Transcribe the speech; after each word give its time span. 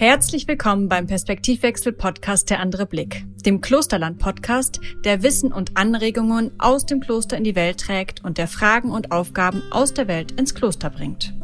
Herzlich 0.00 0.48
willkommen 0.48 0.88
beim 0.88 1.06
Perspektivwechsel 1.06 1.92
Podcast 1.92 2.48
Der 2.48 2.60
andere 2.60 2.86
Blick, 2.86 3.26
dem 3.44 3.60
Klosterland 3.60 4.18
Podcast, 4.18 4.80
der 5.04 5.22
Wissen 5.22 5.52
und 5.52 5.76
Anregungen 5.76 6.52
aus 6.56 6.86
dem 6.86 7.00
Kloster 7.00 7.36
in 7.36 7.44
die 7.44 7.54
Welt 7.54 7.80
trägt 7.80 8.24
und 8.24 8.38
der 8.38 8.48
Fragen 8.48 8.92
und 8.92 9.12
Aufgaben 9.12 9.62
aus 9.70 9.92
der 9.92 10.08
Welt 10.08 10.32
ins 10.32 10.54
Kloster 10.54 10.88
bringt. 10.88 11.34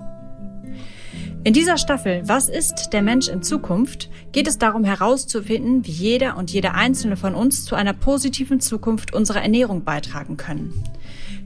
In 1.45 1.53
dieser 1.53 1.77
Staffel 1.77 2.23
Was 2.25 2.49
ist 2.49 2.95
der 2.95 3.03
Mensch 3.03 3.29
in 3.29 3.43
Zukunft 3.43 4.09
geht 4.33 4.49
es 4.49 4.57
darum 4.57 4.85
herauszufinden, 4.85 5.85
wie 5.87 5.91
jeder 5.93 6.39
und 6.39 6.51
jede 6.51 6.73
einzelne 6.73 7.19
von 7.19 7.35
uns 7.35 7.67
zu 7.67 7.75
einer 7.75 7.93
positiven 7.93 8.61
Zukunft 8.61 9.13
unserer 9.13 9.43
Ernährung 9.43 9.85
beitragen 9.85 10.39
können. 10.39 10.83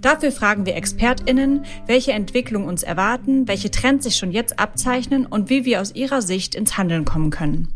Dafür 0.00 0.32
fragen 0.32 0.64
wir 0.64 0.76
ExpertInnen, 0.76 1.64
welche 1.86 2.12
Entwicklungen 2.12 2.68
uns 2.68 2.82
erwarten, 2.82 3.46
welche 3.46 3.70
Trends 3.70 4.04
sich 4.04 4.16
schon 4.16 4.32
jetzt 4.32 4.58
abzeichnen 4.58 5.26
und 5.26 5.50
wie 5.50 5.64
wir 5.64 5.80
aus 5.80 5.94
ihrer 5.94 6.22
Sicht 6.22 6.54
ins 6.54 6.78
Handeln 6.78 7.04
kommen 7.04 7.30
können. 7.30 7.74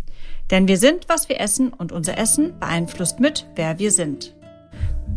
Denn 0.51 0.69
wir 0.69 0.79
sind, 0.79 1.09
was 1.09 1.29
wir 1.29 1.41
essen 1.41 1.73
und 1.73 1.93
unser 1.93 2.17
Essen 2.17 2.59
beeinflusst 2.59 3.21
mit, 3.21 3.47
wer 3.57 3.79
wir 3.79 3.91
sind. 3.91 4.35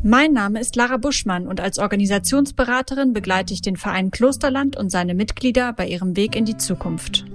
Mein 0.03 0.33
Name 0.33 0.59
ist 0.59 0.75
Lara 0.75 0.97
Buschmann 0.97 1.47
und 1.47 1.59
als 1.59 1.79
Organisationsberaterin 1.79 3.13
begleite 3.13 3.53
ich 3.53 3.61
den 3.61 3.77
Verein 3.77 4.11
Klosterland 4.11 4.77
und 4.77 4.89
seine 4.89 5.15
Mitglieder 5.15 5.73
bei 5.73 5.87
ihrem 5.87 6.15
Weg 6.15 6.35
in 6.35 6.45
die 6.45 6.57
Zukunft. 6.57 7.25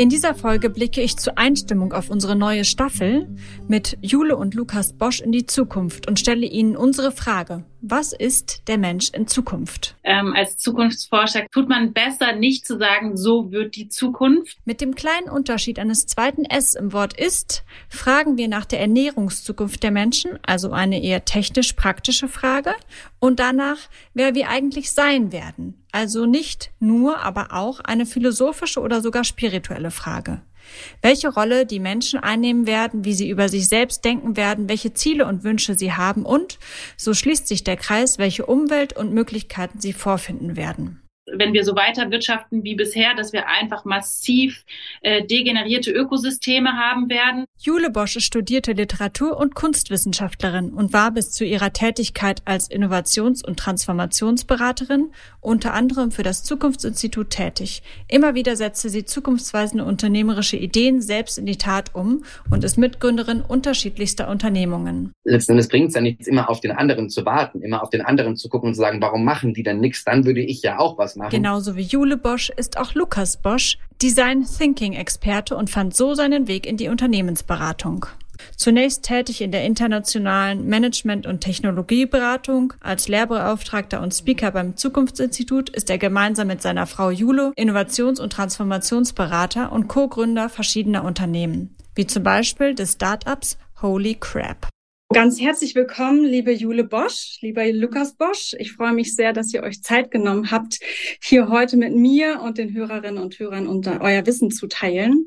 In 0.00 0.08
dieser 0.08 0.34
Folge 0.34 0.70
blicke 0.70 1.02
ich 1.02 1.18
zur 1.18 1.36
Einstimmung 1.36 1.92
auf 1.92 2.08
unsere 2.08 2.34
neue 2.34 2.64
Staffel 2.64 3.28
mit 3.68 3.98
Jule 4.00 4.34
und 4.34 4.54
Lukas 4.54 4.94
Bosch 4.94 5.20
in 5.20 5.30
die 5.30 5.44
Zukunft 5.44 6.08
und 6.08 6.18
stelle 6.18 6.46
Ihnen 6.46 6.74
unsere 6.74 7.12
Frage. 7.12 7.66
Was 7.82 8.14
ist 8.14 8.66
der 8.66 8.78
Mensch 8.78 9.10
in 9.10 9.26
Zukunft? 9.26 9.96
Ähm, 10.02 10.32
als 10.34 10.56
Zukunftsforscher 10.56 11.46
tut 11.52 11.68
man 11.68 11.92
besser, 11.92 12.32
nicht 12.32 12.66
zu 12.66 12.78
sagen, 12.78 13.18
so 13.18 13.52
wird 13.52 13.76
die 13.76 13.88
Zukunft. 13.88 14.56
Mit 14.64 14.80
dem 14.80 14.94
kleinen 14.94 15.28
Unterschied 15.28 15.78
eines 15.78 16.06
zweiten 16.06 16.46
S 16.46 16.74
im 16.74 16.94
Wort 16.94 17.20
ist, 17.20 17.62
fragen 17.90 18.38
wir 18.38 18.48
nach 18.48 18.64
der 18.64 18.80
Ernährungszukunft 18.80 19.82
der 19.82 19.90
Menschen, 19.90 20.38
also 20.46 20.70
eine 20.72 21.02
eher 21.02 21.26
technisch-praktische 21.26 22.28
Frage, 22.28 22.72
und 23.18 23.38
danach, 23.38 23.76
wer 24.14 24.34
wir 24.34 24.48
eigentlich 24.48 24.92
sein 24.92 25.30
werden, 25.30 25.79
also 25.92 26.26
nicht 26.26 26.70
nur, 26.80 27.20
aber 27.20 27.52
auch 27.52 27.80
eine 27.80 28.06
philosophische 28.06 28.80
oder 28.80 29.00
sogar 29.00 29.24
spirituelle 29.24 29.90
Frage. 29.90 30.40
Welche 31.02 31.32
Rolle 31.32 31.66
die 31.66 31.80
Menschen 31.80 32.20
einnehmen 32.20 32.66
werden, 32.66 33.04
wie 33.04 33.14
sie 33.14 33.28
über 33.28 33.48
sich 33.48 33.68
selbst 33.68 34.04
denken 34.04 34.36
werden, 34.36 34.68
welche 34.68 34.94
Ziele 34.94 35.26
und 35.26 35.42
Wünsche 35.42 35.76
sie 35.76 35.92
haben 35.92 36.24
und, 36.24 36.58
so 36.96 37.14
schließt 37.14 37.48
sich 37.48 37.64
der 37.64 37.76
Kreis, 37.76 38.18
welche 38.18 38.46
Umwelt 38.46 38.96
und 38.96 39.12
Möglichkeiten 39.12 39.80
sie 39.80 39.92
vorfinden 39.92 40.56
werden 40.56 40.99
wenn 41.26 41.52
wir 41.52 41.64
so 41.64 41.74
weiter 41.76 42.10
wirtschaften 42.10 42.64
wie 42.64 42.74
bisher, 42.74 43.14
dass 43.14 43.32
wir 43.32 43.46
einfach 43.48 43.84
massiv 43.84 44.64
äh, 45.02 45.24
degenerierte 45.24 45.90
Ökosysteme 45.90 46.72
haben 46.72 47.08
werden. 47.08 47.44
Jule 47.58 47.90
Bosch 47.90 48.18
studierte 48.20 48.72
Literatur- 48.72 49.36
und 49.36 49.54
Kunstwissenschaftlerin 49.54 50.72
und 50.72 50.92
war 50.92 51.12
bis 51.12 51.32
zu 51.32 51.44
ihrer 51.44 51.72
Tätigkeit 51.72 52.42
als 52.44 52.70
Innovations- 52.70 53.44
und 53.44 53.58
Transformationsberaterin 53.58 55.12
unter 55.40 55.74
anderem 55.74 56.10
für 56.10 56.22
das 56.22 56.42
Zukunftsinstitut 56.44 57.30
tätig. 57.30 57.82
Immer 58.08 58.34
wieder 58.34 58.56
setzte 58.56 58.88
sie 58.88 59.04
zukunftsweisende 59.04 59.84
unternehmerische 59.84 60.56
Ideen 60.56 61.00
selbst 61.00 61.38
in 61.38 61.46
die 61.46 61.56
Tat 61.56 61.94
um 61.94 62.24
und 62.50 62.64
ist 62.64 62.76
Mitgründerin 62.76 63.42
unterschiedlichster 63.42 64.28
Unternehmungen. 64.28 65.12
Letzten 65.24 65.52
Endes 65.52 65.68
bringt 65.68 65.88
es 65.88 65.94
ja 65.94 66.00
nichts, 66.00 66.26
immer 66.26 66.48
auf 66.48 66.60
den 66.60 66.72
anderen 66.72 67.08
zu 67.10 67.24
warten, 67.24 67.62
immer 67.62 67.82
auf 67.82 67.90
den 67.90 68.02
anderen 68.02 68.36
zu 68.36 68.48
gucken 68.48 68.68
und 68.68 68.74
zu 68.74 68.80
sagen, 68.80 69.00
warum 69.00 69.24
machen 69.24 69.54
die 69.54 69.62
denn 69.62 69.80
nichts? 69.80 70.04
Dann 70.04 70.24
würde 70.24 70.40
ich 70.40 70.62
ja 70.62 70.78
auch 70.78 70.98
was 70.98 71.09
machen. 71.16 71.30
Genauso 71.30 71.76
wie 71.76 71.82
Jule 71.82 72.16
Bosch 72.16 72.50
ist 72.50 72.78
auch 72.78 72.94
Lukas 72.94 73.36
Bosch 73.36 73.78
Design 74.02 74.46
Thinking 74.46 74.94
Experte 74.94 75.56
und 75.56 75.70
fand 75.70 75.94
so 75.94 76.14
seinen 76.14 76.48
Weg 76.48 76.66
in 76.66 76.76
die 76.76 76.88
Unternehmensberatung. 76.88 78.06
Zunächst 78.56 79.02
tätig 79.02 79.42
in 79.42 79.52
der 79.52 79.64
internationalen 79.64 80.66
Management- 80.66 81.26
und 81.26 81.40
Technologieberatung. 81.40 82.72
Als 82.80 83.08
Lehrbeauftragter 83.08 84.00
und 84.00 84.14
Speaker 84.14 84.50
beim 84.50 84.76
Zukunftsinstitut 84.76 85.70
ist 85.70 85.90
er 85.90 85.98
gemeinsam 85.98 86.46
mit 86.46 86.62
seiner 86.62 86.86
Frau 86.86 87.10
Jule 87.10 87.52
Innovations- 87.56 88.20
und 88.20 88.32
Transformationsberater 88.32 89.72
und 89.72 89.88
Co-Gründer 89.88 90.48
verschiedener 90.48 91.04
Unternehmen, 91.04 91.74
wie 91.94 92.06
zum 92.06 92.22
Beispiel 92.22 92.74
des 92.74 92.92
Startups 92.92 93.58
Holy 93.82 94.16
Crap. 94.18 94.68
Ganz 95.12 95.40
herzlich 95.40 95.74
willkommen, 95.74 96.24
liebe 96.24 96.52
Jule 96.52 96.84
Bosch, 96.84 97.38
lieber 97.40 97.66
Lukas 97.72 98.14
Bosch. 98.14 98.54
Ich 98.60 98.74
freue 98.74 98.92
mich 98.92 99.16
sehr, 99.16 99.32
dass 99.32 99.52
ihr 99.52 99.64
euch 99.64 99.82
Zeit 99.82 100.12
genommen 100.12 100.52
habt, 100.52 100.78
hier 101.20 101.48
heute 101.48 101.76
mit 101.76 101.96
mir 101.96 102.40
und 102.42 102.58
den 102.58 102.72
Hörerinnen 102.72 103.20
und 103.20 103.36
Hörern 103.40 103.66
unter 103.66 104.00
euer 104.02 104.24
Wissen 104.26 104.52
zu 104.52 104.68
teilen. 104.68 105.26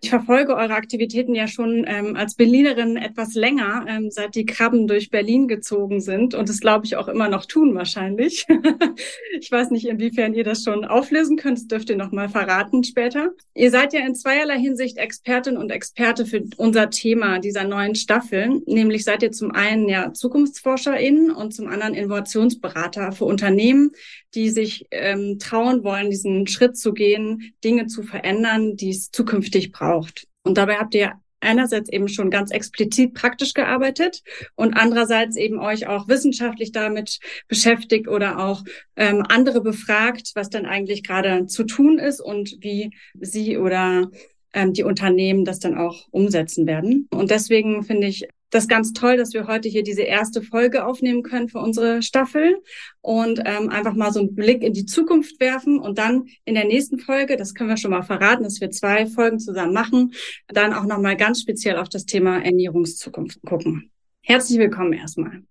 Ich 0.00 0.10
verfolge 0.10 0.54
eure 0.54 0.74
Aktivitäten 0.74 1.34
ja 1.34 1.48
schon 1.48 1.84
ähm, 1.86 2.16
als 2.16 2.34
Berlinerin 2.34 2.96
etwas 2.96 3.34
länger, 3.34 3.86
ähm, 3.88 4.10
seit 4.10 4.34
die 4.34 4.46
Krabben 4.46 4.86
durch 4.86 5.10
Berlin 5.10 5.48
gezogen 5.48 6.00
sind 6.00 6.34
und 6.34 6.48
das 6.48 6.60
glaube 6.60 6.86
ich 6.86 6.96
auch 6.96 7.08
immer 7.08 7.28
noch 7.28 7.46
tun 7.46 7.74
wahrscheinlich. 7.74 8.46
ich 9.40 9.50
weiß 9.50 9.70
nicht, 9.70 9.86
inwiefern 9.86 10.34
ihr 10.34 10.44
das 10.44 10.62
schon 10.62 10.84
auflösen 10.84 11.36
könnt, 11.36 11.58
das 11.58 11.66
dürft 11.66 11.90
ihr 11.90 11.96
noch 11.96 12.12
mal 12.12 12.28
verraten 12.28 12.84
später. 12.84 13.32
Ihr 13.54 13.70
seid 13.70 13.92
ja 13.92 14.00
in 14.06 14.14
zweierlei 14.14 14.58
Hinsicht 14.58 14.98
Expertin 14.98 15.56
und 15.56 15.70
Experte 15.70 16.26
für 16.26 16.44
unser 16.56 16.90
Thema 16.90 17.38
dieser 17.38 17.64
neuen 17.64 17.94
Staffel, 17.94 18.62
nämlich 18.66 19.04
seid 19.04 19.22
ihr 19.22 19.32
zum 19.32 19.50
einen 19.52 19.88
ja 19.88 20.12
ZukunftsforscherInnen 20.12 21.30
und 21.30 21.54
zum 21.54 21.68
anderen 21.68 21.94
Innovationsberater 21.94 23.12
für 23.12 23.24
Unternehmen, 23.24 23.92
die 24.34 24.50
sich 24.50 24.86
ähm, 24.90 25.38
trauen 25.38 25.84
wollen, 25.84 26.10
diesen 26.10 26.46
Schritt 26.46 26.76
zu 26.76 26.92
gehen, 26.92 27.54
Dinge 27.62 27.86
zu 27.86 28.02
verändern, 28.02 28.76
die 28.76 28.90
es 28.90 29.10
zukünftig 29.10 29.53
braucht. 29.72 30.26
Und 30.42 30.58
dabei 30.58 30.76
habt 30.76 30.94
ihr 30.94 31.12
einerseits 31.44 31.90
eben 31.90 32.08
schon 32.08 32.30
ganz 32.30 32.50
explizit 32.50 33.14
praktisch 33.14 33.54
gearbeitet 33.54 34.22
und 34.56 34.74
andererseits 34.74 35.36
eben 35.36 35.60
euch 35.60 35.86
auch 35.86 36.08
wissenschaftlich 36.08 36.72
damit 36.72 37.20
beschäftigt 37.48 38.08
oder 38.08 38.38
auch 38.38 38.64
ähm, 38.96 39.22
andere 39.28 39.60
befragt, 39.60 40.32
was 40.34 40.50
dann 40.50 40.66
eigentlich 40.66 41.04
gerade 41.04 41.46
zu 41.46 41.64
tun 41.64 41.98
ist 41.98 42.20
und 42.20 42.56
wie 42.60 42.90
sie 43.20 43.58
oder 43.58 44.10
ähm, 44.54 44.72
die 44.72 44.84
Unternehmen 44.84 45.44
das 45.44 45.58
dann 45.58 45.76
auch 45.76 46.08
umsetzen 46.10 46.66
werden. 46.66 47.08
Und 47.10 47.30
deswegen 47.30 47.82
finde 47.82 48.06
ich 48.06 48.26
das 48.54 48.68
ganz 48.68 48.92
toll, 48.92 49.16
dass 49.16 49.34
wir 49.34 49.46
heute 49.46 49.68
hier 49.68 49.82
diese 49.82 50.02
erste 50.02 50.40
Folge 50.40 50.86
aufnehmen 50.86 51.22
können 51.22 51.48
für 51.48 51.58
unsere 51.58 52.02
Staffel 52.02 52.62
und 53.00 53.40
ähm, 53.44 53.68
einfach 53.68 53.94
mal 53.94 54.12
so 54.12 54.20
einen 54.20 54.34
Blick 54.34 54.62
in 54.62 54.72
die 54.72 54.86
Zukunft 54.86 55.40
werfen 55.40 55.78
und 55.80 55.98
dann 55.98 56.26
in 56.44 56.54
der 56.54 56.64
nächsten 56.64 56.98
Folge, 56.98 57.36
das 57.36 57.54
können 57.54 57.70
wir 57.70 57.76
schon 57.76 57.90
mal 57.90 58.02
verraten, 58.02 58.44
dass 58.44 58.60
wir 58.60 58.70
zwei 58.70 59.06
Folgen 59.06 59.40
zusammen 59.40 59.72
machen, 59.72 60.12
dann 60.48 60.72
auch 60.72 60.84
nochmal 60.84 61.16
ganz 61.16 61.40
speziell 61.40 61.76
auf 61.76 61.88
das 61.88 62.06
Thema 62.06 62.42
Ernährungszukunft 62.44 63.42
gucken. 63.42 63.90
Herzlich 64.22 64.58
willkommen 64.58 64.92
erstmal. 64.92 65.42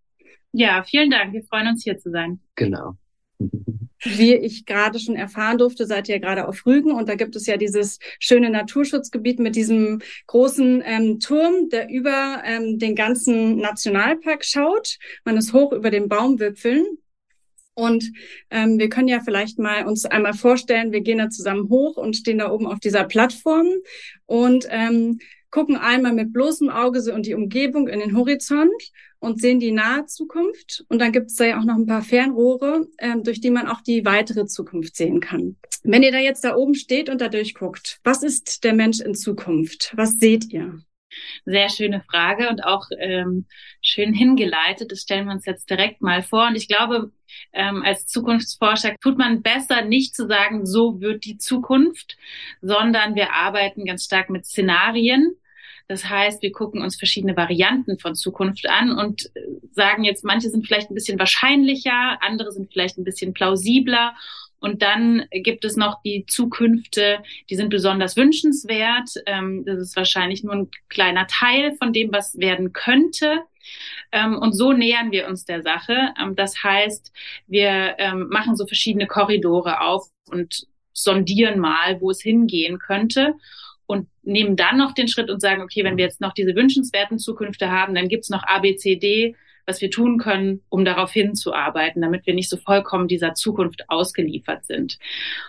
Ja, 0.53 0.83
vielen 0.83 1.09
Dank. 1.09 1.33
Wir 1.33 1.43
freuen 1.43 1.67
uns 1.67 1.83
hier 1.83 1.97
zu 1.97 2.09
sein. 2.09 2.39
Genau. 2.55 2.95
Wie 4.05 4.35
ich 4.35 4.65
gerade 4.65 4.99
schon 4.99 5.15
erfahren 5.15 5.57
durfte, 5.57 5.85
seid 5.85 6.09
ihr 6.09 6.19
gerade 6.19 6.47
auf 6.47 6.65
Rügen 6.65 6.91
und 6.91 7.07
da 7.07 7.15
gibt 7.15 7.35
es 7.35 7.45
ja 7.45 7.55
dieses 7.55 7.99
schöne 8.19 8.49
Naturschutzgebiet 8.49 9.39
mit 9.39 9.55
diesem 9.55 10.01
großen 10.27 10.83
ähm, 10.85 11.19
Turm, 11.19 11.69
der 11.69 11.89
über 11.89 12.41
ähm, 12.45 12.79
den 12.79 12.95
ganzen 12.95 13.57
Nationalpark 13.57 14.43
schaut. 14.43 14.97
Man 15.23 15.37
ist 15.37 15.53
hoch 15.53 15.71
über 15.71 15.89
den 15.89 16.09
Baumwipfeln. 16.09 16.85
Und 17.75 18.11
ähm, 18.51 18.77
wir 18.77 18.89
können 18.89 19.07
ja 19.07 19.19
vielleicht 19.19 19.57
mal 19.57 19.87
uns 19.87 20.05
einmal 20.05 20.33
vorstellen, 20.33 20.91
wir 20.91 21.01
gehen 21.01 21.17
da 21.17 21.29
zusammen 21.29 21.69
hoch 21.69 21.97
und 21.97 22.15
stehen 22.15 22.37
da 22.37 22.51
oben 22.51 22.67
auf 22.67 22.79
dieser 22.79 23.03
Plattform 23.03 23.67
und 24.27 24.67
ähm, 24.69 25.19
gucken 25.49 25.75
einmal 25.75 26.13
mit 26.13 26.33
bloßem 26.33 26.69
Auge 26.69 27.01
so 27.01 27.11
in 27.11 27.23
die 27.23 27.33
Umgebung, 27.33 27.87
in 27.87 27.99
den 27.99 28.17
Horizont 28.17 28.73
und 29.23 29.39
sehen 29.39 29.59
die 29.59 29.71
nahe 29.71 30.05
Zukunft. 30.05 30.83
Und 30.89 30.99
dann 30.99 31.13
gibt 31.13 31.27
es 31.27 31.35
da 31.35 31.45
ja 31.45 31.59
auch 31.59 31.63
noch 31.63 31.75
ein 31.75 31.85
paar 31.85 32.01
Fernrohre, 32.01 32.87
ähm, 32.99 33.23
durch 33.23 33.39
die 33.39 33.51
man 33.51 33.67
auch 33.67 33.81
die 33.81 34.03
weitere 34.03 34.45
Zukunft 34.45 34.97
sehen 34.97 35.21
kann. 35.21 35.55
Wenn 35.83 36.03
ihr 36.03 36.11
da 36.11 36.19
jetzt 36.19 36.43
da 36.43 36.55
oben 36.55 36.75
steht 36.75 37.09
und 37.09 37.21
da 37.21 37.29
durchguckt, 37.29 37.99
was 38.03 38.21
ist 38.21 38.65
der 38.65 38.73
Mensch 38.73 38.99
in 38.99 39.15
Zukunft? 39.15 39.93
Was 39.95 40.19
seht 40.19 40.51
ihr? 40.51 40.79
Sehr 41.45 41.69
schöne 41.69 42.03
Frage 42.09 42.49
und 42.49 42.65
auch 42.65 42.85
ähm, 42.99 43.45
schön 43.81 44.13
hingeleitet. 44.13 44.91
Das 44.91 45.01
stellen 45.01 45.27
wir 45.27 45.33
uns 45.33 45.45
jetzt 45.45 45.69
direkt 45.69 46.01
mal 46.01 46.21
vor. 46.21 46.47
Und 46.47 46.55
ich 46.55 46.67
glaube, 46.67 47.11
ähm, 47.53 47.81
als 47.83 48.07
Zukunftsforscher 48.07 48.95
tut 48.99 49.17
man 49.17 49.41
besser, 49.41 49.83
nicht 49.83 50.15
zu 50.15 50.27
sagen, 50.27 50.65
so 50.65 50.99
wird 50.99 51.23
die 51.23 51.37
Zukunft, 51.37 52.17
sondern 52.61 53.15
wir 53.15 53.31
arbeiten 53.31 53.85
ganz 53.85 54.03
stark 54.03 54.29
mit 54.29 54.45
Szenarien 54.45 55.37
das 55.87 56.09
heißt, 56.09 56.41
wir 56.41 56.51
gucken 56.51 56.81
uns 56.81 56.95
verschiedene 56.95 57.35
Varianten 57.35 57.99
von 57.99 58.15
Zukunft 58.15 58.67
an 58.69 58.97
und 58.97 59.25
äh, 59.35 59.41
sagen 59.71 60.03
jetzt, 60.03 60.23
manche 60.23 60.49
sind 60.49 60.65
vielleicht 60.65 60.89
ein 60.89 60.95
bisschen 60.95 61.19
wahrscheinlicher, 61.19 62.21
andere 62.21 62.51
sind 62.51 62.71
vielleicht 62.71 62.97
ein 62.97 63.03
bisschen 63.03 63.33
plausibler. 63.33 64.15
Und 64.59 64.81
dann 64.81 65.25
gibt 65.31 65.65
es 65.65 65.75
noch 65.75 66.01
die 66.03 66.25
Zukünfte, 66.25 67.21
die 67.49 67.55
sind 67.55 67.69
besonders 67.69 68.15
wünschenswert. 68.15 69.09
Ähm, 69.25 69.65
das 69.65 69.77
ist 69.79 69.97
wahrscheinlich 69.97 70.41
nur 70.41 70.53
ein 70.53 70.71
kleiner 70.87 71.27
Teil 71.27 71.75
von 71.75 71.91
dem, 71.91 72.13
was 72.13 72.37
werden 72.39 72.71
könnte. 72.71 73.41
Ähm, 74.13 74.37
und 74.37 74.53
so 74.53 74.71
nähern 74.71 75.11
wir 75.11 75.27
uns 75.27 75.43
der 75.43 75.63
Sache. 75.63 76.13
Ähm, 76.17 76.37
das 76.37 76.63
heißt, 76.63 77.11
wir 77.47 77.95
machen 78.29 78.55
so 78.55 78.65
verschiedene 78.65 79.05
Korridore 79.05 79.81
auf 79.81 80.07
und 80.29 80.65
sondieren 80.93 81.59
mal, 81.59 81.99
wo 81.99 82.11
es 82.11 82.21
hingehen 82.21 82.79
könnte. 82.79 83.35
Und 83.85 84.07
nehmen 84.23 84.55
dann 84.55 84.77
noch 84.77 84.93
den 84.93 85.07
Schritt 85.07 85.29
und 85.29 85.41
sagen, 85.41 85.61
okay, 85.61 85.83
wenn 85.83 85.97
wir 85.97 86.05
jetzt 86.05 86.21
noch 86.21 86.33
diese 86.33 86.55
wünschenswerten 86.55 87.19
Zukünfte 87.19 87.69
haben, 87.69 87.95
dann 87.95 88.07
gibt's 88.07 88.29
noch 88.29 88.43
A, 88.43 88.59
B, 88.59 88.75
C, 88.75 88.95
D, 88.95 89.35
was 89.65 89.81
wir 89.81 89.89
tun 89.89 90.17
können, 90.17 90.61
um 90.69 90.83
darauf 90.85 91.11
hinzuarbeiten, 91.11 92.01
damit 92.01 92.25
wir 92.25 92.33
nicht 92.33 92.49
so 92.49 92.57
vollkommen 92.57 93.07
dieser 93.07 93.33
Zukunft 93.33 93.89
ausgeliefert 93.89 94.65
sind. 94.65 94.99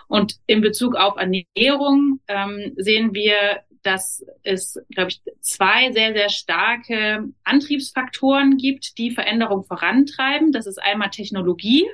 Und 0.07 0.35
in 0.47 0.61
Bezug 0.61 0.95
auf 0.95 1.17
Ernährung 1.17 2.19
ähm, 2.27 2.73
sehen 2.77 3.13
wir, 3.13 3.35
dass 3.83 4.25
es, 4.43 4.79
glaube 4.89 5.11
ich, 5.11 5.21
zwei 5.41 5.91
sehr, 5.91 6.13
sehr 6.13 6.29
starke 6.29 7.29
Antriebsfaktoren 7.43 8.57
gibt, 8.57 8.97
die 8.97 9.11
Veränderung 9.11 9.63
vorantreiben. 9.63 10.51
Das 10.51 10.65
ist 10.65 10.81
einmal 10.81 11.11
Technologie. 11.11 11.85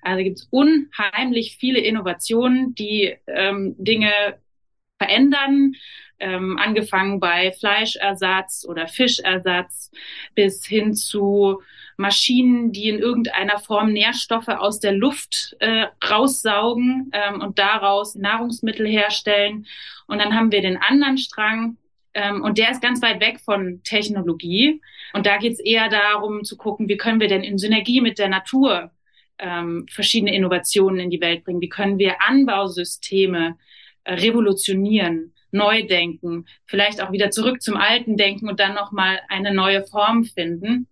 Also 0.00 0.22
gibt 0.22 0.38
es 0.38 0.48
unheimlich 0.50 1.56
viele 1.58 1.80
Innovationen, 1.80 2.74
die 2.74 3.16
ähm, 3.26 3.74
Dinge 3.78 4.10
verändern, 5.04 5.74
ähm, 6.20 6.58
angefangen 6.58 7.20
bei 7.20 7.52
Fleischersatz 7.52 8.64
oder 8.68 8.86
Fischersatz 8.86 9.90
bis 10.34 10.64
hin 10.64 10.94
zu 10.94 11.60
Maschinen, 11.96 12.72
die 12.72 12.88
in 12.88 12.98
irgendeiner 12.98 13.58
Form 13.58 13.92
Nährstoffe 13.92 14.48
aus 14.48 14.80
der 14.80 14.92
Luft 14.92 15.56
äh, 15.60 15.86
raussaugen 16.08 17.10
ähm, 17.12 17.40
und 17.40 17.58
daraus 17.58 18.14
Nahrungsmittel 18.14 18.86
herstellen. 18.86 19.66
Und 20.06 20.18
dann 20.18 20.34
haben 20.34 20.50
wir 20.50 20.60
den 20.60 20.76
anderen 20.76 21.18
Strang, 21.18 21.76
ähm, 22.14 22.42
und 22.42 22.58
der 22.58 22.70
ist 22.70 22.80
ganz 22.80 23.02
weit 23.02 23.20
weg 23.20 23.40
von 23.40 23.80
Technologie. 23.82 24.80
Und 25.12 25.26
da 25.26 25.36
geht 25.38 25.54
es 25.54 25.60
eher 25.60 25.88
darum 25.88 26.44
zu 26.44 26.56
gucken, 26.56 26.88
wie 26.88 26.96
können 26.96 27.20
wir 27.20 27.28
denn 27.28 27.42
in 27.42 27.58
Synergie 27.58 28.00
mit 28.00 28.18
der 28.18 28.28
Natur 28.28 28.92
ähm, 29.38 29.86
verschiedene 29.90 30.34
Innovationen 30.34 31.00
in 31.00 31.10
die 31.10 31.20
Welt 31.20 31.44
bringen? 31.44 31.60
Wie 31.60 31.68
können 31.68 31.98
wir 31.98 32.22
Anbausysteme 32.22 33.56
revolutionieren? 34.06 35.34
neu 35.54 35.86
denken, 35.86 36.46
vielleicht 36.66 37.00
auch 37.00 37.12
wieder 37.12 37.30
zurück 37.30 37.62
zum 37.62 37.76
alten 37.76 38.16
denken 38.16 38.48
und 38.48 38.60
dann 38.60 38.74
nochmal 38.74 39.20
eine 39.28 39.54
neue 39.54 39.86
Form 39.86 40.24
finden. 40.24 40.88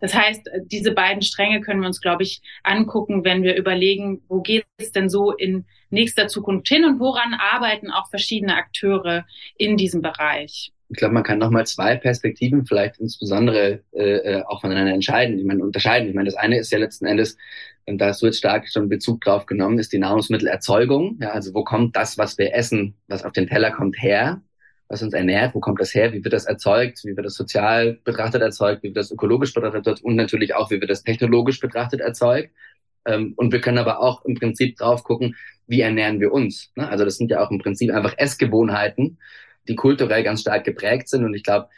Das 0.00 0.14
heißt, 0.14 0.48
diese 0.66 0.92
beiden 0.92 1.22
Stränge 1.22 1.60
können 1.60 1.80
wir 1.80 1.86
uns, 1.86 2.00
glaube 2.00 2.22
ich, 2.22 2.40
angucken, 2.62 3.24
wenn 3.24 3.42
wir 3.42 3.56
überlegen, 3.56 4.22
wo 4.28 4.40
geht 4.40 4.66
es 4.76 4.92
denn 4.92 5.08
so 5.08 5.32
in 5.32 5.64
nächster 5.90 6.28
Zukunft 6.28 6.68
hin 6.68 6.84
und 6.84 7.00
woran 7.00 7.34
arbeiten 7.34 7.90
auch 7.90 8.08
verschiedene 8.08 8.56
Akteure 8.56 9.24
in 9.56 9.76
diesem 9.76 10.02
Bereich. 10.02 10.72
Ich 10.94 10.98
glaube, 10.98 11.14
man 11.14 11.24
kann 11.24 11.40
nochmal 11.40 11.66
zwei 11.66 11.96
Perspektiven 11.96 12.66
vielleicht 12.66 12.98
insbesondere 13.00 13.80
äh, 13.92 14.38
äh, 14.38 14.42
auch 14.44 14.60
voneinander 14.60 14.92
entscheiden, 14.92 15.36
die 15.36 15.42
man 15.42 15.60
unterscheiden. 15.60 16.08
Ich 16.08 16.14
meine, 16.14 16.26
das 16.26 16.36
eine 16.36 16.56
ist 16.56 16.70
ja 16.70 16.78
letzten 16.78 17.04
Endes, 17.06 17.36
und 17.84 17.98
da 17.98 18.06
hast 18.06 18.22
du 18.22 18.26
jetzt 18.26 18.38
stark 18.38 18.68
schon 18.70 18.88
Bezug 18.88 19.20
drauf 19.22 19.44
genommen, 19.46 19.80
ist 19.80 19.92
die 19.92 19.98
Nahrungsmittelerzeugung. 19.98 21.18
Ja, 21.20 21.30
also 21.30 21.52
wo 21.52 21.64
kommt 21.64 21.96
das, 21.96 22.16
was 22.16 22.38
wir 22.38 22.54
essen, 22.54 22.94
was 23.08 23.24
auf 23.24 23.32
den 23.32 23.48
Teller 23.48 23.72
kommt, 23.72 24.00
her? 24.00 24.40
Was 24.86 25.02
uns 25.02 25.14
ernährt, 25.14 25.52
wo 25.56 25.60
kommt 25.60 25.80
das 25.80 25.92
her? 25.92 26.12
Wie 26.12 26.22
wird 26.22 26.32
das 26.32 26.44
erzeugt? 26.44 27.00
Wie 27.02 27.16
wird 27.16 27.26
das 27.26 27.34
sozial 27.34 27.98
betrachtet 28.04 28.40
erzeugt? 28.40 28.84
Wie 28.84 28.88
wird 28.88 28.98
das 28.98 29.10
ökologisch 29.10 29.52
betrachtet 29.52 29.84
erzeugt? 29.84 30.04
Und 30.04 30.14
natürlich 30.14 30.54
auch, 30.54 30.70
wie 30.70 30.80
wird 30.80 30.90
das 30.90 31.02
technologisch 31.02 31.58
betrachtet 31.58 32.00
erzeugt? 32.00 32.52
Ähm, 33.04 33.34
und 33.36 33.52
wir 33.52 33.60
können 33.60 33.78
aber 33.78 33.98
auch 33.98 34.24
im 34.24 34.36
Prinzip 34.36 34.76
drauf 34.76 35.02
gucken, 35.02 35.34
wie 35.66 35.80
ernähren 35.80 36.20
wir 36.20 36.32
uns? 36.32 36.70
Ne? 36.76 36.88
Also 36.88 37.04
das 37.04 37.16
sind 37.16 37.32
ja 37.32 37.44
auch 37.44 37.50
im 37.50 37.58
Prinzip 37.58 37.90
einfach 37.90 38.14
Essgewohnheiten 38.16 39.18
die 39.68 39.76
kulturell 39.76 40.22
ganz 40.22 40.40
stark 40.40 40.64
geprägt 40.64 41.08
sind. 41.08 41.24
Und 41.24 41.34
ich 41.34 41.42
glaube, 41.42 41.68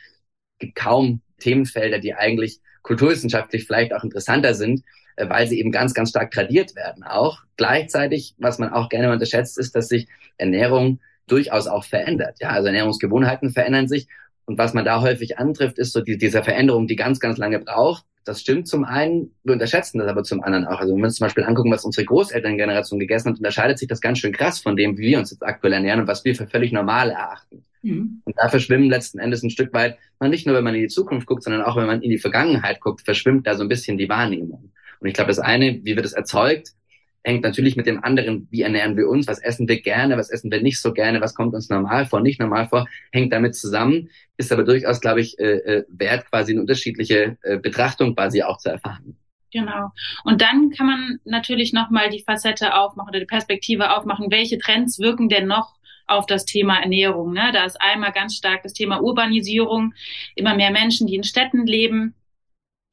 es 0.54 0.58
gibt 0.58 0.74
kaum 0.76 1.20
Themenfelder, 1.38 1.98
die 1.98 2.14
eigentlich 2.14 2.60
kulturwissenschaftlich 2.82 3.66
vielleicht 3.66 3.92
auch 3.92 4.04
interessanter 4.04 4.54
sind, 4.54 4.82
äh, 5.16 5.28
weil 5.28 5.46
sie 5.46 5.58
eben 5.58 5.72
ganz, 5.72 5.94
ganz 5.94 6.10
stark 6.10 6.30
tradiert 6.30 6.74
werden. 6.76 7.02
Auch 7.02 7.42
gleichzeitig, 7.56 8.34
was 8.38 8.58
man 8.58 8.72
auch 8.72 8.88
gerne 8.88 9.12
unterschätzt, 9.12 9.58
ist, 9.58 9.74
dass 9.74 9.88
sich 9.88 10.08
Ernährung 10.38 11.00
durchaus 11.26 11.66
auch 11.66 11.84
verändert. 11.84 12.38
Ja, 12.40 12.50
also 12.50 12.66
Ernährungsgewohnheiten 12.68 13.50
verändern 13.50 13.88
sich. 13.88 14.08
Und 14.44 14.58
was 14.58 14.74
man 14.74 14.84
da 14.84 15.00
häufig 15.00 15.38
antrifft, 15.38 15.78
ist 15.78 15.92
so 15.92 16.00
die, 16.00 16.18
diese 16.18 16.42
Veränderung, 16.44 16.86
die 16.86 16.96
ganz, 16.96 17.18
ganz 17.18 17.38
lange 17.38 17.58
braucht. 17.58 18.04
Das 18.26 18.40
stimmt 18.40 18.66
zum 18.66 18.84
einen, 18.84 19.30
wir 19.44 19.52
unterschätzen 19.52 19.98
das 19.98 20.08
aber 20.08 20.24
zum 20.24 20.42
anderen 20.42 20.66
auch. 20.66 20.80
Also 20.80 20.92
wenn 20.92 21.00
wir 21.00 21.06
uns 21.06 21.14
zum 21.14 21.26
Beispiel 21.26 21.44
angucken, 21.44 21.70
was 21.70 21.84
unsere 21.84 22.04
Großelterngeneration 22.04 22.98
gegessen 22.98 23.30
hat, 23.30 23.38
unterscheidet 23.38 23.78
sich 23.78 23.86
das 23.86 24.00
ganz 24.00 24.18
schön 24.18 24.32
krass 24.32 24.58
von 24.58 24.74
dem, 24.74 24.98
wie 24.98 25.02
wir 25.02 25.18
uns 25.20 25.30
jetzt 25.30 25.44
aktuell 25.44 25.72
ernähren 25.72 26.00
und 26.00 26.08
was 26.08 26.24
wir 26.24 26.34
für 26.34 26.48
völlig 26.48 26.72
normal 26.72 27.10
erachten. 27.10 27.64
Mhm. 27.82 28.22
Und 28.24 28.34
da 28.36 28.48
verschwimmen 28.48 28.90
letzten 28.90 29.20
Endes 29.20 29.44
ein 29.44 29.50
Stück 29.50 29.72
weit, 29.72 29.96
man 30.18 30.30
nicht 30.30 30.44
nur, 30.44 30.56
wenn 30.56 30.64
man 30.64 30.74
in 30.74 30.82
die 30.82 30.88
Zukunft 30.88 31.28
guckt, 31.28 31.44
sondern 31.44 31.62
auch, 31.62 31.76
wenn 31.76 31.86
man 31.86 32.02
in 32.02 32.10
die 32.10 32.18
Vergangenheit 32.18 32.80
guckt, 32.80 33.02
verschwimmt 33.02 33.46
da 33.46 33.54
so 33.54 33.62
ein 33.62 33.68
bisschen 33.68 33.96
die 33.96 34.08
Wahrnehmung. 34.08 34.72
Und 34.98 35.08
ich 35.08 35.14
glaube, 35.14 35.28
das 35.28 35.38
eine, 35.38 35.84
wie 35.84 35.94
wird 35.94 36.04
es 36.04 36.12
erzeugt, 36.12 36.72
hängt 37.26 37.42
natürlich 37.42 37.74
mit 37.74 37.86
dem 37.86 38.04
anderen, 38.04 38.46
wie 38.52 38.62
ernähren 38.62 38.96
wir 38.96 39.08
uns, 39.08 39.26
was 39.26 39.40
essen 39.40 39.66
wir 39.68 39.82
gerne, 39.82 40.16
was 40.16 40.30
essen 40.30 40.50
wir 40.50 40.62
nicht 40.62 40.80
so 40.80 40.92
gerne, 40.92 41.20
was 41.20 41.34
kommt 41.34 41.54
uns 41.54 41.68
normal 41.68 42.06
vor, 42.06 42.20
nicht 42.20 42.38
normal 42.38 42.68
vor, 42.68 42.86
hängt 43.10 43.32
damit 43.32 43.56
zusammen, 43.56 44.10
ist 44.36 44.52
aber 44.52 44.62
durchaus, 44.62 45.00
glaube 45.00 45.20
ich, 45.20 45.36
äh, 45.40 45.56
äh, 45.56 45.84
wert, 45.88 46.30
quasi 46.30 46.52
eine 46.52 46.60
unterschiedliche 46.60 47.36
äh, 47.42 47.58
Betrachtung 47.58 48.14
quasi 48.14 48.44
auch 48.44 48.58
zu 48.58 48.68
erfahren. 48.68 49.16
Genau. 49.52 49.90
Und 50.24 50.40
dann 50.40 50.70
kann 50.70 50.86
man 50.86 51.18
natürlich 51.24 51.72
nochmal 51.72 52.10
die 52.10 52.22
Facette 52.22 52.74
aufmachen 52.74 53.08
oder 53.08 53.20
die 53.20 53.26
Perspektive 53.26 53.96
aufmachen, 53.96 54.30
welche 54.30 54.58
Trends 54.58 55.00
wirken 55.00 55.28
denn 55.28 55.48
noch 55.48 55.74
auf 56.06 56.26
das 56.26 56.44
Thema 56.44 56.80
Ernährung. 56.80 57.32
Ne? 57.32 57.50
Da 57.52 57.64
ist 57.64 57.80
einmal 57.80 58.12
ganz 58.12 58.36
stark 58.36 58.62
das 58.62 58.72
Thema 58.72 59.02
Urbanisierung, 59.02 59.94
immer 60.36 60.54
mehr 60.54 60.70
Menschen, 60.70 61.08
die 61.08 61.16
in 61.16 61.24
Städten 61.24 61.66
leben, 61.66 62.14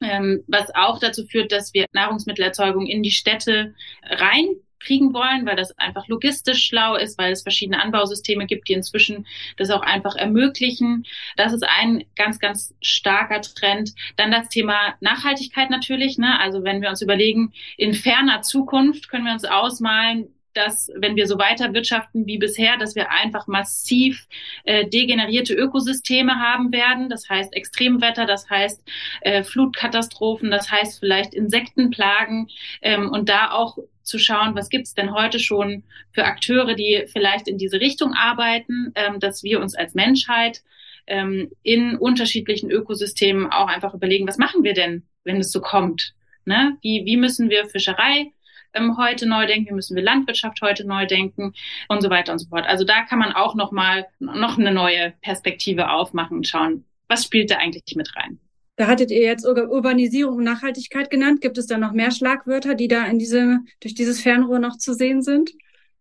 ähm, 0.00 0.44
was 0.46 0.74
auch 0.74 0.98
dazu 0.98 1.26
führt, 1.26 1.52
dass 1.52 1.74
wir 1.74 1.86
Nahrungsmittelerzeugung 1.92 2.86
in 2.86 3.02
die 3.02 3.10
Städte 3.10 3.74
reinkriegen 4.02 5.14
wollen, 5.14 5.46
weil 5.46 5.56
das 5.56 5.76
einfach 5.78 6.08
logistisch 6.08 6.64
schlau 6.66 6.96
ist, 6.96 7.18
weil 7.18 7.32
es 7.32 7.42
verschiedene 7.42 7.82
Anbausysteme 7.82 8.46
gibt, 8.46 8.68
die 8.68 8.74
inzwischen 8.74 9.26
das 9.56 9.70
auch 9.70 9.82
einfach 9.82 10.16
ermöglichen. 10.16 11.04
Das 11.36 11.52
ist 11.52 11.64
ein 11.64 12.04
ganz, 12.16 12.38
ganz 12.38 12.74
starker 12.82 13.40
Trend. 13.40 13.94
Dann 14.16 14.30
das 14.30 14.48
Thema 14.48 14.94
Nachhaltigkeit 15.00 15.70
natürlich. 15.70 16.18
Ne? 16.18 16.38
Also 16.40 16.64
wenn 16.64 16.82
wir 16.82 16.90
uns 16.90 17.02
überlegen, 17.02 17.52
in 17.76 17.94
ferner 17.94 18.42
Zukunft 18.42 19.08
können 19.08 19.24
wir 19.24 19.32
uns 19.32 19.44
ausmalen, 19.44 20.28
dass 20.54 20.90
wenn 20.96 21.16
wir 21.16 21.26
so 21.26 21.38
weiter 21.38 21.74
wirtschaften 21.74 22.26
wie 22.26 22.38
bisher, 22.38 22.76
dass 22.78 22.94
wir 22.94 23.10
einfach 23.10 23.46
massiv 23.46 24.26
äh, 24.64 24.86
degenerierte 24.86 25.54
Ökosysteme 25.54 26.36
haben 26.36 26.72
werden. 26.72 27.08
Das 27.08 27.28
heißt 27.28 27.54
Extremwetter, 27.54 28.26
das 28.26 28.48
heißt 28.48 28.82
äh, 29.20 29.42
Flutkatastrophen, 29.42 30.50
das 30.50 30.70
heißt 30.70 31.00
vielleicht 31.00 31.34
Insektenplagen 31.34 32.48
ähm, 32.82 33.10
und 33.10 33.28
da 33.28 33.50
auch 33.50 33.78
zu 34.02 34.18
schauen, 34.18 34.54
was 34.54 34.68
gibt's 34.68 34.94
denn 34.94 35.12
heute 35.12 35.40
schon 35.40 35.82
für 36.12 36.24
Akteure, 36.24 36.74
die 36.74 37.04
vielleicht 37.10 37.48
in 37.48 37.58
diese 37.58 37.80
Richtung 37.80 38.12
arbeiten, 38.12 38.92
ähm, 38.94 39.18
dass 39.18 39.42
wir 39.42 39.60
uns 39.60 39.74
als 39.74 39.94
Menschheit 39.94 40.62
ähm, 41.06 41.50
in 41.62 41.96
unterschiedlichen 41.96 42.70
Ökosystemen 42.70 43.50
auch 43.50 43.68
einfach 43.68 43.94
überlegen, 43.94 44.28
was 44.28 44.38
machen 44.38 44.62
wir 44.62 44.74
denn, 44.74 45.04
wenn 45.24 45.38
es 45.38 45.50
so 45.50 45.60
kommt? 45.60 46.14
Ne? 46.44 46.76
Wie, 46.82 47.04
wie 47.04 47.16
müssen 47.16 47.50
wir 47.50 47.66
Fischerei 47.66 48.32
ähm, 48.74 48.96
heute 48.96 49.26
neu 49.26 49.46
denken, 49.46 49.70
wie 49.70 49.74
müssen 49.74 49.96
wir 49.96 50.02
Landwirtschaft 50.02 50.60
heute 50.62 50.86
neu 50.86 51.06
denken 51.06 51.52
und 51.88 52.02
so 52.02 52.10
weiter 52.10 52.32
und 52.32 52.38
so 52.38 52.48
fort. 52.48 52.66
Also 52.66 52.84
da 52.84 53.02
kann 53.02 53.18
man 53.18 53.32
auch 53.32 53.54
noch 53.54 53.72
mal 53.72 54.06
noch 54.18 54.58
eine 54.58 54.72
neue 54.72 55.14
Perspektive 55.22 55.90
aufmachen 55.90 56.38
und 56.38 56.46
schauen, 56.46 56.84
was 57.08 57.24
spielt 57.24 57.50
da 57.50 57.56
eigentlich 57.56 57.96
mit 57.96 58.14
rein. 58.16 58.38
Da 58.76 58.88
hattet 58.88 59.10
ihr 59.12 59.22
jetzt 59.22 59.46
Urbanisierung 59.46 60.38
und 60.38 60.44
Nachhaltigkeit 60.44 61.08
genannt. 61.08 61.40
Gibt 61.40 61.58
es 61.58 61.66
da 61.66 61.78
noch 61.78 61.92
mehr 61.92 62.10
Schlagwörter, 62.10 62.74
die 62.74 62.88
da 62.88 63.04
in 63.06 63.20
diese, 63.20 63.60
durch 63.80 63.94
dieses 63.94 64.20
Fernrohr 64.20 64.58
noch 64.58 64.76
zu 64.78 64.94
sehen 64.94 65.22
sind? 65.22 65.52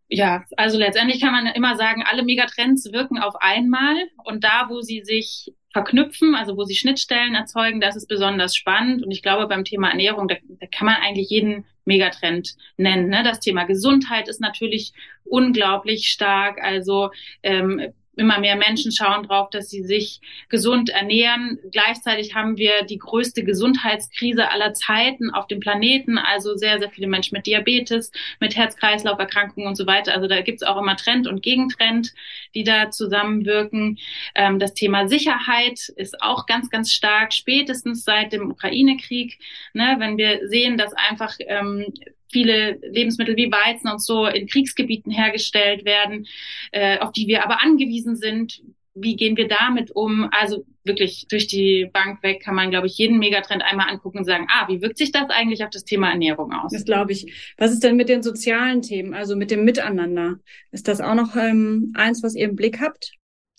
Ja, 0.08 0.44
also 0.58 0.78
letztendlich 0.78 1.22
kann 1.22 1.32
man 1.32 1.48
immer 1.48 1.76
sagen, 1.76 2.04
alle 2.04 2.24
Megatrends 2.24 2.92
wirken 2.92 3.20
auf 3.20 3.36
einmal 3.40 3.96
und 4.24 4.44
da, 4.44 4.68
wo 4.70 4.82
sie 4.82 5.02
sich 5.04 5.54
verknüpfen, 5.72 6.36
also 6.36 6.56
wo 6.56 6.64
sie 6.64 6.76
Schnittstellen 6.76 7.34
erzeugen, 7.36 7.82
das 7.82 7.96
ist 7.96 8.08
besonders 8.08 8.56
spannend. 8.56 9.04
Und 9.04 9.12
ich 9.12 9.24
glaube, 9.24 9.48
beim 9.48 9.66
Thema 9.66 9.90
Ernährung, 9.90 10.28
da 10.28 10.36
kann 10.76 10.86
man 10.86 10.96
eigentlich 10.96 11.30
jeden 11.30 11.66
Megatrend 11.86 12.56
nennen. 12.78 13.10
Ne? 13.10 13.24
Das 13.24 13.40
Thema 13.40 13.66
Gesundheit 13.66 14.28
ist 14.28 14.42
natürlich 14.42 14.94
unglaublich 15.24 16.10
stark. 16.10 16.62
Also 16.62 17.12
ähm, 17.44 17.94
immer 18.16 18.40
mehr 18.40 18.56
Menschen 18.56 18.92
schauen 18.92 19.24
drauf, 19.24 19.50
dass 19.50 19.70
sie 19.70 19.84
sich 19.84 20.22
gesund 20.50 20.90
ernähren. 20.90 21.60
Gleichzeitig 21.72 22.36
haben 22.36 22.58
wir 22.58 22.84
die 22.84 22.98
größte 22.98 23.44
Gesundheitskrise 23.44 24.52
aller 24.52 24.74
Zeiten 24.74 25.32
auf 25.32 25.48
dem 25.48 25.60
Planeten. 25.60 26.18
Also 26.18 26.56
sehr, 26.56 26.80
sehr 26.80 26.92
viele 26.92 27.08
Menschen 27.08 27.36
mit 27.36 27.48
Diabetes, 27.48 28.12
mit 28.40 28.56
Herz-Kreislauf-Erkrankungen 28.56 29.68
und 29.68 29.76
so 29.76 29.88
weiter. 29.88 30.14
Also 30.14 30.28
da 30.28 30.42
gibt 30.42 30.62
es 30.62 30.68
auch 30.68 30.80
immer 30.80 30.96
Trend 30.96 31.28
und 31.28 31.42
Gegentrend, 31.42 32.14
die 32.54 32.64
da 32.64 32.92
zusammenwirken. 32.92 33.98
Ähm, 34.36 34.60
das 34.60 34.74
Thema 34.74 35.08
Sicherheit 35.08 35.90
ist 35.96 36.22
auch 36.22 36.46
ganz, 36.46 36.70
ganz 36.70 36.92
stark, 36.92 37.34
spätestens 37.34 38.04
seit 38.04 38.34
dem 38.34 38.52
Ukraine-Krieg. 38.52 39.40
Ne, 39.74 39.96
wenn 39.98 40.18
wir 40.18 40.48
sehen, 40.48 40.78
dass 40.78 40.94
einfach 40.94 41.36
ähm, 41.40 41.94
viele 42.34 42.80
Lebensmittel 42.82 43.38
wie 43.38 43.52
Weizen 43.52 43.90
und 43.90 44.04
so 44.04 44.26
in 44.26 44.48
Kriegsgebieten 44.48 45.12
hergestellt 45.12 45.86
werden, 45.86 46.28
äh, 46.72 47.00
auf 47.00 47.14
die 47.14 47.28
wir 47.28 47.46
aber 47.46 47.64
angewiesen 47.64 48.16
sind. 48.18 48.62
Wie 48.96 49.16
gehen 49.16 49.38
wir 49.38 49.48
damit 49.48 49.92
um? 49.92 50.30
Also 50.32 50.66
wirklich 50.84 51.28
durch 51.30 51.48
die 51.48 51.90
Bank 51.92 52.22
weg 52.22 52.42
kann 52.44 52.56
man, 52.56 52.70
glaube 52.70 52.88
ich, 52.88 52.98
jeden 52.98 53.18
Megatrend 53.18 53.64
einmal 53.64 53.90
angucken 53.90 54.20
und 54.20 54.26
sagen, 54.26 54.48
ah, 54.50 54.68
wie 54.68 54.82
wirkt 54.82 54.98
sich 54.98 55.12
das 55.12 55.30
eigentlich 55.30 55.64
auf 55.64 55.70
das 55.70 55.84
Thema 55.84 56.12
Ernährung 56.12 56.52
aus? 56.52 56.74
Das 56.74 56.86
glaube 56.86 57.12
ich. 57.12 57.54
Was 57.58 57.72
ist 57.72 57.84
denn 57.84 57.96
mit 57.96 58.10
den 58.10 58.22
sozialen 58.22 58.82
Themen, 58.82 59.14
also 59.14 59.36
mit 59.36 59.50
dem 59.50 59.64
Miteinander? 59.64 60.36
Ist 60.72 60.88
das 60.88 61.02
auch 61.02 61.16
noch 61.16 61.36
ähm, 61.36 61.94
eins, 61.96 62.22
was 62.22 62.36
ihr 62.36 62.50
im 62.50 62.56
Blick 62.56 62.82
habt? 62.82 63.14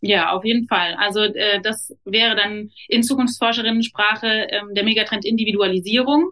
Ja, 0.06 0.32
auf 0.32 0.44
jeden 0.44 0.66
Fall. 0.66 0.94
Also 0.98 1.20
äh, 1.20 1.62
das 1.62 1.96
wäre 2.04 2.36
dann 2.36 2.70
in 2.88 3.02
Zukunftsforscherinnensprache 3.02 4.48
ähm, 4.50 4.74
der 4.74 4.84
Megatrend 4.84 5.24
Individualisierung, 5.24 6.30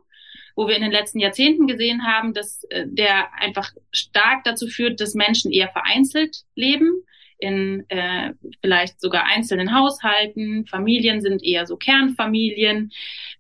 wo 0.57 0.69
wir 0.69 0.77
in 0.77 0.83
den 0.83 0.93
letzten 0.93 1.19
Jahrzehnten 1.19 1.67
gesehen 1.67 2.07
haben, 2.07 2.35
dass 2.35 2.65
äh, 2.65 2.87
der 2.87 3.33
einfach 3.35 3.71
stark 3.91 4.45
dazu 4.45 4.67
führt, 4.69 5.01
dass 5.01 5.15
Menschen 5.15 5.53
eher 5.53 5.69
vereinzelt 5.69 6.45
leben, 6.55 7.05
in 7.43 7.85
äh, 7.89 8.35
vielleicht 8.61 9.01
sogar 9.01 9.25
einzelnen 9.25 9.75
Haushalten. 9.75 10.65
Familien 10.67 11.21
sind 11.21 11.43
eher 11.43 11.67
so 11.67 11.77
Kernfamilien, 11.77 12.93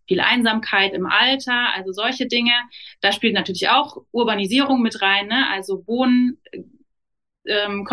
viel 0.08 0.20
Einsamkeit 0.20 0.92
im 0.92 1.06
Alter, 1.06 1.72
also 1.74 1.92
solche 1.92 2.26
Dinge. 2.26 2.52
Da 3.00 3.12
spielt 3.12 3.34
natürlich 3.34 3.68
auch 3.68 3.98
Urbanisierung 4.10 4.82
mit 4.82 5.00
rein, 5.02 5.28
ne? 5.28 5.48
also 5.50 5.86
Wohnen 5.86 6.38
ähm, 7.46 7.86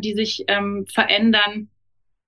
die 0.00 0.14
sich 0.14 0.44
ähm, 0.48 0.86
verändern. 0.86 1.68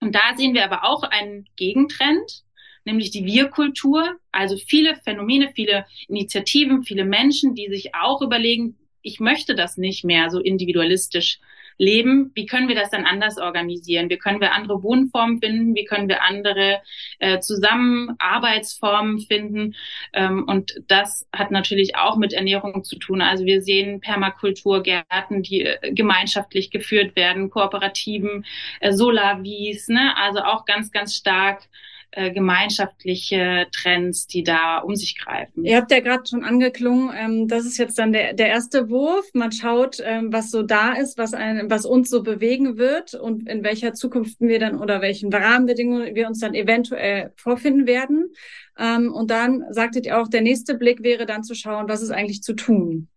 Und 0.01 0.15
da 0.15 0.37
sehen 0.37 0.55
wir 0.55 0.65
aber 0.65 0.85
auch 0.85 1.03
einen 1.03 1.47
Gegentrend, 1.57 2.45
nämlich 2.85 3.11
die 3.11 3.25
Wir-Kultur. 3.25 4.19
Also 4.33 4.57
viele 4.57 4.97
Phänomene, 4.97 5.53
viele 5.55 5.87
Initiativen, 6.09 6.83
viele 6.83 7.05
Menschen, 7.05 7.55
die 7.55 7.69
sich 7.69 7.95
auch 7.95 8.23
überlegen, 8.23 8.77
ich 9.03 9.21
möchte 9.21 9.55
das 9.55 9.77
nicht 9.77 10.05
mehr 10.05 10.31
so 10.31 10.41
individualistisch 10.41 11.41
leben, 11.81 12.31
wie 12.35 12.45
können 12.45 12.69
wir 12.69 12.75
das 12.75 12.91
dann 12.91 13.07
anders 13.07 13.39
organisieren? 13.39 14.11
Wie 14.11 14.19
können 14.19 14.41
wir 14.41 14.53
andere 14.53 14.83
Wohnformen 14.83 15.41
finden? 15.41 15.75
Wie 15.75 15.87
können 15.87 16.09
wir 16.09 16.23
andere 16.23 16.83
äh, 17.19 17.41
Zusammenarbeitsformen 17.41 19.21
finden? 19.21 19.75
Ähm, 20.13 20.45
und 20.47 20.75
das 20.89 21.27
hat 21.33 21.51
natürlich 21.51 21.97
auch 21.97 22.19
mit 22.19 22.35
Ernährung 22.35 22.85
zu 22.85 22.99
tun. 22.99 23.23
Also 23.23 23.47
wir 23.47 23.63
sehen 23.63 24.01
Permakulturgärten, 24.01 25.43
die 25.43 25.63
äh, 25.63 25.93
gemeinschaftlich 25.93 26.71
geführt 26.71 27.17
werden, 27.17 27.49
Kooperativen, 27.49 28.45
äh, 28.81 28.93
Solavis, 28.93 29.89
ne? 29.89 30.15
also 30.19 30.41
auch 30.41 30.67
ganz, 30.67 30.93
ganz 30.93 31.17
stark 31.17 31.63
äh, 32.13 32.33
gemeinschaftliche 32.33 33.67
Trends, 33.73 34.27
die 34.27 34.43
da 34.43 34.79
um 34.79 34.97
sich 34.97 35.19
greifen. 35.19 35.65
Ihr 35.65 35.77
habt 35.77 35.93
ja 35.93 36.01
gerade 36.01 36.25
schon 36.29 36.45
angeklungen, 36.45 37.11
ähm, 37.17 37.49
das 37.49 37.67
ist 37.67 37.79
jetzt 37.79 37.99
dann 37.99 38.13
der, 38.13 38.33
der 38.33 38.49
erste 38.49 38.91
Wurf. 38.91 39.27
Man 39.35 39.53
schaut, 39.53 39.99
ähm, 40.05 40.33
was 40.33 40.51
so 40.51 40.63
da 40.63 40.95
ist, 40.95 41.19
was, 41.19 41.35
ein, 41.35 41.71
was 41.71 41.87
uns 41.87 42.11
so 42.11 42.23
bewegen 42.23 42.79
wird 42.79 43.15
und 43.15 43.49
in 43.49 43.63
welcher 43.63 43.95
Zukunft 43.95 44.41
wir 44.41 44.59
dann 44.59 44.81
oder 44.81 45.01
welchen 45.03 45.33
Rahmenbedingungen 45.33 46.15
wir 46.15 46.27
uns 46.27 46.41
dann 46.41 46.55
eventuell 46.55 47.33
vorfinden 47.37 47.87
werden. 47.87 48.33
Ähm, 48.79 49.13
und 49.13 49.31
dann 49.31 49.65
sagtet 49.71 50.07
ihr 50.07 50.19
auch, 50.19 50.29
der 50.29 50.41
nächste 50.41 50.75
Blick 50.75 51.03
wäre 51.03 51.27
dann 51.27 51.45
zu 51.45 51.55
schauen, 51.55 51.89
was 51.89 52.03
ist 52.03 52.11
eigentlich 52.11 52.43
zu 52.43 52.55
tun. 52.55 53.10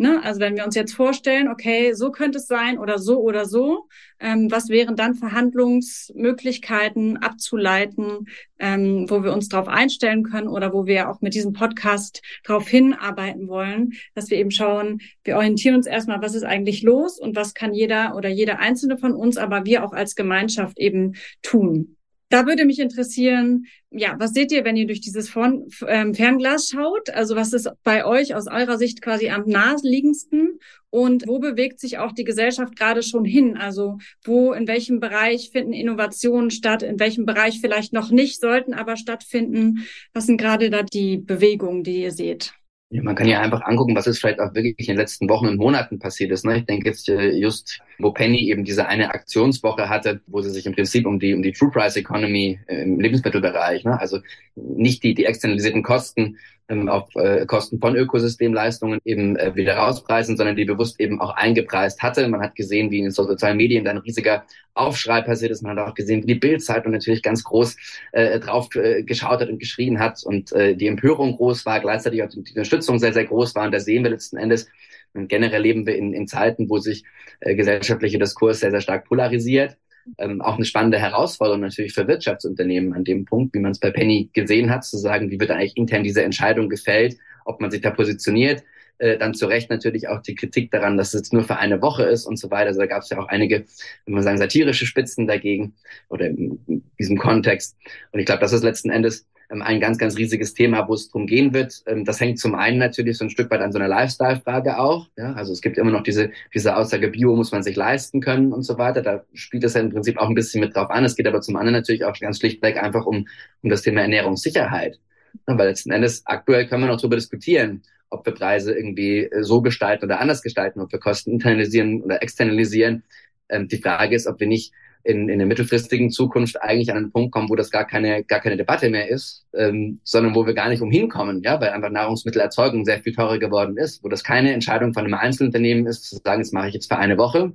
Ne? 0.00 0.22
Also 0.22 0.38
wenn 0.38 0.54
wir 0.54 0.64
uns 0.64 0.76
jetzt 0.76 0.94
vorstellen, 0.94 1.48
okay, 1.48 1.92
so 1.92 2.12
könnte 2.12 2.38
es 2.38 2.46
sein 2.46 2.78
oder 2.78 3.00
so 3.00 3.20
oder 3.20 3.46
so, 3.46 3.88
ähm, 4.20 4.48
was 4.48 4.68
wären 4.68 4.94
dann 4.94 5.16
Verhandlungsmöglichkeiten 5.16 7.16
abzuleiten, 7.16 8.28
ähm, 8.60 9.10
wo 9.10 9.24
wir 9.24 9.32
uns 9.32 9.48
darauf 9.48 9.66
einstellen 9.66 10.22
können 10.22 10.46
oder 10.46 10.72
wo 10.72 10.86
wir 10.86 11.10
auch 11.10 11.20
mit 11.20 11.34
diesem 11.34 11.52
Podcast 11.52 12.22
darauf 12.44 12.68
hinarbeiten 12.68 13.48
wollen, 13.48 13.94
dass 14.14 14.30
wir 14.30 14.38
eben 14.38 14.52
schauen, 14.52 15.00
wir 15.24 15.36
orientieren 15.36 15.74
uns 15.74 15.88
erstmal, 15.88 16.22
was 16.22 16.36
ist 16.36 16.44
eigentlich 16.44 16.82
los 16.82 17.18
und 17.18 17.34
was 17.34 17.54
kann 17.54 17.74
jeder 17.74 18.14
oder 18.14 18.28
jeder 18.28 18.60
einzelne 18.60 18.98
von 18.98 19.14
uns, 19.14 19.36
aber 19.36 19.64
wir 19.64 19.84
auch 19.84 19.92
als 19.92 20.14
Gemeinschaft 20.14 20.78
eben 20.78 21.16
tun. 21.42 21.97
Da 22.30 22.46
würde 22.46 22.66
mich 22.66 22.78
interessieren, 22.78 23.66
ja, 23.90 24.16
was 24.18 24.32
seht 24.32 24.52
ihr, 24.52 24.64
wenn 24.64 24.76
ihr 24.76 24.86
durch 24.86 25.00
dieses 25.00 25.32
ähm, 25.34 26.14
Fernglas 26.14 26.68
schaut? 26.68 27.08
Also 27.08 27.36
was 27.36 27.54
ist 27.54 27.70
bei 27.84 28.04
euch 28.04 28.34
aus 28.34 28.46
eurer 28.48 28.76
Sicht 28.76 29.00
quasi 29.00 29.30
am 29.30 29.44
naheliegendsten? 29.46 30.58
Und 30.90 31.26
wo 31.26 31.38
bewegt 31.38 31.80
sich 31.80 31.96
auch 31.96 32.12
die 32.12 32.24
Gesellschaft 32.24 32.76
gerade 32.76 33.02
schon 33.02 33.24
hin? 33.24 33.56
Also 33.56 33.96
wo, 34.24 34.52
in 34.52 34.68
welchem 34.68 35.00
Bereich 35.00 35.50
finden 35.52 35.72
Innovationen 35.72 36.50
statt? 36.50 36.82
In 36.82 37.00
welchem 37.00 37.24
Bereich 37.24 37.60
vielleicht 37.62 37.94
noch 37.94 38.10
nicht, 38.10 38.40
sollten 38.40 38.74
aber 38.74 38.96
stattfinden? 38.96 39.86
Was 40.12 40.26
sind 40.26 40.38
gerade 40.38 40.68
da 40.68 40.82
die 40.82 41.16
Bewegungen, 41.16 41.82
die 41.82 42.02
ihr 42.02 42.12
seht? 42.12 42.57
Ja, 42.90 43.02
man 43.02 43.14
kann 43.14 43.28
ja 43.28 43.42
einfach 43.42 43.60
angucken, 43.66 43.94
was 43.94 44.06
ist 44.06 44.18
vielleicht 44.18 44.40
auch 44.40 44.54
wirklich 44.54 44.88
in 44.88 44.94
den 44.94 44.96
letzten 44.96 45.28
Wochen 45.28 45.46
und 45.46 45.58
Monaten 45.58 45.98
passiert 45.98 46.30
ist. 46.30 46.46
Ne? 46.46 46.58
Ich 46.58 46.64
denke 46.64 46.88
jetzt 46.88 47.06
äh, 47.10 47.32
just, 47.32 47.80
wo 47.98 48.12
Penny 48.12 48.48
eben 48.48 48.64
diese 48.64 48.86
eine 48.86 49.10
Aktionswoche 49.10 49.90
hatte, 49.90 50.22
wo 50.26 50.40
sie 50.40 50.48
sich 50.48 50.64
im 50.64 50.74
Prinzip 50.74 51.06
um 51.06 51.18
die 51.18 51.34
um 51.34 51.42
die 51.42 51.52
True 51.52 51.70
Price 51.70 51.96
Economy 51.96 52.58
äh, 52.66 52.82
im 52.84 52.98
Lebensmittelbereich, 52.98 53.84
ne? 53.84 54.00
also 54.00 54.20
nicht 54.54 55.02
die 55.02 55.12
die 55.12 55.26
externalisierten 55.26 55.82
Kosten 55.82 56.38
auf 56.68 57.08
äh, 57.14 57.46
Kosten 57.46 57.80
von 57.80 57.96
Ökosystemleistungen 57.96 59.00
eben 59.04 59.36
äh, 59.36 59.54
wieder 59.54 59.76
rauspreisen, 59.76 60.36
sondern 60.36 60.54
die 60.54 60.66
bewusst 60.66 61.00
eben 61.00 61.18
auch 61.20 61.30
eingepreist 61.30 62.02
hatte. 62.02 62.28
Man 62.28 62.42
hat 62.42 62.54
gesehen, 62.54 62.90
wie 62.90 62.98
in 62.98 63.04
den 63.04 63.10
sozialen 63.10 63.56
Medien 63.56 63.84
da 63.84 63.92
ein 63.92 63.98
riesiger 63.98 64.44
Aufschrei 64.74 65.22
passiert 65.22 65.50
ist. 65.50 65.62
Man 65.62 65.78
hat 65.78 65.88
auch 65.88 65.94
gesehen, 65.94 66.22
wie 66.22 66.34
die 66.34 66.34
Bildzeitung 66.34 66.92
natürlich 66.92 67.22
ganz 67.22 67.42
groß 67.42 67.76
äh, 68.12 68.38
drauf 68.38 68.68
äh, 68.74 69.02
geschaut 69.02 69.40
hat 69.40 69.48
und 69.48 69.58
geschrien 69.58 69.98
hat 69.98 70.22
und 70.24 70.52
äh, 70.52 70.76
die 70.76 70.88
Empörung 70.88 71.36
groß 71.36 71.64
war, 71.64 71.80
gleichzeitig 71.80 72.22
auch 72.22 72.28
die 72.28 72.38
Unterstützung 72.38 72.98
sehr, 72.98 73.14
sehr 73.14 73.24
groß 73.24 73.54
war. 73.54 73.64
Und 73.64 73.72
da 73.72 73.80
sehen 73.80 74.04
wir 74.04 74.10
letzten 74.10 74.36
Endes, 74.36 74.68
und 75.14 75.28
generell 75.28 75.62
leben 75.62 75.86
wir 75.86 75.96
in, 75.96 76.12
in 76.12 76.28
Zeiten, 76.28 76.68
wo 76.68 76.78
sich 76.78 77.04
äh, 77.40 77.54
gesellschaftlicher 77.54 78.18
Diskurs 78.18 78.60
sehr, 78.60 78.70
sehr 78.70 78.82
stark 78.82 79.06
polarisiert 79.06 79.78
ähm, 80.18 80.40
auch 80.40 80.56
eine 80.56 80.64
spannende 80.64 80.98
Herausforderung 80.98 81.60
natürlich 81.60 81.92
für 81.92 82.08
Wirtschaftsunternehmen 82.08 82.94
an 82.94 83.04
dem 83.04 83.24
Punkt, 83.24 83.54
wie 83.54 83.60
man 83.60 83.72
es 83.72 83.80
bei 83.80 83.90
Penny 83.90 84.30
gesehen 84.32 84.70
hat, 84.70 84.84
zu 84.84 84.96
sagen, 84.96 85.30
wie 85.30 85.38
wird 85.38 85.50
eigentlich 85.50 85.76
intern 85.76 86.04
diese 86.04 86.22
Entscheidung 86.22 86.68
gefällt, 86.68 87.16
ob 87.44 87.60
man 87.60 87.70
sich 87.70 87.80
da 87.80 87.90
positioniert. 87.90 88.62
Äh, 88.98 89.16
dann 89.16 89.34
zu 89.34 89.46
Recht 89.46 89.70
natürlich 89.70 90.08
auch 90.08 90.22
die 90.22 90.34
Kritik 90.34 90.70
daran, 90.70 90.96
dass 90.96 91.08
es 91.08 91.20
jetzt 91.20 91.32
nur 91.32 91.44
für 91.44 91.56
eine 91.56 91.80
Woche 91.80 92.02
ist 92.04 92.26
und 92.26 92.36
so 92.36 92.50
weiter. 92.50 92.68
Also 92.68 92.80
da 92.80 92.86
gab 92.86 93.02
es 93.02 93.10
ja 93.10 93.18
auch 93.18 93.28
einige, 93.28 93.64
wenn 94.04 94.14
man 94.14 94.24
sagen, 94.24 94.38
satirische 94.38 94.86
Spitzen 94.86 95.26
dagegen 95.26 95.74
oder 96.08 96.26
in, 96.26 96.58
diesem 96.98 97.16
Kontext. 97.16 97.76
Und 98.10 98.18
ich 98.18 98.26
glaube, 98.26 98.40
das 98.40 98.52
ist 98.52 98.64
letzten 98.64 98.90
Endes 98.90 99.26
ein 99.48 99.80
ganz, 99.80 99.98
ganz 99.98 100.16
riesiges 100.16 100.52
Thema, 100.52 100.88
wo 100.88 100.94
es 100.94 101.08
drum 101.10 101.26
gehen 101.26 101.54
wird. 101.54 101.82
Ähm, 101.86 102.04
das 102.04 102.20
hängt 102.20 102.38
zum 102.38 102.54
einen 102.54 102.78
natürlich 102.78 103.16
so 103.16 103.24
ein 103.24 103.30
Stück 103.30 103.50
weit 103.50 103.60
an 103.60 103.72
so 103.72 103.78
einer 103.78 103.88
Lifestyle-Frage 103.88 104.78
auch. 104.78 105.08
Ja? 105.16 105.32
Also 105.32 105.52
es 105.52 105.62
gibt 105.62 105.78
immer 105.78 105.90
noch 105.90 106.02
diese, 106.02 106.30
diese 106.54 106.76
Aussage, 106.76 107.08
Bio 107.08 107.34
muss 107.34 107.52
man 107.52 107.62
sich 107.62 107.76
leisten 107.76 108.20
können 108.20 108.52
und 108.52 108.62
so 108.62 108.76
weiter. 108.78 109.02
Da 109.02 109.24
spielt 109.32 109.64
es 109.64 109.74
ja 109.74 109.80
im 109.80 109.90
Prinzip 109.90 110.18
auch 110.18 110.28
ein 110.28 110.34
bisschen 110.34 110.60
mit 110.60 110.76
drauf 110.76 110.90
an. 110.90 111.04
Es 111.04 111.16
geht 111.16 111.26
aber 111.26 111.40
zum 111.40 111.56
anderen 111.56 111.74
natürlich 111.74 112.04
auch 112.04 112.18
ganz 112.18 112.38
schlichtweg 112.38 112.76
einfach 112.76 113.06
um, 113.06 113.26
um 113.62 113.70
das 113.70 113.82
Thema 113.82 114.02
Ernährungssicherheit. 114.02 115.00
Ja, 115.46 115.58
weil 115.58 115.68
letzten 115.68 115.92
Endes 115.92 116.22
aktuell 116.26 116.66
können 116.66 116.82
wir 116.82 116.88
noch 116.88 117.00
darüber 117.00 117.16
diskutieren, 117.16 117.82
ob 118.10 118.26
wir 118.26 118.34
Preise 118.34 118.74
irgendwie 118.74 119.24
äh, 119.24 119.42
so 119.42 119.62
gestalten 119.62 120.04
oder 120.04 120.20
anders 120.20 120.42
gestalten, 120.42 120.80
ob 120.80 120.92
wir 120.92 120.98
Kosten 120.98 121.32
internalisieren 121.32 122.02
oder 122.02 122.22
externalisieren. 122.22 123.02
Ähm, 123.48 123.68
die 123.68 123.78
Frage 123.78 124.14
ist, 124.14 124.26
ob 124.26 124.40
wir 124.40 124.46
nicht 124.46 124.72
in, 125.04 125.28
in 125.28 125.38
der 125.38 125.46
mittelfristigen 125.46 126.10
Zukunft 126.10 126.60
eigentlich 126.60 126.90
an 126.90 126.96
einen 126.96 127.12
Punkt 127.12 127.32
kommen, 127.32 127.48
wo 127.48 127.56
das 127.56 127.70
gar 127.70 127.86
keine, 127.86 128.24
gar 128.24 128.40
keine 128.40 128.56
Debatte 128.56 128.90
mehr 128.90 129.08
ist, 129.08 129.46
ähm, 129.54 130.00
sondern 130.04 130.34
wo 130.34 130.46
wir 130.46 130.54
gar 130.54 130.68
nicht 130.68 130.82
umhin 130.82 131.08
kommen, 131.08 131.42
ja, 131.42 131.60
weil 131.60 131.70
einfach 131.70 131.90
Nahrungsmittelerzeugung 131.90 132.84
sehr 132.84 133.00
viel 133.00 133.14
teurer 133.14 133.38
geworden 133.38 133.76
ist, 133.76 134.04
wo 134.04 134.08
das 134.08 134.24
keine 134.24 134.52
Entscheidung 134.52 134.92
von 134.92 135.04
einem 135.04 135.14
Einzelunternehmen 135.14 135.86
ist, 135.86 136.04
zu 136.04 136.16
sagen, 136.16 136.42
das 136.42 136.52
mache 136.52 136.68
ich 136.68 136.74
jetzt 136.74 136.88
für 136.88 136.98
eine 136.98 137.16
Woche, 137.16 137.52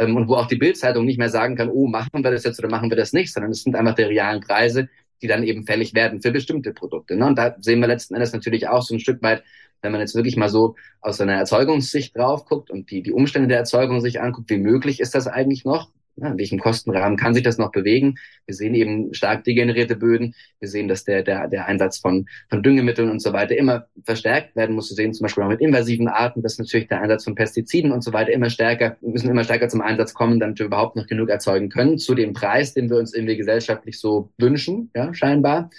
ähm, 0.00 0.16
und 0.16 0.28
wo 0.28 0.34
auch 0.34 0.46
die 0.46 0.56
Bildzeitung 0.56 1.04
nicht 1.04 1.18
mehr 1.18 1.28
sagen 1.28 1.56
kann, 1.56 1.70
oh, 1.70 1.86
machen 1.86 2.24
wir 2.24 2.30
das 2.30 2.44
jetzt 2.44 2.58
oder 2.58 2.70
machen 2.70 2.90
wir 2.90 2.96
das 2.96 3.12
nicht, 3.12 3.32
sondern 3.32 3.52
es 3.52 3.62
sind 3.62 3.76
einfach 3.76 3.94
die 3.94 4.02
realen 4.02 4.40
Preise, 4.40 4.88
die 5.22 5.26
dann 5.26 5.44
eben 5.44 5.64
fällig 5.64 5.94
werden 5.94 6.22
für 6.22 6.32
bestimmte 6.32 6.72
Produkte. 6.72 7.16
Ne? 7.16 7.26
Und 7.26 7.36
da 7.38 7.54
sehen 7.60 7.80
wir 7.80 7.86
letzten 7.86 8.14
Endes 8.14 8.32
natürlich 8.32 8.68
auch 8.68 8.82
so 8.82 8.94
ein 8.94 9.00
Stück 9.00 9.22
weit, 9.22 9.44
wenn 9.82 9.92
man 9.92 10.00
jetzt 10.00 10.14
wirklich 10.14 10.36
mal 10.36 10.48
so 10.48 10.76
aus 11.00 11.20
einer 11.20 11.34
Erzeugungssicht 11.34 12.16
drauf 12.16 12.46
guckt 12.46 12.70
und 12.70 12.90
die, 12.90 13.02
die 13.02 13.12
Umstände 13.12 13.48
der 13.48 13.58
Erzeugung 13.58 14.00
sich 14.00 14.20
anguckt, 14.20 14.50
wie 14.50 14.58
möglich 14.58 15.00
ist 15.00 15.14
das 15.14 15.26
eigentlich 15.26 15.64
noch? 15.64 15.90
Ja, 16.20 16.28
in 16.28 16.38
welchem 16.38 16.58
Kostenrahmen 16.58 17.16
kann 17.16 17.32
sich 17.32 17.42
das 17.42 17.56
noch 17.56 17.72
bewegen? 17.72 18.16
Wir 18.46 18.54
sehen 18.54 18.74
eben 18.74 19.14
stark 19.14 19.44
degenerierte 19.44 19.96
Böden. 19.96 20.34
Wir 20.58 20.68
sehen, 20.68 20.86
dass 20.86 21.04
der, 21.04 21.22
der, 21.22 21.48
der 21.48 21.66
Einsatz 21.66 21.98
von, 21.98 22.26
von 22.50 22.62
Düngemitteln 22.62 23.10
und 23.10 23.22
so 23.22 23.32
weiter 23.32 23.56
immer 23.56 23.86
verstärkt 24.04 24.54
werden 24.54 24.74
muss. 24.74 24.90
Wir 24.90 24.96
sehen 24.96 25.14
zum 25.14 25.24
Beispiel 25.24 25.44
auch 25.44 25.48
mit 25.48 25.60
invasiven 25.60 26.08
Arten, 26.08 26.42
dass 26.42 26.58
natürlich 26.58 26.88
der 26.88 27.00
Einsatz 27.00 27.24
von 27.24 27.34
Pestiziden 27.34 27.90
und 27.90 28.04
so 28.04 28.12
weiter 28.12 28.32
immer 28.32 28.50
stärker, 28.50 28.98
müssen 29.00 29.30
immer 29.30 29.44
stärker 29.44 29.68
zum 29.68 29.80
Einsatz 29.80 30.12
kommen, 30.12 30.40
damit 30.40 30.58
wir 30.58 30.66
überhaupt 30.66 30.96
noch 30.96 31.06
genug 31.06 31.30
erzeugen 31.30 31.70
können 31.70 31.96
zu 31.96 32.14
dem 32.14 32.34
Preis, 32.34 32.74
den 32.74 32.90
wir 32.90 32.98
uns 32.98 33.14
irgendwie 33.14 33.36
gesellschaftlich 33.36 33.98
so 33.98 34.30
wünschen, 34.36 34.90
ja, 34.94 35.14
scheinbar. 35.14 35.70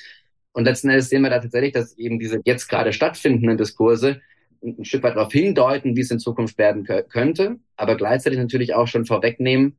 Und 0.53 0.65
letzten 0.65 0.89
Endes 0.89 1.09
sehen 1.09 1.21
wir 1.21 1.29
da 1.29 1.39
tatsächlich, 1.39 1.73
dass 1.73 1.97
eben 1.97 2.19
diese 2.19 2.41
jetzt 2.43 2.67
gerade 2.67 2.93
stattfindenden 2.93 3.57
Diskurse 3.57 4.21
ein 4.63 4.85
Stück 4.85 5.03
weit 5.03 5.15
darauf 5.15 5.31
hindeuten, 5.31 5.95
wie 5.95 6.01
es 6.01 6.11
in 6.11 6.19
Zukunft 6.19 6.57
werden 6.57 6.83
könnte, 7.09 7.57
aber 7.75 7.95
gleichzeitig 7.95 8.37
natürlich 8.37 8.73
auch 8.73 8.87
schon 8.87 9.05
vorwegnehmen, 9.05 9.77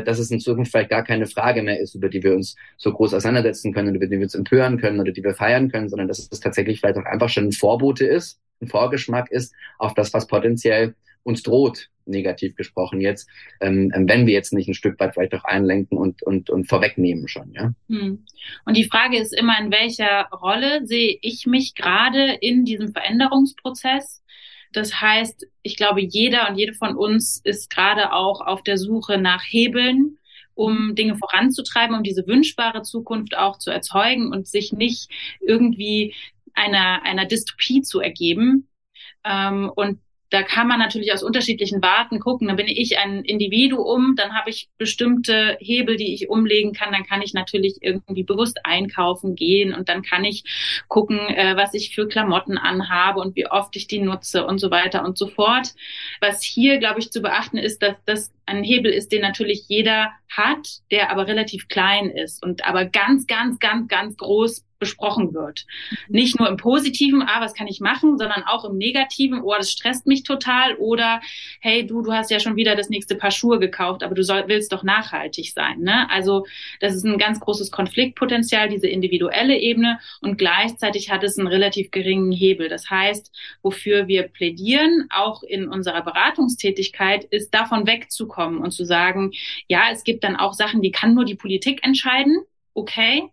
dass 0.00 0.18
es 0.18 0.30
in 0.30 0.40
Zukunft 0.40 0.70
vielleicht 0.70 0.90
gar 0.90 1.04
keine 1.04 1.26
Frage 1.26 1.62
mehr 1.62 1.78
ist, 1.78 1.94
über 1.94 2.08
die 2.08 2.22
wir 2.22 2.34
uns 2.34 2.56
so 2.78 2.92
groß 2.92 3.12
auseinandersetzen 3.12 3.74
können, 3.74 3.94
über 3.94 4.06
die 4.06 4.16
wir 4.16 4.22
uns 4.22 4.34
empören 4.34 4.78
können 4.78 5.00
oder 5.00 5.12
die 5.12 5.22
wir 5.22 5.34
feiern 5.34 5.70
können, 5.70 5.88
sondern 5.88 6.08
dass 6.08 6.18
es 6.18 6.40
tatsächlich 6.40 6.80
vielleicht 6.80 6.96
auch 6.96 7.04
einfach 7.04 7.28
schon 7.28 7.48
ein 7.48 7.52
Vorbote 7.52 8.06
ist, 8.06 8.40
ein 8.60 8.68
Vorgeschmack 8.68 9.30
ist 9.30 9.54
auf 9.78 9.94
das, 9.94 10.14
was 10.14 10.26
potenziell 10.26 10.94
uns 11.24 11.42
droht, 11.42 11.88
negativ 12.04 12.56
gesprochen 12.56 13.00
jetzt, 13.00 13.28
ähm, 13.60 13.92
ähm, 13.94 14.08
wenn 14.08 14.26
wir 14.26 14.32
jetzt 14.32 14.52
nicht 14.52 14.68
ein 14.68 14.74
Stück 14.74 14.98
weit 14.98 15.14
vielleicht 15.14 15.34
auch 15.34 15.44
einlenken 15.44 15.98
und, 15.98 16.22
und, 16.22 16.50
und 16.50 16.68
vorwegnehmen 16.68 17.28
schon, 17.28 17.52
ja. 17.52 17.72
Hm. 17.88 18.24
Und 18.64 18.76
die 18.76 18.88
Frage 18.88 19.18
ist 19.18 19.32
immer, 19.32 19.54
in 19.60 19.70
welcher 19.70 20.26
Rolle 20.32 20.86
sehe 20.86 21.18
ich 21.22 21.46
mich 21.46 21.74
gerade 21.74 22.38
in 22.40 22.64
diesem 22.64 22.92
Veränderungsprozess? 22.92 24.21
Das 24.72 25.00
heißt, 25.00 25.46
ich 25.62 25.76
glaube, 25.76 26.00
jeder 26.00 26.48
und 26.48 26.56
jede 26.56 26.74
von 26.74 26.96
uns 26.96 27.40
ist 27.44 27.70
gerade 27.70 28.12
auch 28.12 28.40
auf 28.40 28.62
der 28.62 28.78
Suche 28.78 29.18
nach 29.18 29.42
Hebeln, 29.44 30.18
um 30.54 30.94
Dinge 30.94 31.16
voranzutreiben, 31.16 31.96
um 31.96 32.02
diese 32.02 32.26
wünschbare 32.26 32.82
Zukunft 32.82 33.36
auch 33.36 33.58
zu 33.58 33.70
erzeugen 33.70 34.32
und 34.32 34.46
sich 34.48 34.72
nicht 34.72 35.10
irgendwie 35.40 36.14
einer, 36.54 37.02
einer 37.04 37.26
Dystopie 37.26 37.82
zu 37.82 38.00
ergeben. 38.00 38.68
Ähm, 39.24 39.70
und 39.74 40.00
da 40.32 40.42
kann 40.42 40.66
man 40.66 40.78
natürlich 40.78 41.12
aus 41.12 41.22
unterschiedlichen 41.22 41.82
Warten 41.82 42.18
gucken. 42.18 42.48
Dann 42.48 42.56
bin 42.56 42.66
ich 42.66 42.96
ein 42.96 43.22
Individuum, 43.22 44.14
dann 44.16 44.32
habe 44.32 44.48
ich 44.48 44.70
bestimmte 44.78 45.58
Hebel, 45.60 45.96
die 45.96 46.14
ich 46.14 46.30
umlegen 46.30 46.72
kann. 46.72 46.90
Dann 46.90 47.04
kann 47.04 47.20
ich 47.20 47.34
natürlich 47.34 47.82
irgendwie 47.82 48.22
bewusst 48.22 48.64
einkaufen 48.64 49.34
gehen 49.34 49.74
und 49.74 49.90
dann 49.90 50.00
kann 50.00 50.24
ich 50.24 50.44
gucken, 50.88 51.18
äh, 51.18 51.54
was 51.56 51.74
ich 51.74 51.94
für 51.94 52.08
Klamotten 52.08 52.56
anhabe 52.56 53.20
und 53.20 53.36
wie 53.36 53.46
oft 53.46 53.76
ich 53.76 53.88
die 53.88 53.98
nutze 53.98 54.46
und 54.46 54.58
so 54.58 54.70
weiter 54.70 55.04
und 55.04 55.18
so 55.18 55.26
fort. 55.26 55.74
Was 56.22 56.42
hier, 56.42 56.78
glaube 56.78 57.00
ich, 57.00 57.10
zu 57.10 57.20
beachten 57.20 57.58
ist, 57.58 57.82
dass 57.82 57.96
das 58.06 58.32
ein 58.46 58.64
Hebel 58.64 58.90
ist, 58.90 59.12
den 59.12 59.20
natürlich 59.20 59.64
jeder 59.68 60.12
hat, 60.30 60.66
der 60.90 61.10
aber 61.10 61.26
relativ 61.26 61.68
klein 61.68 62.08
ist 62.08 62.42
und 62.42 62.64
aber 62.64 62.86
ganz, 62.86 63.26
ganz, 63.26 63.58
ganz, 63.58 63.86
ganz 63.86 64.16
groß 64.16 64.64
besprochen 64.82 65.32
wird. 65.32 65.64
Mhm. 65.90 65.96
Nicht 66.08 66.38
nur 66.40 66.48
im 66.48 66.56
Positiven, 66.56 67.22
ah, 67.22 67.40
was 67.40 67.54
kann 67.54 67.68
ich 67.68 67.78
machen, 67.78 68.18
sondern 68.18 68.42
auch 68.42 68.64
im 68.64 68.76
Negativen, 68.76 69.40
oh, 69.42 69.54
das 69.56 69.70
stresst 69.70 70.08
mich 70.08 70.24
total 70.24 70.74
oder 70.74 71.20
hey, 71.60 71.86
du, 71.86 72.02
du 72.02 72.12
hast 72.12 72.32
ja 72.32 72.40
schon 72.40 72.56
wieder 72.56 72.74
das 72.74 72.90
nächste 72.90 73.14
Paar 73.14 73.30
Schuhe 73.30 73.60
gekauft, 73.60 74.02
aber 74.02 74.16
du 74.16 74.24
soll, 74.24 74.42
willst 74.48 74.72
doch 74.72 74.82
nachhaltig 74.82 75.52
sein. 75.52 75.78
Ne? 75.78 76.10
Also 76.10 76.46
das 76.80 76.96
ist 76.96 77.04
ein 77.04 77.16
ganz 77.16 77.38
großes 77.38 77.70
Konfliktpotenzial, 77.70 78.68
diese 78.68 78.88
individuelle 78.88 79.56
Ebene 79.56 80.00
und 80.20 80.36
gleichzeitig 80.36 81.12
hat 81.12 81.22
es 81.22 81.38
einen 81.38 81.46
relativ 81.46 81.92
geringen 81.92 82.32
Hebel. 82.32 82.68
Das 82.68 82.90
heißt, 82.90 83.30
wofür 83.62 84.08
wir 84.08 84.24
plädieren, 84.24 85.06
auch 85.10 85.44
in 85.44 85.68
unserer 85.68 86.02
Beratungstätigkeit, 86.02 87.22
ist 87.24 87.54
davon 87.54 87.86
wegzukommen 87.86 88.58
und 88.58 88.72
zu 88.72 88.84
sagen, 88.84 89.30
ja, 89.68 89.90
es 89.92 90.02
gibt 90.02 90.24
dann 90.24 90.34
auch 90.34 90.54
Sachen, 90.54 90.82
die 90.82 90.90
kann 90.90 91.14
nur 91.14 91.24
die 91.24 91.36
Politik 91.36 91.86
entscheiden. 91.86 92.42
Okay, 92.74 93.28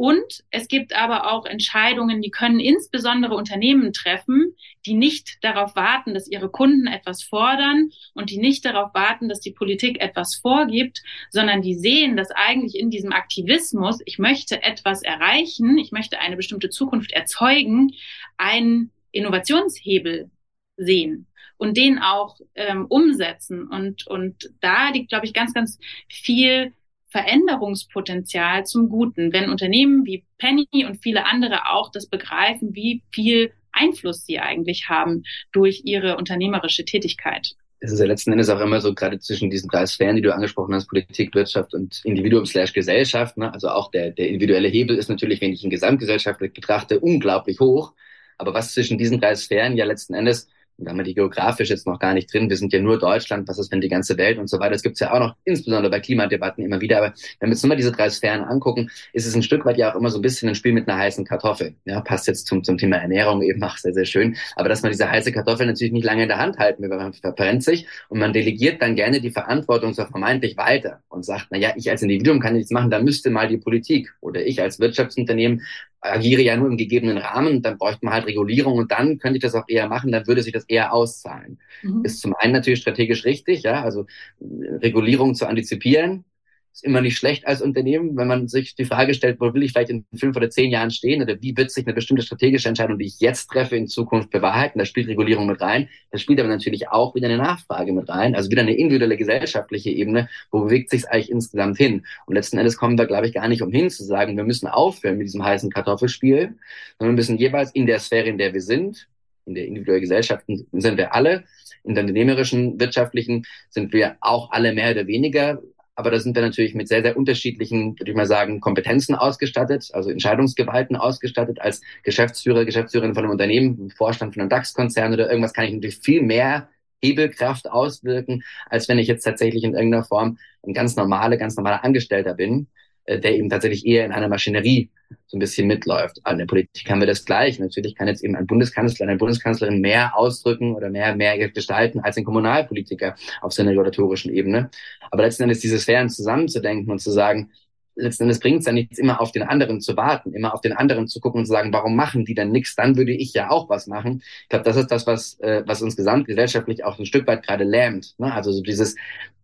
und 0.00 0.44
es 0.50 0.66
gibt 0.66 0.96
aber 0.96 1.30
auch 1.30 1.44
Entscheidungen, 1.44 2.22
die 2.22 2.30
können 2.30 2.58
insbesondere 2.58 3.34
Unternehmen 3.34 3.92
treffen, 3.92 4.56
die 4.86 4.94
nicht 4.94 5.44
darauf 5.44 5.76
warten, 5.76 6.14
dass 6.14 6.26
ihre 6.26 6.48
Kunden 6.48 6.86
etwas 6.86 7.22
fordern 7.22 7.90
und 8.14 8.30
die 8.30 8.38
nicht 8.38 8.64
darauf 8.64 8.94
warten, 8.94 9.28
dass 9.28 9.40
die 9.40 9.50
Politik 9.50 10.00
etwas 10.00 10.36
vorgibt, 10.36 11.02
sondern 11.28 11.60
die 11.60 11.74
sehen, 11.74 12.16
dass 12.16 12.30
eigentlich 12.30 12.80
in 12.80 12.88
diesem 12.88 13.12
Aktivismus, 13.12 13.98
ich 14.06 14.18
möchte 14.18 14.62
etwas 14.62 15.02
erreichen, 15.02 15.76
ich 15.76 15.92
möchte 15.92 16.18
eine 16.18 16.36
bestimmte 16.36 16.70
Zukunft 16.70 17.12
erzeugen, 17.12 17.92
einen 18.38 18.92
Innovationshebel 19.12 20.30
sehen 20.78 21.26
und 21.58 21.76
den 21.76 21.98
auch 21.98 22.40
ähm, 22.54 22.86
umsetzen. 22.86 23.68
Und, 23.68 24.06
und 24.06 24.50
da 24.62 24.88
liegt, 24.88 25.10
glaube 25.10 25.26
ich, 25.26 25.34
ganz, 25.34 25.52
ganz 25.52 25.78
viel 26.08 26.72
Veränderungspotenzial 27.10 28.64
zum 28.64 28.88
Guten, 28.88 29.32
wenn 29.32 29.50
Unternehmen 29.50 30.04
wie 30.06 30.24
Penny 30.38 30.86
und 30.86 31.02
viele 31.02 31.26
andere 31.26 31.70
auch 31.70 31.90
das 31.90 32.06
begreifen, 32.06 32.74
wie 32.74 33.02
viel 33.12 33.52
Einfluss 33.72 34.24
sie 34.26 34.38
eigentlich 34.38 34.88
haben 34.88 35.24
durch 35.52 35.82
ihre 35.84 36.16
unternehmerische 36.16 36.84
Tätigkeit. 36.84 37.54
Es 37.82 37.92
ist 37.92 37.98
ja 37.98 38.06
letzten 38.06 38.32
Endes 38.32 38.50
auch 38.50 38.60
immer 38.60 38.80
so, 38.80 38.94
gerade 38.94 39.18
zwischen 39.20 39.48
diesen 39.48 39.70
drei 39.70 39.86
Sphären, 39.86 40.16
die 40.16 40.22
du 40.22 40.34
angesprochen 40.34 40.74
hast, 40.74 40.86
Politik, 40.86 41.34
Wirtschaft 41.34 41.72
und 41.72 42.02
Individuum 42.04 42.44
slash 42.44 42.74
Gesellschaft. 42.74 43.38
Ne? 43.38 43.52
Also 43.52 43.70
auch 43.70 43.90
der, 43.90 44.10
der 44.10 44.28
individuelle 44.28 44.68
Hebel 44.68 44.98
ist 44.98 45.08
natürlich, 45.08 45.40
wenn 45.40 45.52
ich 45.52 45.64
ihn 45.64 45.70
gesamtgesellschaftlich 45.70 46.52
betrachte, 46.52 47.00
unglaublich 47.00 47.58
hoch. 47.58 47.94
Aber 48.36 48.52
was 48.52 48.74
zwischen 48.74 48.98
diesen 48.98 49.18
drei 49.20 49.34
Sphären 49.34 49.78
ja 49.78 49.86
letzten 49.86 50.12
Endes 50.12 50.48
da 50.84 50.90
haben 50.90 50.98
wir 50.98 51.04
die 51.04 51.14
geografisch 51.14 51.70
jetzt 51.70 51.86
noch 51.86 51.98
gar 51.98 52.14
nicht 52.14 52.32
drin. 52.32 52.48
Wir 52.48 52.56
sind 52.56 52.72
ja 52.72 52.80
nur 52.80 52.98
Deutschland, 52.98 53.48
was 53.48 53.58
ist, 53.58 53.70
wenn 53.72 53.80
die 53.80 53.88
ganze 53.88 54.16
Welt 54.16 54.38
und 54.38 54.48
so 54.48 54.58
weiter. 54.58 54.72
Das 54.72 54.82
gibt's 54.82 55.00
ja 55.00 55.12
auch 55.12 55.18
noch, 55.18 55.36
insbesondere 55.44 55.90
bei 55.90 56.00
Klimadebatten 56.00 56.64
immer 56.64 56.80
wieder. 56.80 56.98
Aber 56.98 57.12
wenn 57.38 57.48
wir 57.48 57.52
uns 57.52 57.62
nur 57.62 57.68
mal 57.68 57.76
diese 57.76 57.92
drei 57.92 58.08
Sphären 58.10 58.42
angucken, 58.42 58.90
ist 59.12 59.26
es 59.26 59.34
ein 59.34 59.42
Stück 59.42 59.64
weit 59.64 59.78
ja 59.78 59.92
auch 59.92 59.96
immer 59.96 60.10
so 60.10 60.18
ein 60.18 60.22
bisschen 60.22 60.48
ein 60.48 60.54
Spiel 60.54 60.72
mit 60.72 60.88
einer 60.88 60.98
heißen 60.98 61.24
Kartoffel. 61.24 61.74
Ja, 61.84 62.00
passt 62.00 62.26
jetzt 62.26 62.46
zum, 62.46 62.64
zum 62.64 62.78
Thema 62.78 62.96
Ernährung 62.96 63.42
eben 63.42 63.62
auch 63.62 63.76
sehr, 63.76 63.92
sehr 63.92 64.04
schön. 64.04 64.36
Aber 64.56 64.68
dass 64.68 64.82
man 64.82 64.90
diese 64.90 65.10
heiße 65.10 65.32
Kartoffel 65.32 65.66
natürlich 65.66 65.92
nicht 65.92 66.04
lange 66.04 66.22
in 66.22 66.28
der 66.28 66.38
Hand 66.38 66.58
halten 66.58 66.82
will, 66.82 66.90
weil 66.90 66.98
man 66.98 67.12
verbrennt 67.12 67.62
sich 67.62 67.86
und 68.08 68.18
man 68.18 68.32
delegiert 68.32 68.82
dann 68.82 68.96
gerne 68.96 69.20
die 69.20 69.30
Verantwortung 69.30 69.94
so 69.94 70.04
vermeintlich 70.04 70.56
weiter 70.56 71.02
und 71.08 71.24
sagt, 71.24 71.48
na 71.50 71.58
ja, 71.58 71.72
ich 71.76 71.90
als 71.90 72.02
Individuum 72.02 72.40
kann 72.40 72.54
nichts 72.54 72.70
machen, 72.70 72.90
da 72.90 73.00
müsste 73.00 73.30
mal 73.30 73.48
die 73.48 73.58
Politik 73.58 74.12
oder 74.20 74.44
ich 74.44 74.60
als 74.60 74.80
Wirtschaftsunternehmen 74.80 75.62
agiere 76.00 76.42
ja 76.42 76.56
nur 76.56 76.68
im 76.68 76.76
gegebenen 76.76 77.18
Rahmen, 77.18 77.62
dann 77.62 77.78
bräuchte 77.78 78.04
man 78.04 78.14
halt 78.14 78.26
Regulierung 78.26 78.78
und 78.78 78.90
dann 78.90 79.18
könnte 79.18 79.36
ich 79.36 79.42
das 79.42 79.54
auch 79.54 79.64
eher 79.68 79.88
machen, 79.88 80.12
dann 80.12 80.26
würde 80.26 80.42
sich 80.42 80.52
das 80.52 80.64
eher 80.64 80.92
auszahlen. 80.92 81.58
Mhm. 81.82 82.04
Ist 82.04 82.20
zum 82.20 82.34
einen 82.38 82.52
natürlich 82.52 82.80
strategisch 82.80 83.24
richtig, 83.24 83.62
ja, 83.62 83.82
also 83.82 84.06
Regulierung 84.40 85.34
zu 85.34 85.46
antizipieren, 85.46 86.24
ist 86.72 86.84
immer 86.84 87.00
nicht 87.00 87.16
schlecht 87.16 87.46
als 87.46 87.62
Unternehmen, 87.62 88.16
wenn 88.16 88.28
man 88.28 88.48
sich 88.48 88.74
die 88.74 88.84
Frage 88.84 89.14
stellt, 89.14 89.40
wo 89.40 89.52
will 89.52 89.62
ich 89.62 89.72
vielleicht 89.72 89.90
in 89.90 90.06
fünf 90.14 90.36
oder 90.36 90.50
zehn 90.50 90.70
Jahren 90.70 90.90
stehen 90.90 91.22
oder 91.22 91.40
wie 91.42 91.56
wird 91.56 91.70
sich 91.70 91.86
eine 91.86 91.94
bestimmte 91.94 92.22
strategische 92.22 92.68
Entscheidung, 92.68 92.98
die 92.98 93.06
ich 93.06 93.20
jetzt 93.20 93.48
treffe, 93.48 93.76
in 93.76 93.88
Zukunft 93.88 94.30
bewahrheiten. 94.30 94.78
Da 94.78 94.84
spielt 94.84 95.08
Regulierung 95.08 95.46
mit 95.46 95.60
rein. 95.60 95.88
Da 96.10 96.18
spielt 96.18 96.38
aber 96.40 96.48
natürlich 96.48 96.88
auch 96.88 97.14
wieder 97.14 97.26
eine 97.26 97.38
Nachfrage 97.38 97.92
mit 97.92 98.08
rein, 98.08 98.34
also 98.34 98.50
wieder 98.50 98.62
eine 98.62 98.76
individuelle 98.76 99.16
gesellschaftliche 99.16 99.90
Ebene. 99.90 100.28
Wo 100.50 100.60
bewegt 100.60 100.90
sich 100.90 101.00
es 101.00 101.06
eigentlich 101.06 101.30
insgesamt 101.30 101.76
hin? 101.76 102.06
Und 102.26 102.34
letzten 102.34 102.58
Endes 102.58 102.76
kommen 102.76 102.96
wir, 102.96 103.06
glaube 103.06 103.26
ich, 103.26 103.34
gar 103.34 103.48
nicht 103.48 103.62
umhin 103.62 103.90
zu 103.90 104.04
sagen, 104.04 104.36
wir 104.36 104.44
müssen 104.44 104.68
aufhören 104.68 105.18
mit 105.18 105.26
diesem 105.26 105.44
heißen 105.44 105.70
Kartoffelspiel, 105.70 106.54
sondern 106.98 107.14
wir 107.14 107.20
müssen 107.20 107.38
jeweils 107.38 107.72
in 107.72 107.86
der 107.86 107.98
Sphäre, 107.98 108.28
in 108.28 108.38
der 108.38 108.54
wir 108.54 108.62
sind, 108.62 109.08
in 109.46 109.54
der 109.54 109.66
individuellen 109.66 110.02
Gesellschaften 110.02 110.66
sind 110.72 110.96
wir 110.96 111.14
alle, 111.14 111.44
in 111.82 111.94
der 111.94 112.04
unternehmerischen, 112.04 112.78
wirtschaftlichen 112.78 113.44
sind 113.70 113.92
wir 113.92 114.16
auch 114.20 114.50
alle 114.52 114.72
mehr 114.72 114.92
oder 114.92 115.06
weniger 115.06 115.60
aber 116.00 116.10
da 116.10 116.18
sind 116.18 116.34
wir 116.34 116.42
natürlich 116.42 116.74
mit 116.74 116.88
sehr, 116.88 117.02
sehr 117.02 117.16
unterschiedlichen, 117.16 117.98
würde 117.98 118.10
ich 118.10 118.16
mal 118.16 118.26
sagen, 118.26 118.60
Kompetenzen 118.60 119.14
ausgestattet, 119.14 119.90
also 119.92 120.10
Entscheidungsgewalten 120.10 120.96
ausgestattet. 120.96 121.60
Als 121.60 121.80
Geschäftsführer, 122.02 122.64
Geschäftsführerin 122.64 123.14
von 123.14 123.22
einem 123.24 123.32
Unternehmen, 123.32 123.90
Vorstand 123.90 124.34
von 124.34 124.40
einem 124.40 124.50
DAX-Konzern 124.50 125.12
oder 125.12 125.30
irgendwas 125.30 125.52
kann 125.52 125.66
ich 125.66 125.72
natürlich 125.72 125.98
viel 125.98 126.22
mehr 126.22 126.68
Hebelkraft 127.02 127.70
auswirken, 127.70 128.42
als 128.68 128.88
wenn 128.88 128.98
ich 128.98 129.06
jetzt 129.06 129.22
tatsächlich 129.22 129.62
in 129.62 129.74
irgendeiner 129.74 130.04
Form 130.04 130.38
ein 130.66 130.74
ganz 130.74 130.96
normale, 130.96 131.38
ganz 131.38 131.56
normaler 131.56 131.84
Angestellter 131.84 132.34
bin. 132.34 132.66
Äh, 133.10 133.18
der 133.18 133.34
eben 133.34 133.48
tatsächlich 133.48 133.86
eher 133.86 134.04
in 134.04 134.12
einer 134.12 134.28
Maschinerie 134.28 134.90
so 135.26 135.36
ein 135.36 135.40
bisschen 135.40 135.66
mitläuft. 135.66 136.20
An 136.24 136.38
der 136.38 136.46
Politik 136.46 136.88
haben 136.90 137.00
wir 137.00 137.06
das 137.06 137.24
gleich. 137.24 137.58
Natürlich 137.58 137.94
kann 137.94 138.08
jetzt 138.08 138.22
eben 138.22 138.36
ein 138.36 138.46
Bundeskanzler, 138.46 139.06
eine 139.06 139.16
Bundeskanzlerin 139.16 139.80
mehr 139.80 140.16
ausdrücken 140.16 140.74
oder 140.74 140.90
mehr, 140.90 141.14
mehr 141.16 141.48
gestalten 141.50 142.00
als 142.00 142.16
ein 142.16 142.24
Kommunalpolitiker 142.24 143.16
auf 143.40 143.52
seiner 143.52 143.70
regulatorischen 143.70 144.32
Ebene. 144.32 144.70
Aber 145.10 145.22
letzten 145.22 145.44
Endes 145.44 145.60
diese 145.60 145.78
Sphären 145.78 146.08
zusammenzudenken 146.08 146.90
und 146.90 147.00
zu 147.00 147.10
sagen, 147.10 147.50
letzten 147.96 148.24
Endes 148.24 148.40
bringt 148.40 148.60
es 148.60 148.66
ja 148.66 148.72
nichts, 148.72 148.98
immer 148.98 149.20
auf 149.20 149.32
den 149.32 149.42
anderen 149.42 149.80
zu 149.80 149.96
warten, 149.96 150.32
immer 150.32 150.54
auf 150.54 150.60
den 150.60 150.72
anderen 150.72 151.06
zu 151.08 151.20
gucken 151.20 151.40
und 151.40 151.46
zu 151.46 151.52
sagen, 151.52 151.72
warum 151.72 151.96
machen 151.96 152.24
die 152.24 152.34
denn 152.34 152.50
nichts? 152.50 152.74
Dann 152.74 152.96
würde 152.96 153.12
ich 153.12 153.32
ja 153.34 153.50
auch 153.50 153.68
was 153.68 153.86
machen. 153.86 154.22
Ich 154.42 154.48
glaube, 154.48 154.64
das 154.64 154.76
ist 154.76 154.90
das, 154.90 155.06
was, 155.06 155.38
äh, 155.40 155.62
was 155.66 155.82
uns 155.82 155.96
gesamtgesellschaftlich 155.96 156.84
auch 156.84 156.98
ein 156.98 157.06
Stück 157.06 157.26
weit 157.26 157.46
gerade 157.46 157.64
lähmt. 157.64 158.14
Ne? 158.18 158.32
Also 158.32 158.52
so 158.52 158.62
dieses 158.62 158.96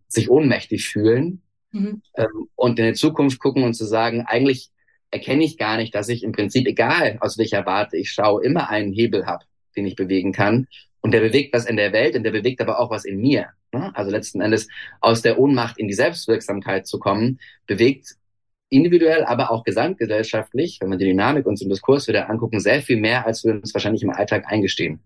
sich 0.07 0.29
ohnmächtig 0.29 0.87
fühlen 0.87 1.41
Mhm. 1.71 2.01
Ähm, 2.15 2.47
und 2.55 2.79
in 2.79 2.85
die 2.85 2.93
Zukunft 2.93 3.39
gucken 3.39 3.63
und 3.63 3.73
zu 3.73 3.85
sagen, 3.85 4.25
eigentlich 4.25 4.71
erkenne 5.11 5.43
ich 5.43 5.57
gar 5.57 5.77
nicht, 5.77 5.95
dass 5.95 6.09
ich 6.09 6.23
im 6.23 6.31
Prinzip, 6.31 6.67
egal 6.67 7.17
aus 7.21 7.37
welcher 7.37 7.65
Warte 7.65 7.97
ich 7.97 8.11
schaue, 8.11 8.43
immer 8.43 8.69
einen 8.69 8.93
Hebel 8.93 9.25
habe, 9.25 9.45
den 9.75 9.85
ich 9.85 9.95
bewegen 9.95 10.31
kann. 10.33 10.67
Und 11.01 11.11
der 11.11 11.21
bewegt 11.21 11.53
was 11.53 11.65
in 11.65 11.77
der 11.77 11.93
Welt 11.93 12.15
und 12.15 12.23
der 12.23 12.31
bewegt 12.31 12.59
aber 12.59 12.79
auch 12.79 12.89
was 12.89 13.05
in 13.05 13.19
mir. 13.19 13.47
Ne? 13.71 13.91
Also 13.95 14.11
letzten 14.11 14.41
Endes 14.41 14.67
aus 14.99 15.21
der 15.21 15.39
Ohnmacht 15.39 15.77
in 15.77 15.87
die 15.87 15.93
Selbstwirksamkeit 15.93 16.87
zu 16.87 16.99
kommen, 16.99 17.39
bewegt 17.65 18.15
individuell, 18.69 19.23
aber 19.23 19.51
auch 19.51 19.63
gesamtgesellschaftlich, 19.63 20.79
wenn 20.81 20.89
wir 20.89 20.97
die 20.97 21.05
Dynamik 21.05 21.45
uns 21.45 21.61
im 21.61 21.69
Diskurs 21.69 22.07
wieder 22.07 22.29
angucken, 22.29 22.59
sehr 22.59 22.81
viel 22.81 22.97
mehr, 22.97 23.25
als 23.25 23.45
wir 23.45 23.53
uns 23.53 23.73
wahrscheinlich 23.73 24.03
im 24.03 24.09
Alltag 24.09 24.45
eingestehen. 24.47 24.99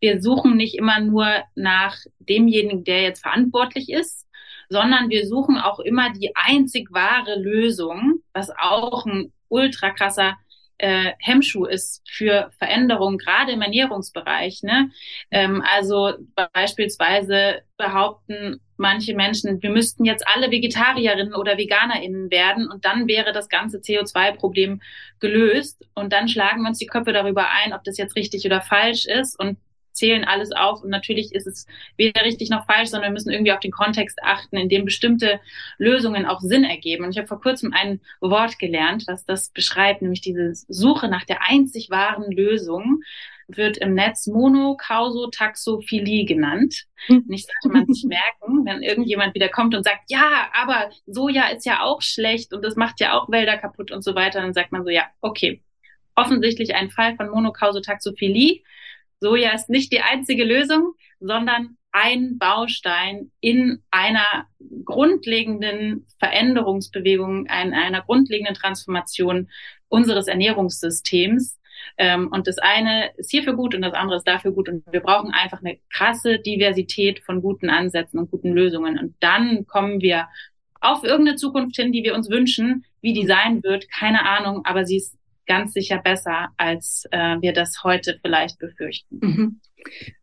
Wir 0.00 0.22
suchen 0.22 0.56
nicht 0.56 0.76
immer 0.76 1.00
nur 1.00 1.26
nach 1.54 1.98
demjenigen, 2.18 2.84
der 2.84 3.02
jetzt 3.02 3.22
verantwortlich 3.22 3.90
ist, 3.90 4.25
sondern 4.68 5.10
wir 5.10 5.26
suchen 5.26 5.58
auch 5.58 5.80
immer 5.80 6.12
die 6.12 6.32
einzig 6.34 6.92
wahre 6.92 7.38
Lösung, 7.38 8.20
was 8.32 8.50
auch 8.50 9.06
ein 9.06 9.32
ultra 9.48 9.90
krasser 9.90 10.36
äh, 10.78 11.12
Hemmschuh 11.18 11.64
ist 11.64 12.02
für 12.08 12.50
Veränderungen, 12.58 13.18
gerade 13.18 13.52
im 13.52 13.62
Ernährungsbereich. 13.62 14.62
Ne? 14.62 14.90
Ähm, 15.30 15.62
also 15.74 16.14
beispielsweise 16.52 17.62
behaupten 17.76 18.60
manche 18.76 19.14
Menschen, 19.14 19.62
wir 19.62 19.70
müssten 19.70 20.04
jetzt 20.04 20.26
alle 20.34 20.50
Vegetarierinnen 20.50 21.34
oder 21.34 21.56
Veganerinnen 21.56 22.30
werden 22.30 22.70
und 22.70 22.84
dann 22.84 23.08
wäre 23.08 23.32
das 23.32 23.48
ganze 23.48 23.78
CO2-Problem 23.78 24.82
gelöst. 25.18 25.82
Und 25.94 26.12
dann 26.12 26.28
schlagen 26.28 26.62
wir 26.62 26.68
uns 26.68 26.78
die 26.78 26.86
Köpfe 26.86 27.12
darüber 27.12 27.48
ein, 27.50 27.72
ob 27.72 27.84
das 27.84 27.96
jetzt 27.96 28.16
richtig 28.16 28.44
oder 28.44 28.60
falsch 28.60 29.06
ist. 29.06 29.38
Und 29.38 29.58
zählen 29.96 30.24
alles 30.24 30.52
auf 30.52 30.82
und 30.82 30.90
natürlich 30.90 31.34
ist 31.34 31.46
es 31.46 31.66
weder 31.96 32.22
richtig 32.22 32.50
noch 32.50 32.66
falsch, 32.66 32.90
sondern 32.90 33.10
wir 33.10 33.14
müssen 33.14 33.32
irgendwie 33.32 33.52
auf 33.52 33.60
den 33.60 33.72
Kontext 33.72 34.22
achten, 34.22 34.56
in 34.56 34.68
dem 34.68 34.84
bestimmte 34.84 35.40
Lösungen 35.78 36.26
auch 36.26 36.40
Sinn 36.40 36.64
ergeben. 36.64 37.04
Und 37.04 37.10
ich 37.10 37.18
habe 37.18 37.28
vor 37.28 37.40
kurzem 37.40 37.72
ein 37.72 38.00
Wort 38.20 38.58
gelernt, 38.58 39.04
was 39.06 39.24
das 39.24 39.50
beschreibt, 39.50 40.02
nämlich 40.02 40.20
diese 40.20 40.52
Suche 40.68 41.08
nach 41.08 41.24
der 41.24 41.42
einzig 41.48 41.90
wahren 41.90 42.30
Lösung. 42.30 43.02
wird 43.48 43.76
im 43.78 43.94
Netz 43.94 44.26
Monokausotaxophilie 44.26 46.24
genannt. 46.24 46.84
Mhm. 47.08 47.24
Nicht 47.28 47.48
sollte 47.62 47.76
man 47.76 47.86
sich 47.86 48.04
merken, 48.04 48.64
wenn 48.64 48.82
irgendjemand 48.82 49.34
wieder 49.34 49.48
kommt 49.48 49.74
und 49.74 49.84
sagt, 49.84 50.10
ja, 50.10 50.48
aber 50.52 50.90
Soja 51.06 51.48
ist 51.48 51.66
ja 51.66 51.82
auch 51.82 52.02
schlecht 52.02 52.52
und 52.52 52.62
das 52.62 52.76
macht 52.76 53.00
ja 53.00 53.18
auch 53.18 53.30
Wälder 53.30 53.56
kaputt 53.56 53.90
und 53.92 54.02
so 54.02 54.14
weiter, 54.14 54.40
dann 54.40 54.54
sagt 54.54 54.72
man 54.72 54.84
so, 54.84 54.90
ja, 54.90 55.04
okay, 55.20 55.62
offensichtlich 56.14 56.74
ein 56.74 56.90
Fall 56.90 57.16
von 57.16 57.30
Monokausotaxophilie. 57.30 58.62
Soja 59.20 59.52
ist 59.52 59.68
nicht 59.68 59.92
die 59.92 60.00
einzige 60.00 60.44
Lösung, 60.44 60.94
sondern 61.20 61.76
ein 61.92 62.36
Baustein 62.36 63.30
in 63.40 63.82
einer 63.90 64.46
grundlegenden 64.84 66.06
Veränderungsbewegung, 66.18 67.46
in 67.46 67.72
einer 67.72 68.02
grundlegenden 68.02 68.54
Transformation 68.54 69.48
unseres 69.88 70.28
Ernährungssystems. 70.28 71.58
Ähm, 71.96 72.28
und 72.30 72.46
das 72.46 72.58
eine 72.58 73.10
ist 73.16 73.30
hierfür 73.30 73.54
gut 73.54 73.74
und 73.74 73.82
das 73.82 73.94
andere 73.94 74.18
ist 74.18 74.28
dafür 74.28 74.52
gut. 74.52 74.68
Und 74.68 74.84
wir 74.90 75.00
brauchen 75.00 75.32
einfach 75.32 75.60
eine 75.60 75.78
krasse 75.90 76.38
Diversität 76.38 77.20
von 77.20 77.40
guten 77.40 77.70
Ansätzen 77.70 78.18
und 78.18 78.30
guten 78.30 78.52
Lösungen. 78.52 78.98
Und 78.98 79.14
dann 79.20 79.66
kommen 79.66 80.02
wir 80.02 80.28
auf 80.80 81.02
irgendeine 81.02 81.36
Zukunft 81.36 81.76
hin, 81.76 81.92
die 81.92 82.02
wir 82.02 82.14
uns 82.14 82.28
wünschen. 82.28 82.84
Wie 83.00 83.14
die 83.14 83.26
sein 83.26 83.62
wird, 83.62 83.90
keine 83.90 84.26
Ahnung, 84.26 84.64
aber 84.64 84.84
sie 84.84 84.96
ist 84.96 85.16
ganz 85.46 85.72
sicher 85.72 85.98
besser, 85.98 86.48
als 86.56 87.04
äh, 87.10 87.36
wir 87.40 87.52
das 87.52 87.82
heute 87.84 88.18
vielleicht 88.22 88.58
befürchten. 88.58 89.18
Mhm. 89.20 89.60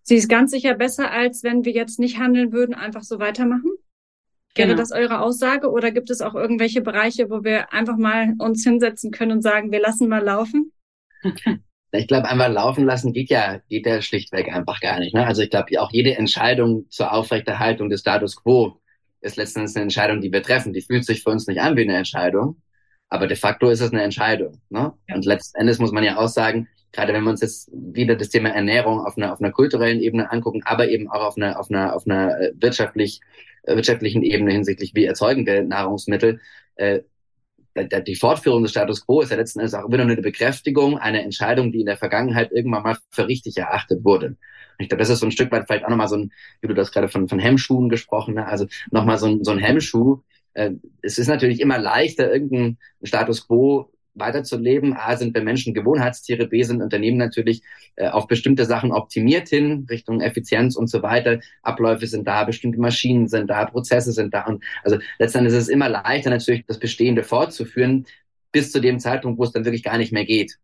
Sie 0.02 0.16
ist 0.16 0.30
ganz 0.30 0.52
sicher 0.52 0.76
besser, 0.76 1.12
als 1.12 1.44
wenn 1.44 1.66
wir 1.66 1.72
jetzt 1.72 2.00
nicht 2.00 2.20
handeln 2.20 2.52
würden, 2.52 2.76
einfach 2.76 3.04
so 3.04 3.20
weitermachen? 3.20 3.72
Wäre 4.56 4.70
genau. 4.70 4.80
das 4.80 4.92
eure 4.92 5.22
Aussage 5.22 5.72
oder 5.72 5.92
gibt 5.92 6.12
es 6.12 6.22
auch 6.22 6.36
irgendwelche 6.36 6.82
Bereiche, 6.82 7.30
wo 7.30 7.44
wir 7.44 7.74
einfach 7.74 7.98
mal 7.98 8.34
uns 8.38 8.64
hinsetzen 8.64 9.12
können 9.12 9.32
und 9.32 9.42
sagen, 9.42 9.72
wir 9.72 9.82
lassen 9.82 10.08
mal 10.08 10.24
laufen? 10.24 10.72
Ich 11.96 12.08
glaube, 12.08 12.28
einfach 12.28 12.50
laufen 12.50 12.86
lassen 12.86 13.14
geht 13.14 13.30
ja, 13.30 13.60
geht 13.70 13.86
ja 13.86 14.02
schlichtweg 14.02 14.52
einfach 14.52 14.80
gar 14.80 14.98
nicht. 14.98 15.14
Ne? 15.14 15.28
Also 15.28 15.44
ich 15.44 15.52
glaube, 15.52 15.80
auch 15.80 15.92
jede 15.92 16.18
Entscheidung 16.18 16.90
zur 16.90 17.14
Aufrechterhaltung 17.14 17.88
des 17.88 18.00
Status 18.00 18.36
quo 18.42 18.82
ist 19.22 19.38
letztendlich 19.38 19.76
eine 19.76 19.84
Entscheidung, 19.84 20.20
die 20.20 20.32
wir 20.32 20.42
treffen. 20.42 20.74
Die 20.74 20.82
fühlt 20.82 21.06
sich 21.06 21.22
für 21.22 21.30
uns 21.30 21.46
nicht 21.46 21.62
an 21.62 21.78
wie 21.78 21.84
eine 21.84 21.96
Entscheidung, 21.96 22.63
aber 23.14 23.28
de 23.28 23.38
facto 23.38 23.70
ist 23.70 23.80
es 23.80 23.92
eine 23.92 24.02
Entscheidung. 24.02 24.60
Ne? 24.72 24.92
Ja. 25.08 25.16
Und 25.16 25.24
letzten 25.24 25.60
Endes 25.60 25.78
muss 25.78 25.92
man 25.92 26.04
ja 26.04 26.18
auch 26.18 26.28
sagen, 26.28 26.68
gerade 26.92 27.14
wenn 27.14 27.24
wir 27.24 27.30
uns 27.30 27.42
jetzt 27.42 27.70
wieder 27.72 28.16
das 28.16 28.30
Thema 28.30 28.50
Ernährung 28.50 29.06
auf 29.06 29.18
einer, 29.18 29.32
auf 29.32 29.40
einer 29.40 29.52
kulturellen 29.52 30.00
Ebene 30.00 30.32
angucken, 30.32 30.62
aber 30.66 30.90
eben 30.90 31.08
auch 31.12 31.22
auf 31.22 31.38
einer, 31.38 31.60
auf 31.60 31.70
einer, 31.70 31.96
auf 31.96 32.08
einer 32.08 32.40
äh, 32.42 32.54
wirtschaftlich, 32.56 33.22
äh, 33.64 33.76
wirtschaftlichen 33.76 34.24
Ebene 34.24 34.52
hinsichtlich, 34.52 34.96
wie 34.96 35.06
erzeugen 35.06 35.46
wir 35.46 35.62
Nahrungsmittel, 35.62 36.40
äh, 36.76 37.02
die 37.76 38.16
Fortführung 38.16 38.64
des 38.64 38.72
Status 38.72 39.06
quo 39.06 39.22
ist 39.22 39.30
ja 39.30 39.38
letzten 39.38 39.60
Endes 39.60 39.76
auch 39.76 39.92
wieder 39.92 40.04
eine 40.04 40.18
Bekräftigung 40.18 40.98
einer 40.98 41.22
Entscheidung, 41.22 41.72
die 41.72 41.82
in 41.82 41.86
der 41.86 41.98
Vergangenheit 41.98 42.52
irgendwann 42.52 42.82
mal 42.82 42.98
für 43.12 43.28
richtig 43.28 43.58
erachtet 43.58 44.04
wurde. 44.04 44.28
Und 44.28 44.38
ich 44.80 44.90
glaube, 44.90 45.02
das 45.02 45.10
ist 45.10 45.20
so 45.20 45.28
ein 45.28 45.32
Stück 45.32 45.52
weit 45.52 45.66
vielleicht 45.68 45.86
auch 45.86 45.90
nochmal 45.90 46.08
so 46.08 46.18
ein, 46.18 46.32
wie 46.62 46.68
du 46.68 46.74
das 46.74 46.92
gerade 46.92 47.10
von, 47.10 47.28
von 47.28 47.38
Hemmschuhen 47.38 47.90
gesprochen 47.90 48.40
hast, 48.40 48.50
also 48.50 48.68
nochmal 48.90 49.20
so 49.20 49.28
ein, 49.28 49.44
so 49.44 49.52
ein 49.52 49.60
Hemmschuh. 49.60 50.22
Äh, 50.54 50.72
es 51.02 51.18
ist 51.18 51.28
natürlich 51.28 51.60
immer 51.60 51.78
leichter, 51.78 52.32
irgendeinen 52.32 52.78
Status 53.04 53.48
quo 53.48 53.90
weiterzuleben. 54.16 54.94
A, 54.94 55.18
sind 55.18 55.34
wir 55.34 55.42
Menschen 55.42 55.74
Gewohnheitstiere, 55.74 56.48
B, 56.48 56.62
sind 56.64 56.82
Unternehmen 56.82 57.18
natürlich 57.18 57.62
äh, 57.96 58.10
auf 58.10 58.28
bestimmte 58.28 58.66
Sachen 58.66 58.92
optimiert 58.92 59.50
hin, 59.50 59.88
Richtung 59.90 60.22
Effizienz 60.22 60.76
und 60.76 60.88
so 60.88 61.02
weiter. 61.02 61.40
Abläufe 61.62 62.08
sind 62.08 62.28
da, 62.28 62.44
bestimmte 62.44 62.80
Maschinen 62.80 63.28
sind 63.28 63.50
da, 63.50 63.66
Prozesse 63.66 64.12
sind 64.12 64.34
da. 64.34 64.46
Und 64.46 64.64
also 64.84 64.98
letztendlich 65.20 65.54
ist 65.54 65.64
es 65.64 65.70
immer 65.70 65.90
leichter 65.90 66.30
natürlich, 66.30 66.66
das 66.68 66.80
Bestehende 66.80 67.24
fortzuführen, 67.24 68.06
bis 68.52 68.72
zu 68.72 68.80
dem 68.80 69.00
Zeitpunkt, 69.00 69.40
wo 69.40 69.44
es 69.44 69.52
dann 69.52 69.66
wirklich 69.66 69.84
gar 69.84 69.98
nicht 69.98 70.12
mehr 70.12 70.26
geht. 70.26 70.58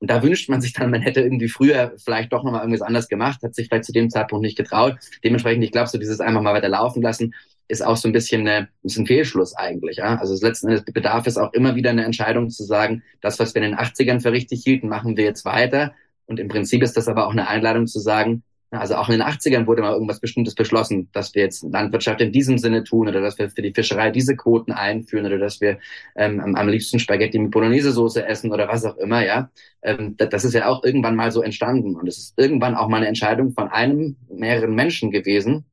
Und 0.00 0.10
da 0.10 0.22
wünscht 0.22 0.48
man 0.48 0.60
sich 0.60 0.72
dann, 0.72 0.90
man 0.90 1.02
hätte 1.02 1.20
irgendwie 1.20 1.48
früher 1.48 1.94
vielleicht 1.98 2.32
doch 2.32 2.44
nochmal 2.44 2.60
irgendwas 2.60 2.82
anders 2.82 3.08
gemacht, 3.08 3.42
hat 3.42 3.54
sich 3.54 3.66
vielleicht 3.68 3.84
zu 3.84 3.92
dem 3.92 4.10
Zeitpunkt 4.10 4.44
nicht 4.44 4.56
getraut. 4.56 4.96
Dementsprechend, 5.24 5.64
ich 5.64 5.72
glaube, 5.72 5.88
so 5.88 5.98
dieses 5.98 6.20
einfach 6.20 6.40
mal 6.40 6.54
weiter 6.54 6.68
laufen 6.68 7.02
lassen, 7.02 7.34
ist 7.68 7.82
auch 7.82 7.96
so 7.96 8.08
ein 8.08 8.12
bisschen 8.12 8.46
eine, 8.46 8.68
ist 8.82 8.98
ein 8.98 9.06
Fehlschluss 9.06 9.54
eigentlich. 9.54 9.98
Ja? 9.98 10.16
Also 10.16 10.34
letzten 10.44 10.68
Endes 10.68 10.84
bedarf 10.84 11.26
es 11.26 11.36
auch 11.36 11.52
immer 11.52 11.76
wieder 11.76 11.90
eine 11.90 12.04
Entscheidung 12.04 12.50
zu 12.50 12.64
sagen, 12.64 13.02
das, 13.20 13.38
was 13.38 13.54
wir 13.54 13.62
in 13.62 13.70
den 13.70 13.78
80ern 13.78 14.20
für 14.20 14.32
richtig 14.32 14.62
hielten, 14.64 14.88
machen 14.88 15.16
wir 15.16 15.24
jetzt 15.24 15.44
weiter. 15.44 15.92
Und 16.26 16.40
im 16.40 16.48
Prinzip 16.48 16.82
ist 16.82 16.96
das 16.96 17.08
aber 17.08 17.26
auch 17.26 17.32
eine 17.32 17.48
Einladung 17.48 17.86
zu 17.86 18.00
sagen, 18.00 18.42
also 18.70 18.96
auch 18.96 19.08
in 19.08 19.18
den 19.18 19.26
80ern 19.26 19.66
wurde 19.66 19.80
mal 19.80 19.94
irgendwas 19.94 20.20
Bestimmtes 20.20 20.54
beschlossen, 20.54 21.08
dass 21.12 21.34
wir 21.34 21.42
jetzt 21.42 21.62
Landwirtschaft 21.62 22.20
in 22.20 22.32
diesem 22.32 22.58
Sinne 22.58 22.84
tun 22.84 23.08
oder 23.08 23.22
dass 23.22 23.38
wir 23.38 23.48
für 23.48 23.62
die 23.62 23.72
Fischerei 23.72 24.10
diese 24.10 24.36
Quoten 24.36 24.72
einführen 24.72 25.24
oder 25.24 25.38
dass 25.38 25.62
wir 25.62 25.78
ähm, 26.16 26.54
am 26.54 26.68
liebsten 26.68 26.98
Spaghetti 26.98 27.38
mit 27.38 27.50
Bolognese-Soße 27.50 28.26
essen 28.26 28.52
oder 28.52 28.68
was 28.68 28.84
auch 28.84 28.98
immer, 28.98 29.24
ja. 29.24 29.50
Ähm, 29.80 30.16
das 30.18 30.44
ist 30.44 30.52
ja 30.52 30.66
auch 30.68 30.84
irgendwann 30.84 31.16
mal 31.16 31.32
so 31.32 31.40
entstanden 31.40 31.96
und 31.96 32.06
es 32.08 32.18
ist 32.18 32.34
irgendwann 32.36 32.74
auch 32.74 32.88
mal 32.88 32.98
eine 32.98 33.08
Entscheidung 33.08 33.52
von 33.52 33.68
einem, 33.68 34.16
mehreren 34.28 34.74
Menschen 34.74 35.10
gewesen, 35.10 35.64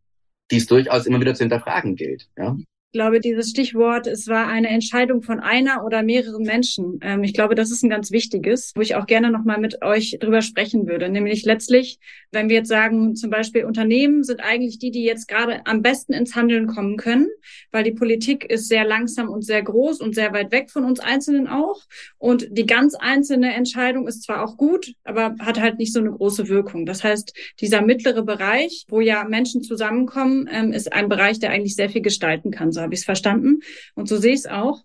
die 0.52 0.58
es 0.58 0.68
durchaus 0.68 1.06
immer 1.06 1.20
wieder 1.20 1.34
zu 1.34 1.44
hinterfragen 1.44 1.96
gilt. 1.96 2.30
Ja? 2.38 2.56
Ich 2.96 2.98
glaube, 2.98 3.20
dieses 3.20 3.50
Stichwort, 3.50 4.08
es 4.08 4.30
war 4.30 4.48
eine 4.48 4.70
Entscheidung 4.70 5.22
von 5.22 5.42
einer 5.42 5.84
oder 5.84 6.02
mehreren 6.02 6.44
Menschen. 6.44 6.98
Ähm, 7.02 7.26
ich 7.26 7.34
glaube, 7.34 7.54
das 7.54 7.70
ist 7.70 7.84
ein 7.84 7.90
ganz 7.90 8.10
wichtiges, 8.10 8.72
wo 8.74 8.80
ich 8.80 8.96
auch 8.96 9.06
gerne 9.06 9.32
nochmal 9.32 9.60
mit 9.60 9.84
euch 9.84 10.16
drüber 10.22 10.42
sprechen 10.42 10.88
würde. 10.88 11.10
Nämlich 11.10 11.44
letztlich, 11.44 12.00
wenn 12.32 12.48
wir 12.48 12.56
jetzt 12.56 12.70
sagen, 12.70 13.18
zum 13.18 13.30
Beispiel 13.30 13.66
Unternehmen 13.66 14.24
sind 14.24 14.40
eigentlich 14.40 14.80
die, 14.80 14.92
die 14.92 15.04
jetzt 15.04 15.28
gerade 15.28 15.66
am 15.66 15.82
besten 15.82 16.14
ins 16.14 16.38
Handeln 16.38 16.68
kommen 16.68 16.96
können, 16.96 17.28
weil 17.74 17.84
die 17.84 17.92
Politik 17.92 18.46
ist 18.50 18.70
sehr 18.70 18.86
langsam 18.86 19.28
und 19.28 19.44
sehr 19.44 19.62
groß 19.62 20.00
und 20.00 20.16
sehr 20.16 20.32
weit 20.32 20.54
weg 20.54 20.72
von 20.72 20.86
uns 20.86 21.02
Einzelnen 21.02 21.50
auch. 21.50 21.82
Und 22.18 22.48
die 22.52 22.66
ganz 22.66 22.96
einzelne 22.96 23.56
Entscheidung 23.56 24.08
ist 24.08 24.24
zwar 24.24 24.42
auch 24.42 24.56
gut, 24.56 24.94
aber 25.04 25.36
hat 25.40 25.60
halt 25.60 25.80
nicht 25.80 25.92
so 25.92 26.00
eine 26.00 26.12
große 26.12 26.48
Wirkung. 26.48 26.86
Das 26.86 27.04
heißt, 27.04 27.34
dieser 27.60 27.82
mittlere 27.82 28.24
Bereich, 28.24 28.86
wo 28.88 29.02
ja 29.02 29.26
Menschen 29.26 29.64
zusammenkommen, 29.64 30.48
ähm, 30.50 30.72
ist 30.72 30.94
ein 30.94 31.10
Bereich, 31.10 31.40
der 31.40 31.50
eigentlich 31.50 31.76
sehr 31.76 31.90
viel 31.90 32.02
gestalten 32.02 32.52
kann 32.52 32.72
habe 32.86 32.94
ich 32.94 33.02
es 33.02 33.06
verstanden. 33.06 33.60
Und 33.94 34.08
so 34.08 34.18
sehe 34.18 34.34
ich 34.34 34.40
es 34.40 34.48
auch. 34.48 34.84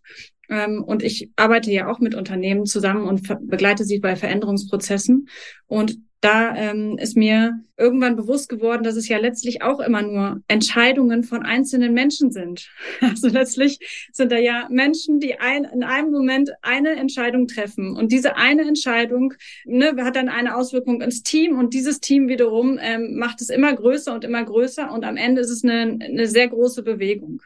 Ähm, 0.49 0.83
und 0.83 1.03
ich 1.03 1.31
arbeite 1.37 1.71
ja 1.71 1.89
auch 1.89 2.01
mit 2.01 2.15
Unternehmen 2.15 2.67
zusammen 2.67 3.07
und 3.07 3.29
begleite 3.49 3.85
sie 3.85 4.01
bei 4.01 4.17
Veränderungsprozessen. 4.17 5.29
Und 5.67 5.99
da 6.21 6.55
ähm, 6.55 6.99
ist 6.99 7.17
mir 7.17 7.61
irgendwann 7.81 8.15
bewusst 8.15 8.51
geworden, 8.51 8.85
dass 8.85 8.97
es 8.97 9.09
ja 9.09 9.17
letztlich 9.17 9.63
auch 9.63 9.81
immer 9.81 10.03
nur 10.03 10.43
Entscheidungen 10.49 11.25
von 11.25 11.43
einzelnen 11.43 11.95
Menschen 11.95 12.31
sind. 12.31 12.71
Also 13.01 13.29
letztlich 13.29 14.09
sind 14.13 14.31
da 14.31 14.39
ja 14.39 14.69
Menschen, 14.71 15.21
die 15.21 15.41
ein, 15.41 15.65
in 15.65 15.83
einem 15.83 16.11
Moment 16.11 16.51
eine 16.63 16.91
Entscheidung 16.97 17.47
treffen. 17.49 17.97
Und 17.97 18.13
diese 18.13 18.37
eine 18.37 18.63
Entscheidung 18.63 19.35
ne, 19.65 19.95
hat 19.99 20.17
dann 20.17 20.29
eine 20.29 20.57
Auswirkung 20.57 21.01
ins 21.01 21.23
Team 21.23 21.59
und 21.59 21.73
dieses 21.73 22.01
Team 22.01 22.29
wiederum 22.29 22.79
ähm, 22.81 23.17
macht 23.17 23.41
es 23.41 23.49
immer 23.49 23.73
größer 23.73 24.15
und 24.15 24.25
immer 24.25 24.45
größer 24.45 24.93
und 24.93 25.05
am 25.05 25.17
Ende 25.17 25.41
ist 25.41 25.51
es 25.51 25.65
eine, 25.65 25.99
eine 26.01 26.27
sehr 26.27 26.49
große 26.49 26.83
Bewegung. 26.83 27.43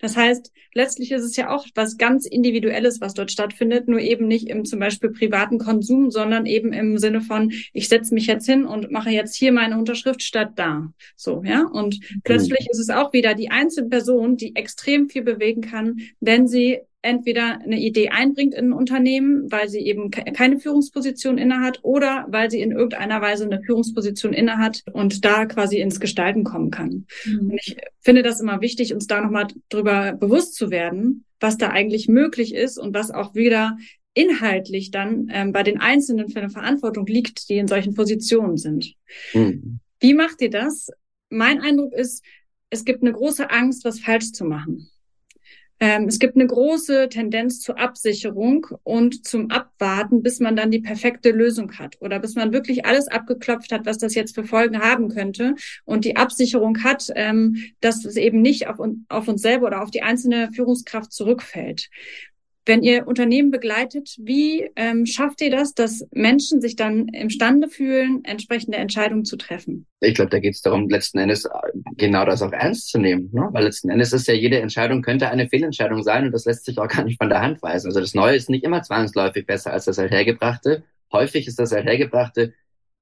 Das 0.00 0.16
heißt, 0.16 0.52
letztlich 0.74 1.12
ist 1.12 1.22
es 1.22 1.36
ja 1.36 1.50
auch 1.50 1.66
was 1.74 1.96
ganz 1.96 2.26
Individuelles, 2.26 3.00
was 3.00 3.14
dort 3.14 3.30
stattfindet, 3.30 3.88
nur 3.88 4.00
eben 4.00 4.26
nicht 4.26 4.48
im 4.48 4.64
zum 4.64 4.80
Beispiel 4.80 5.10
privaten 5.10 5.58
Konsum, 5.58 6.10
sondern 6.10 6.46
eben 6.46 6.72
im 6.72 6.98
Sinne 6.98 7.20
von, 7.20 7.52
ich 7.72 7.88
setze 7.88 8.14
mich 8.16 8.26
jetzt 8.26 8.46
hin 8.46 8.64
und 8.64 8.90
mache 8.90 9.10
jetzt 9.10 9.36
hier 9.36 9.52
meine 9.52 9.78
Unterschrift 9.78 10.22
statt 10.22 10.52
da. 10.56 10.92
So, 11.14 11.42
ja. 11.44 11.62
Und 11.62 12.00
mhm. 12.00 12.22
plötzlich 12.24 12.66
ist 12.70 12.80
es 12.80 12.90
auch 12.90 13.12
wieder 13.12 13.34
die 13.34 13.50
einzelne 13.50 13.88
Person, 13.88 14.36
die 14.36 14.56
extrem 14.56 15.08
viel 15.08 15.22
bewegen 15.22 15.60
kann, 15.60 16.00
wenn 16.20 16.48
sie 16.48 16.80
entweder 17.02 17.60
eine 17.60 17.78
Idee 17.78 18.08
einbringt 18.08 18.54
in 18.54 18.70
ein 18.70 18.72
Unternehmen, 18.72 19.50
weil 19.52 19.68
sie 19.68 19.80
eben 19.80 20.10
keine 20.10 20.58
Führungsposition 20.58 21.38
innehat 21.38 21.78
oder 21.82 22.26
weil 22.28 22.50
sie 22.50 22.60
in 22.60 22.72
irgendeiner 22.72 23.20
Weise 23.20 23.44
eine 23.44 23.62
Führungsposition 23.62 24.32
innehat 24.32 24.82
und 24.92 25.24
da 25.24 25.46
quasi 25.46 25.78
ins 25.78 26.00
Gestalten 26.00 26.42
kommen 26.42 26.70
kann. 26.70 27.06
Mhm. 27.24 27.50
Und 27.50 27.60
ich 27.62 27.76
finde 28.00 28.22
das 28.22 28.40
immer 28.40 28.60
wichtig, 28.60 28.92
uns 28.92 29.06
da 29.06 29.20
nochmal 29.20 29.46
drüber 29.68 30.14
bewusst 30.14 30.56
zu 30.56 30.70
werden, 30.70 31.24
was 31.38 31.58
da 31.58 31.68
eigentlich 31.68 32.08
möglich 32.08 32.54
ist 32.54 32.78
und 32.78 32.92
was 32.94 33.12
auch 33.12 33.34
wieder 33.34 33.76
inhaltlich 34.16 34.90
dann 34.90 35.28
ähm, 35.30 35.52
bei 35.52 35.62
den 35.62 35.78
Einzelnen 35.78 36.30
für 36.30 36.40
eine 36.40 36.50
Verantwortung 36.50 37.06
liegt, 37.06 37.48
die 37.50 37.58
in 37.58 37.68
solchen 37.68 37.94
Positionen 37.94 38.56
sind. 38.56 38.94
Mhm. 39.34 39.80
Wie 40.00 40.14
macht 40.14 40.40
ihr 40.40 40.50
das? 40.50 40.88
Mein 41.28 41.60
Eindruck 41.60 41.92
ist, 41.92 42.24
es 42.70 42.84
gibt 42.84 43.02
eine 43.02 43.12
große 43.12 43.50
Angst, 43.50 43.84
was 43.84 44.00
falsch 44.00 44.32
zu 44.32 44.44
machen. 44.44 44.90
Ähm, 45.78 46.04
es 46.08 46.18
gibt 46.18 46.36
eine 46.36 46.46
große 46.46 47.10
Tendenz 47.10 47.60
zur 47.60 47.78
Absicherung 47.78 48.66
und 48.82 49.26
zum 49.26 49.50
Abwarten, 49.50 50.22
bis 50.22 50.40
man 50.40 50.56
dann 50.56 50.70
die 50.70 50.80
perfekte 50.80 51.30
Lösung 51.30 51.72
hat 51.78 52.00
oder 52.00 52.18
bis 52.18 52.34
man 52.34 52.54
wirklich 52.54 52.86
alles 52.86 53.08
abgeklopft 53.08 53.72
hat, 53.72 53.84
was 53.84 53.98
das 53.98 54.14
jetzt 54.14 54.34
für 54.34 54.44
Folgen 54.44 54.80
haben 54.80 55.10
könnte 55.10 55.54
und 55.84 56.06
die 56.06 56.16
Absicherung 56.16 56.82
hat, 56.82 57.12
ähm, 57.14 57.56
dass 57.80 58.06
es 58.06 58.16
eben 58.16 58.40
nicht 58.40 58.68
auf, 58.68 58.78
auf 59.10 59.28
uns 59.28 59.42
selber 59.42 59.66
oder 59.66 59.82
auf 59.82 59.90
die 59.90 60.02
einzelne 60.02 60.50
Führungskraft 60.52 61.12
zurückfällt. 61.12 61.90
Wenn 62.68 62.82
ihr 62.82 63.06
Unternehmen 63.06 63.52
begleitet, 63.52 64.16
wie 64.18 64.68
ähm, 64.74 65.06
schafft 65.06 65.40
ihr 65.40 65.52
das, 65.52 65.72
dass 65.72 66.04
Menschen 66.12 66.60
sich 66.60 66.74
dann 66.74 67.06
imstande 67.08 67.68
fühlen, 67.68 68.24
entsprechende 68.24 68.76
Entscheidungen 68.76 69.24
zu 69.24 69.36
treffen? 69.36 69.86
Ich 70.00 70.14
glaube, 70.14 70.30
da 70.30 70.40
geht 70.40 70.54
es 70.54 70.62
darum, 70.62 70.88
letzten 70.88 71.18
Endes 71.18 71.44
äh, 71.44 71.50
genau 71.96 72.24
das 72.24 72.42
auch 72.42 72.50
ernst 72.50 72.88
zu 72.88 72.98
nehmen. 72.98 73.30
Ne? 73.32 73.48
Weil 73.52 73.64
letzten 73.64 73.88
Endes 73.88 74.12
ist 74.12 74.26
ja 74.26 74.34
jede 74.34 74.58
Entscheidung 74.58 75.00
könnte 75.00 75.30
eine 75.30 75.48
Fehlentscheidung 75.48 76.02
sein 76.02 76.26
und 76.26 76.32
das 76.32 76.44
lässt 76.44 76.64
sich 76.64 76.76
auch 76.78 76.88
gar 76.88 77.04
nicht 77.04 77.18
von 77.18 77.28
der 77.28 77.40
Hand 77.40 77.62
weisen. 77.62 77.86
Also 77.86 78.00
das 78.00 78.14
Neue 78.14 78.34
ist 78.34 78.50
nicht 78.50 78.64
immer 78.64 78.82
zwangsläufig 78.82 79.46
besser 79.46 79.72
als 79.72 79.84
das 79.84 80.00
Althergebrachte. 80.00 80.82
Häufig 81.12 81.46
ist 81.46 81.60
das 81.60 81.72
Althergebrachte 81.72 82.52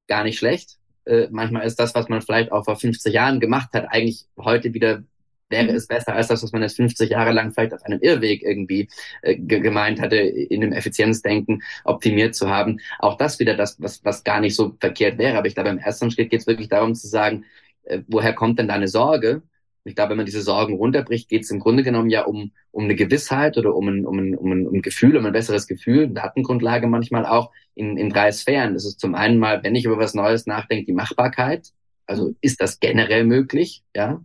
gar 0.08 0.24
nicht 0.24 0.38
schlecht. 0.38 0.76
Äh, 1.06 1.28
manchmal 1.30 1.66
ist 1.66 1.80
das, 1.80 1.94
was 1.94 2.10
man 2.10 2.20
vielleicht 2.20 2.52
auch 2.52 2.66
vor 2.66 2.76
50 2.76 3.14
Jahren 3.14 3.40
gemacht 3.40 3.70
hat, 3.72 3.86
eigentlich 3.88 4.26
heute 4.38 4.74
wieder 4.74 5.04
wäre 5.54 5.70
mhm. 5.70 5.76
es 5.76 5.86
besser 5.86 6.14
als 6.14 6.28
das, 6.28 6.42
was 6.42 6.52
man 6.52 6.62
jetzt 6.62 6.76
50 6.76 7.10
Jahre 7.10 7.32
lang 7.32 7.52
vielleicht 7.52 7.72
auf 7.72 7.84
einem 7.84 8.00
Irrweg 8.00 8.42
irgendwie 8.42 8.88
äh, 9.22 9.36
gemeint 9.36 10.00
hatte, 10.00 10.16
in 10.16 10.60
dem 10.60 10.72
Effizienzdenken 10.72 11.62
optimiert 11.84 12.34
zu 12.34 12.50
haben. 12.50 12.80
Auch 12.98 13.16
das 13.16 13.38
wieder 13.38 13.54
das, 13.54 13.80
was, 13.80 14.04
was 14.04 14.24
gar 14.24 14.40
nicht 14.40 14.56
so 14.56 14.74
verkehrt 14.80 15.18
wäre. 15.18 15.38
Aber 15.38 15.46
ich 15.46 15.54
glaube, 15.54 15.70
im 15.70 15.78
ersten 15.78 16.10
Schritt 16.10 16.30
geht 16.30 16.40
es 16.40 16.46
wirklich 16.46 16.68
darum 16.68 16.94
zu 16.94 17.06
sagen, 17.06 17.44
äh, 17.84 18.00
woher 18.08 18.32
kommt 18.32 18.58
denn 18.58 18.68
deine 18.68 18.88
Sorge? 18.88 19.42
Ich 19.86 19.94
glaube, 19.94 20.10
wenn 20.10 20.16
man 20.16 20.26
diese 20.26 20.40
Sorgen 20.40 20.76
runterbricht, 20.76 21.28
geht 21.28 21.42
es 21.42 21.50
im 21.50 21.60
Grunde 21.60 21.82
genommen 21.82 22.08
ja 22.08 22.24
um, 22.24 22.52
um 22.70 22.84
eine 22.84 22.94
Gewissheit 22.94 23.58
oder 23.58 23.74
um 23.74 23.88
ein, 23.88 24.06
um, 24.06 24.18
ein, 24.18 24.34
um, 24.34 24.50
ein, 24.50 24.66
um 24.66 24.74
ein 24.74 24.82
Gefühl, 24.82 25.16
um 25.16 25.26
ein 25.26 25.32
besseres 25.32 25.66
Gefühl, 25.66 26.08
Datengrundlage 26.08 26.86
manchmal 26.86 27.26
auch 27.26 27.52
in, 27.74 27.98
in 27.98 28.08
drei 28.08 28.32
Sphären. 28.32 28.72
Das 28.74 28.86
ist 28.86 28.98
zum 28.98 29.14
einen 29.14 29.38
mal, 29.38 29.62
wenn 29.62 29.74
ich 29.74 29.84
über 29.84 29.98
was 29.98 30.14
Neues 30.14 30.46
nachdenke, 30.46 30.86
die 30.86 30.92
Machbarkeit. 30.92 31.68
Also 32.06 32.34
ist 32.40 32.60
das 32.62 32.80
generell 32.80 33.24
möglich? 33.24 33.82
Ja, 33.94 34.24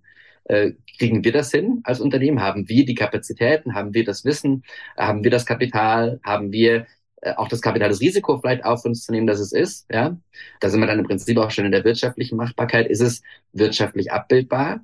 äh, 0.49 0.73
kriegen 0.97 1.23
wir 1.23 1.31
das 1.31 1.51
hin 1.51 1.81
als 1.83 2.01
Unternehmen? 2.01 2.41
Haben 2.41 2.67
wir 2.67 2.85
die 2.85 2.95
Kapazitäten? 2.95 3.75
Haben 3.75 3.93
wir 3.93 4.03
das 4.03 4.25
Wissen? 4.25 4.63
Haben 4.97 5.23
wir 5.23 5.31
das 5.31 5.45
Kapital? 5.45 6.19
Haben 6.23 6.51
wir 6.51 6.87
äh, 7.21 7.33
auch 7.35 7.47
das 7.47 7.61
Kapital, 7.61 7.89
das 7.89 8.01
Risiko 8.01 8.39
vielleicht 8.39 8.65
auf 8.65 8.85
uns 8.85 9.05
zu 9.05 9.11
nehmen, 9.11 9.27
dass 9.27 9.39
es 9.39 9.51
ist. 9.53 9.87
Ja, 9.91 10.17
da 10.59 10.69
sind 10.69 10.79
wir 10.81 10.87
dann 10.87 10.99
im 10.99 11.05
Prinzip 11.05 11.37
auch 11.37 11.51
schon 11.51 11.65
in 11.65 11.71
der 11.71 11.83
wirtschaftlichen 11.83 12.37
Machbarkeit. 12.37 12.87
Ist 12.87 13.01
es 13.01 13.21
wirtschaftlich 13.53 14.11
abbildbar? 14.11 14.81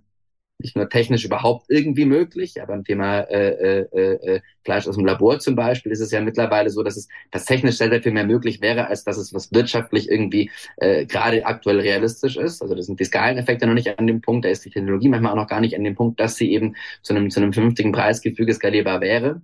Nicht 0.66 0.76
nur 0.76 0.90
technisch 0.90 1.24
überhaupt 1.24 1.68
irgendwie 1.70 2.06
möglich, 2.06 2.60
aber 2.60 2.74
beim 2.74 2.84
Thema 2.84 3.20
äh, 3.20 3.84
äh, 3.84 4.36
äh, 4.36 4.42
Fleisch 4.64 4.88
aus 4.88 4.96
dem 4.96 5.06
Labor 5.06 5.40
zum 5.40 5.56
Beispiel 5.56 5.92
ist 5.92 6.00
es 6.00 6.12
ja 6.12 6.22
mittlerweile 6.22 6.72
so, 6.72 6.82
dass 6.82 6.98
es 6.98 7.08
das 7.32 7.46
technisch 7.46 7.78
sehr, 7.78 7.90
sehr 7.90 8.02
viel 8.02 8.12
mehr 8.12 8.26
möglich 8.26 8.62
wäre, 8.62 8.88
als 8.88 9.04
dass 9.04 9.18
es 9.18 9.34
was 9.34 9.54
wirtschaftlich 9.54 10.10
irgendwie 10.10 10.50
äh, 10.78 11.06
gerade 11.06 11.46
aktuell 11.46 11.80
realistisch 11.80 12.36
ist. 12.36 12.64
Also 12.64 12.74
das 12.74 12.88
sind 12.88 13.00
die 13.00 13.06
Skaleneffekte 13.06 13.68
noch 13.68 13.76
nicht 13.76 14.00
an 14.00 14.08
dem 14.08 14.22
Punkt, 14.22 14.46
da 14.46 14.50
ist 14.50 14.66
die 14.66 14.72
Technologie 14.72 15.10
manchmal 15.10 15.34
auch 15.34 15.38
noch 15.38 15.48
gar 15.48 15.62
nicht 15.62 15.76
an 15.76 15.84
dem 15.84 15.96
Punkt, 15.96 16.20
dass 16.20 16.36
sie 16.36 16.52
eben 16.52 16.76
zu 17.04 17.14
einem, 17.14 17.30
zu 17.30 17.40
einem 17.40 17.54
vernünftigen 17.54 17.92
Preisgefüge 17.92 18.54
skalierbar 18.54 19.02
wäre. 19.02 19.42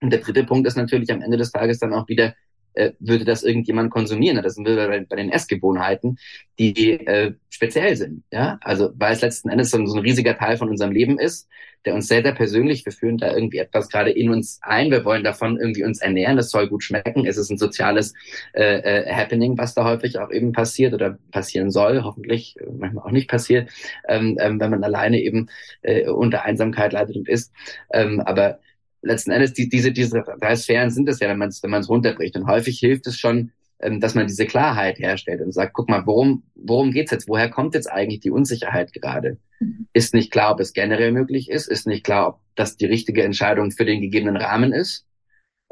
Und 0.00 0.10
der 0.10 0.20
dritte 0.20 0.44
Punkt 0.44 0.66
ist 0.66 0.76
natürlich 0.76 1.12
am 1.12 1.20
Ende 1.20 1.36
des 1.36 1.52
Tages 1.52 1.78
dann 1.78 1.92
auch 1.92 2.08
wieder, 2.08 2.34
äh, 2.74 2.92
würde 2.98 3.24
das 3.24 3.42
irgendjemand 3.42 3.90
konsumieren. 3.90 4.42
Das 4.42 4.54
sind 4.54 4.66
wir 4.66 5.06
bei, 5.08 5.16
den 5.16 5.30
Essgewohnheiten, 5.30 6.18
die 6.58 6.92
äh, 7.06 7.34
speziell 7.50 7.96
sind. 7.96 8.24
Ja, 8.32 8.58
also 8.60 8.90
weil 8.94 9.12
es 9.12 9.22
letzten 9.22 9.48
Endes 9.48 9.70
so, 9.70 9.84
so 9.86 9.96
ein 9.96 10.02
riesiger 10.02 10.36
Teil 10.36 10.56
von 10.56 10.68
unserem 10.68 10.92
Leben 10.92 11.18
ist, 11.18 11.48
der 11.84 11.94
uns 11.94 12.08
sehr, 12.08 12.22
sehr 12.22 12.32
persönlich, 12.32 12.84
wir 12.84 12.92
führen 12.92 13.18
da 13.18 13.34
irgendwie 13.34 13.58
etwas 13.58 13.88
gerade 13.88 14.10
in 14.10 14.30
uns 14.30 14.58
ein, 14.62 14.90
wir 14.90 15.04
wollen 15.04 15.24
davon 15.24 15.58
irgendwie 15.58 15.84
uns 15.84 16.00
ernähren, 16.00 16.36
das 16.36 16.50
soll 16.50 16.68
gut 16.68 16.82
schmecken, 16.82 17.26
es 17.26 17.36
ist 17.36 17.50
ein 17.50 17.58
soziales 17.58 18.14
äh, 18.54 18.78
äh, 18.78 19.12
Happening, 19.12 19.58
was 19.58 19.74
da 19.74 19.84
häufig 19.84 20.18
auch 20.18 20.30
eben 20.30 20.52
passiert 20.52 20.94
oder 20.94 21.18
passieren 21.30 21.70
soll, 21.70 22.02
hoffentlich 22.02 22.56
äh, 22.58 22.66
manchmal 22.78 23.04
auch 23.04 23.10
nicht 23.10 23.28
passiert, 23.28 23.70
ähm, 24.08 24.38
ähm, 24.40 24.60
wenn 24.60 24.70
man 24.70 24.84
alleine 24.84 25.20
eben 25.20 25.48
äh, 25.82 26.08
unter 26.08 26.44
Einsamkeit 26.44 26.92
leidet 26.92 27.16
und 27.16 27.28
ist. 27.28 27.52
Ähm, 27.92 28.20
aber 28.20 28.60
letzten 29.04 29.30
Endes 29.30 29.52
die, 29.52 29.68
diese, 29.68 29.92
diese 29.92 30.24
drei 30.40 30.56
Sphären 30.56 30.90
sind 30.90 31.08
es 31.08 31.20
ja, 31.20 31.28
wenn 31.28 31.38
man 31.38 31.48
es 31.48 31.62
wenn 31.62 31.70
man's 31.70 31.88
runterbricht. 31.88 32.36
Und 32.36 32.46
häufig 32.46 32.78
hilft 32.78 33.06
es 33.06 33.18
schon, 33.18 33.52
ähm, 33.80 34.00
dass 34.00 34.14
man 34.14 34.26
diese 34.26 34.46
Klarheit 34.46 34.98
herstellt 34.98 35.40
und 35.40 35.52
sagt, 35.52 35.74
guck 35.74 35.88
mal, 35.88 36.06
worum, 36.06 36.44
worum 36.54 36.90
geht's 36.90 37.10
jetzt? 37.10 37.28
Woher 37.28 37.50
kommt 37.50 37.74
jetzt 37.74 37.90
eigentlich 37.90 38.20
die 38.20 38.30
Unsicherheit 38.30 38.92
gerade? 38.92 39.38
Mhm. 39.60 39.86
Ist 39.92 40.14
nicht 40.14 40.30
klar, 40.30 40.52
ob 40.52 40.60
es 40.60 40.72
generell 40.72 41.12
möglich 41.12 41.50
ist, 41.50 41.68
ist 41.68 41.86
nicht 41.86 42.04
klar, 42.04 42.28
ob 42.28 42.40
das 42.54 42.76
die 42.76 42.86
richtige 42.86 43.22
Entscheidung 43.22 43.70
für 43.70 43.84
den 43.84 44.00
gegebenen 44.00 44.36
Rahmen 44.36 44.72
ist. 44.72 45.06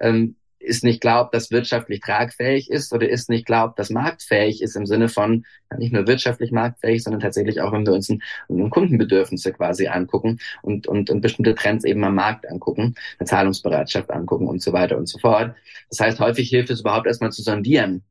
Ähm, 0.01 0.37
ist 0.63 0.85
nicht 0.85 1.01
klar, 1.01 1.25
ob 1.25 1.33
das 1.33 1.51
wirtschaftlich 1.51 2.01
tragfähig 2.01 2.71
ist 2.71 2.93
oder 2.93 3.09
ist 3.09 3.29
nicht 3.29 3.47
klar, 3.47 3.69
ob 3.69 3.77
das 3.77 3.91
marktfähig 3.91 4.63
ist 4.63 4.77
im 4.77 4.87
Sinne 4.87 5.09
von 5.09 5.45
nicht 5.77 5.93
nur 5.93 6.07
wirtschaftlich 6.07 6.53
marktfähig, 6.53 7.03
sondern 7.03 7.21
tatsächlich 7.21 7.61
auch, 7.61 7.73
wenn 7.73 7.87
wir 7.87 7.93
uns 7.95 8.09
ein, 8.09 8.23
ein 8.49 8.71
Kundenbedürfnisse 8.71 9.53
quasi 9.53 9.89
angucken 9.89 10.39
und, 10.63 10.87
und, 10.87 11.11
und 11.11 11.21
bestimmte 11.21 11.55
Trends 11.55 11.85
eben 11.85 12.05
am 12.05 12.15
Markt 12.15 12.49
angucken, 12.49 12.95
eine 13.19 13.27
Zahlungsbereitschaft 13.27 14.11
angucken 14.11 14.47
und 14.47 14.63
so 14.63 14.73
weiter 14.73 14.97
und 14.97 15.09
so 15.09 15.19
fort. 15.19 15.55
Das 15.91 16.01
heißt, 16.01 16.21
häufig 16.21 16.49
hilft 16.49 16.71
es 16.71 16.81
überhaupt 16.81 17.07
erstmal 17.07 17.33
zu 17.33 17.43
sondieren, 17.43 18.05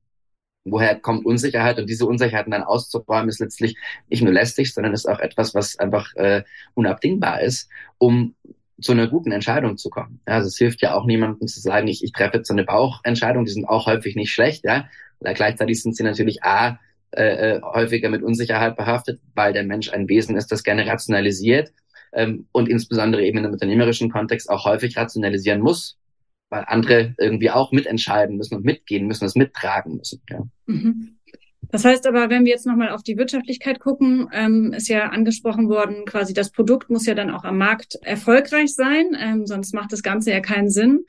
woher 0.64 0.96
kommt 1.00 1.26
Unsicherheit 1.26 1.80
und 1.80 1.90
diese 1.90 2.06
Unsicherheiten 2.06 2.52
dann 2.52 2.64
auszuräumen, 2.64 3.30
ist 3.30 3.40
letztlich 3.40 3.78
nicht 4.10 4.24
nur 4.24 4.34
lästig, 4.34 4.74
sondern 4.74 4.94
ist 4.94 5.08
auch 5.08 5.20
etwas, 5.20 5.56
was 5.56 5.80
einfach 5.80 6.14
äh, 6.16 6.44
unabdingbar 6.74 7.42
ist, 7.42 7.70
um 7.98 8.36
zu 8.82 8.92
einer 8.92 9.08
guten 9.08 9.32
Entscheidung 9.32 9.78
zu 9.78 9.90
kommen. 9.90 10.22
Ja, 10.28 10.36
also 10.36 10.48
es 10.48 10.58
hilft 10.58 10.82
ja 10.82 10.94
auch 10.96 11.06
niemandem 11.06 11.48
zu 11.48 11.60
sagen, 11.60 11.88
ich, 11.88 12.04
ich 12.04 12.12
treffe 12.12 12.38
jetzt 12.38 12.48
so 12.48 12.54
eine 12.54 12.64
Bauchentscheidung, 12.64 13.46
die 13.46 13.52
sind 13.52 13.66
auch 13.66 13.86
häufig 13.86 14.16
nicht 14.16 14.34
schlecht, 14.34 14.64
ja. 14.66 14.88
Oder 15.20 15.34
gleichzeitig 15.34 15.82
sind 15.82 15.96
sie 15.96 16.04
natürlich 16.04 16.44
A, 16.44 16.80
äh, 17.12 17.58
äh, 17.58 17.62
häufiger 17.62 18.10
mit 18.10 18.24
Unsicherheit 18.24 18.78
behaftet, 18.78 19.20
weil 19.36 19.52
der 19.52 19.64
Mensch 19.64 19.92
ein 19.92 20.08
Wesen 20.08 20.38
ist, 20.38 20.52
das 20.52 20.64
gerne 20.64 20.88
rationalisiert 20.88 21.74
ähm, 22.14 22.48
und 22.54 22.70
insbesondere 22.70 23.24
eben 23.24 23.38
im 23.40 23.52
unternehmerischen 23.52 24.10
Kontext 24.10 24.50
auch 24.50 24.66
häufig 24.66 24.98
rationalisieren 24.98 25.60
muss, 25.60 25.98
weil 26.50 26.64
andere 26.68 27.14
irgendwie 27.18 27.52
auch 27.52 27.72
mitentscheiden 27.74 28.38
müssen 28.38 28.56
und 28.56 28.66
mitgehen 28.66 29.08
müssen, 29.08 29.26
es 29.26 29.36
mittragen 29.36 29.98
müssen. 29.98 30.22
Ja. 30.30 30.44
Mhm. 30.68 31.18
Das 31.70 31.86
heißt 31.86 32.08
aber, 32.08 32.30
wenn 32.30 32.44
wir 32.44 32.52
jetzt 32.52 32.66
nochmal 32.66 32.90
auf 32.90 33.04
die 33.04 33.18
Wirtschaftlichkeit 33.18 33.80
gucken, 33.80 34.30
ähm, 34.34 34.74
ist 34.74 34.90
ja 34.90 35.10
angesprochen 35.10 35.70
worden, 35.70 36.06
quasi 36.06 36.34
das 36.34 36.52
Produkt 36.52 36.90
muss 36.90 37.06
ja 37.06 37.14
dann 37.14 37.30
auch 37.30 37.44
am 37.44 37.58
Markt 37.58 37.96
erfolgreich 38.02 38.74
sein, 38.74 39.16
ähm, 39.20 39.46
sonst 39.46 39.74
macht 39.74 39.92
das 39.92 40.04
Ganze 40.04 40.32
ja 40.32 40.40
keinen 40.40 40.70
Sinn. 40.70 41.06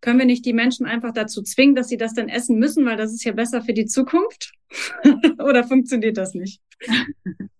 Können 0.00 0.18
wir 0.18 0.26
nicht 0.26 0.44
die 0.44 0.52
Menschen 0.52 0.84
einfach 0.84 1.12
dazu 1.12 1.42
zwingen, 1.42 1.74
dass 1.74 1.88
sie 1.88 1.96
das 1.96 2.12
dann 2.12 2.28
essen 2.28 2.58
müssen, 2.58 2.84
weil 2.84 2.98
das 2.98 3.12
ist 3.12 3.24
ja 3.24 3.32
besser 3.32 3.62
für 3.62 3.72
die 3.72 3.86
Zukunft? 3.86 4.52
Oder 5.38 5.64
funktioniert 5.64 6.18
das 6.18 6.34
nicht? 6.34 6.60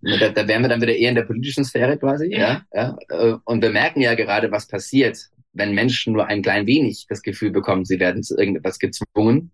Da, 0.02 0.28
da 0.28 0.46
wären 0.46 0.62
wir 0.62 0.68
dann 0.68 0.82
wieder 0.82 0.94
eher 0.94 1.08
in 1.08 1.14
der 1.14 1.22
politischen 1.22 1.64
Sphäre 1.64 1.96
quasi, 1.96 2.30
ja. 2.30 2.62
ja. 2.74 2.96
Äh, 3.08 3.36
und 3.44 3.62
wir 3.62 3.70
merken 3.70 4.02
ja 4.02 4.14
gerade, 4.14 4.50
was 4.50 4.68
passiert, 4.68 5.30
wenn 5.54 5.72
Menschen 5.72 6.12
nur 6.12 6.26
ein 6.26 6.42
klein 6.42 6.66
wenig 6.66 7.06
das 7.08 7.22
Gefühl 7.22 7.50
bekommen, 7.50 7.86
sie 7.86 7.98
werden 7.98 8.22
zu 8.22 8.36
irgendetwas 8.36 8.78
gezwungen 8.78 9.50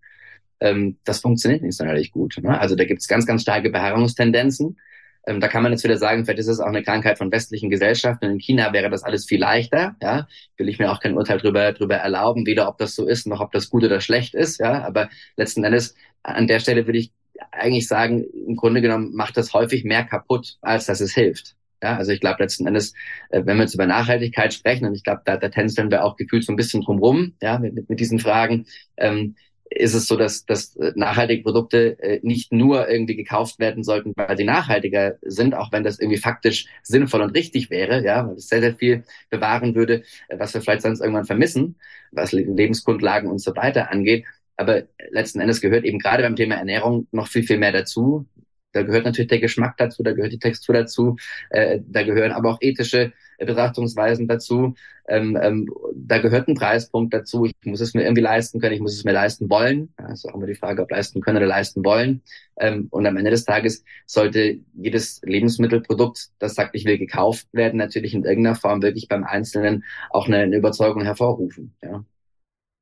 ähm, 0.61 0.99
das 1.05 1.21
funktioniert 1.21 1.63
nicht 1.63 1.77
sonderlich 1.77 2.13
gut. 2.13 2.39
Ne? 2.43 2.59
Also 2.59 2.75
da 2.77 2.85
gibt 2.85 3.01
es 3.01 3.09
ganz, 3.09 3.27
ganz 3.27 3.43
starke 3.43 3.71
Beharrungstendenzen. 3.71 4.79
Ähm, 5.27 5.41
da 5.41 5.49
kann 5.49 5.63
man 5.63 5.73
jetzt 5.73 5.85
wieder 5.85 5.99
sagen, 5.99 6.25
vielleicht 6.25 6.41
ist 6.41 6.49
es 6.49 6.61
auch 6.61 6.67
eine 6.67 6.83
Krankheit 6.83 7.19
von 7.19 7.31
westlichen 7.31 7.71
Gesellschaften. 7.71 8.27
In 8.27 8.39
China 8.39 8.73
wäre 8.73 8.89
das 8.89 9.03
alles 9.03 9.27
viel 9.27 9.41
leichter. 9.41 9.97
Ja, 10.01 10.27
will 10.57 10.69
ich 10.69 10.79
mir 10.79 10.91
auch 10.91 11.01
kein 11.01 11.17
Urteil 11.17 11.39
drüber 11.39 11.73
drüber 11.73 11.97
erlauben, 11.97 12.47
weder 12.47 12.69
ob 12.69 12.79
das 12.79 12.95
so 12.95 13.07
ist 13.07 13.27
noch 13.27 13.41
ob 13.41 13.53
das 13.53 13.69
gut 13.71 13.85
oder 13.85 14.01
schlecht 14.01 14.35
ist. 14.35 14.61
Ja, 14.61 14.83
aber 14.83 15.11
letzten 15.37 15.65
Endes 15.65 15.95
an 16.23 16.47
der 16.47 16.61
Stelle 16.61 16.87
würde 16.87 16.99
ich 16.99 17.13
eigentlich 17.53 17.89
sagen, 17.89 18.25
im 18.47 18.57
Grunde 18.57 18.81
genommen 18.83 19.15
macht 19.15 19.37
das 19.37 19.53
häufig 19.55 19.85
mehr 19.85 20.05
kaputt, 20.05 20.59
als 20.61 20.87
dass 20.87 21.01
es 21.01 21.15
hilft. 21.15 21.57
Ja, 21.83 21.97
also 21.97 22.13
ich 22.13 22.21
glaube 22.21 22.43
letzten 22.43 22.67
Endes, 22.67 22.93
äh, 23.31 23.43
wenn 23.45 23.57
wir 23.57 23.63
jetzt 23.63 23.75
über 23.75 23.87
Nachhaltigkeit 23.87 24.53
sprechen, 24.53 24.87
und 24.87 24.95
ich 24.95 25.03
glaube, 25.03 25.23
da, 25.25 25.37
da 25.37 25.49
tänzeln 25.49 25.91
wir 25.91 26.05
auch 26.05 26.17
gefühlt 26.17 26.45
so 26.45 26.53
ein 26.53 26.57
bisschen 26.57 26.83
drumrum, 26.83 27.35
ja, 27.41 27.59
mit, 27.59 27.89
mit 27.89 28.01
diesen 28.01 28.19
Fragen, 28.19 28.67
ähm, 28.99 29.37
ist 29.71 29.95
es 29.95 30.09
so, 30.09 30.17
dass, 30.17 30.45
dass 30.45 30.77
nachhaltige 30.95 31.43
Produkte 31.43 31.97
äh, 32.01 32.21
nicht 32.23 32.53
nur 32.53 32.89
irgendwie 32.89 33.15
gekauft 33.15 33.59
werden 33.61 33.85
sollten, 33.85 34.13
weil 34.17 34.37
sie 34.37 34.45
nachhaltiger 34.45 35.17
sind, 35.23 35.55
auch 35.55 35.71
wenn 35.71 35.85
das 35.85 36.01
irgendwie 36.01 36.19
faktisch 36.19 36.67
sinnvoll 36.83 37.23
und 37.23 37.37
richtig 37.37 37.71
wäre, 37.71 38.05
ja, 38.05 38.27
weil 38.27 38.35
es 38.35 38.49
sehr, 38.49 38.61
sehr 38.61 38.75
viel 38.75 39.05
bewahren 39.31 39.75
würde, 39.77 40.03
äh, 40.29 40.39
was 40.39 40.55
wir 40.55 40.61
vielleicht 40.61 40.83
sonst 40.83 41.01
irgendwann 41.01 41.25
vermissen, 41.25 41.77
was 42.11 42.33
Lebensgrundlagen 42.33 43.31
und 43.31 43.39
so 43.39 43.55
weiter 43.55 43.91
angeht. 43.91 44.25
Aber 44.57 44.83
letzten 45.11 45.41
Endes 45.41 45.61
gehört 45.61 45.85
eben 45.85 46.01
gerade 46.01 46.25
beim 46.25 46.37
Thema 46.37 46.57
Ernährung 46.57 47.07
noch 47.13 47.29
viel, 47.29 47.45
viel 47.45 47.59
mehr 47.59 47.73
dazu. 47.73 48.27
Da 48.73 48.83
gehört 48.83 49.05
natürlich 49.05 49.29
der 49.29 49.41
Geschmack 49.41 49.77
dazu, 49.79 50.03
da 50.03 50.13
gehört 50.13 50.33
die 50.33 50.39
Textur 50.39 50.75
dazu, 50.75 51.17
äh, 51.51 51.81
da 51.87 52.03
gehören 52.03 52.33
aber 52.33 52.51
auch 52.51 52.59
ethische 52.61 53.13
Betrachtungsweisen 53.47 54.29
dazu. 54.29 54.75
Ähm, 55.09 55.39
ähm, 55.41 55.69
da 55.95 56.19
gehört 56.19 56.49
ein 56.49 56.55
Preispunkt 56.55 57.13
dazu. 57.13 57.45
Ich 57.45 57.55
muss 57.65 57.81
es 57.81 57.95
mir 57.95 58.03
irgendwie 58.03 58.23
leisten 58.23 58.61
können, 58.61 58.75
ich 58.75 58.81
muss 58.81 58.95
es 58.95 59.05
mir 59.05 59.13
leisten 59.13 59.51
wollen. 59.51 59.93
Ist 60.13 60.29
auch 60.29 60.35
immer 60.35 60.47
die 60.47 60.55
Frage, 60.55 60.83
ob 60.83 60.91
leisten 60.91 61.21
können 61.21 61.39
oder 61.39 61.47
leisten 61.47 61.85
wollen. 61.85 62.23
Ähm, 62.59 62.89
und 62.91 63.07
am 63.07 63.17
Ende 63.17 63.31
des 63.31 63.45
Tages 63.45 63.85
sollte 64.07 64.61
jedes 64.75 65.21
Lebensmittelprodukt, 65.25 66.29
das 66.39 66.55
sagt, 66.55 66.75
ich 66.75 66.85
will 66.85 66.99
gekauft 66.99 67.49
werden, 67.53 67.79
natürlich 67.79 68.15
in 68.15 68.25
irgendeiner 68.25 68.57
Form 68.57 68.83
wirklich 68.83 69.09
beim 69.09 69.25
Einzelnen 69.25 69.85
auch 70.11 70.27
eine, 70.27 70.39
eine 70.39 70.57
Überzeugung 70.57 71.03
hervorrufen. 71.03 71.75
Ja. 71.83 72.05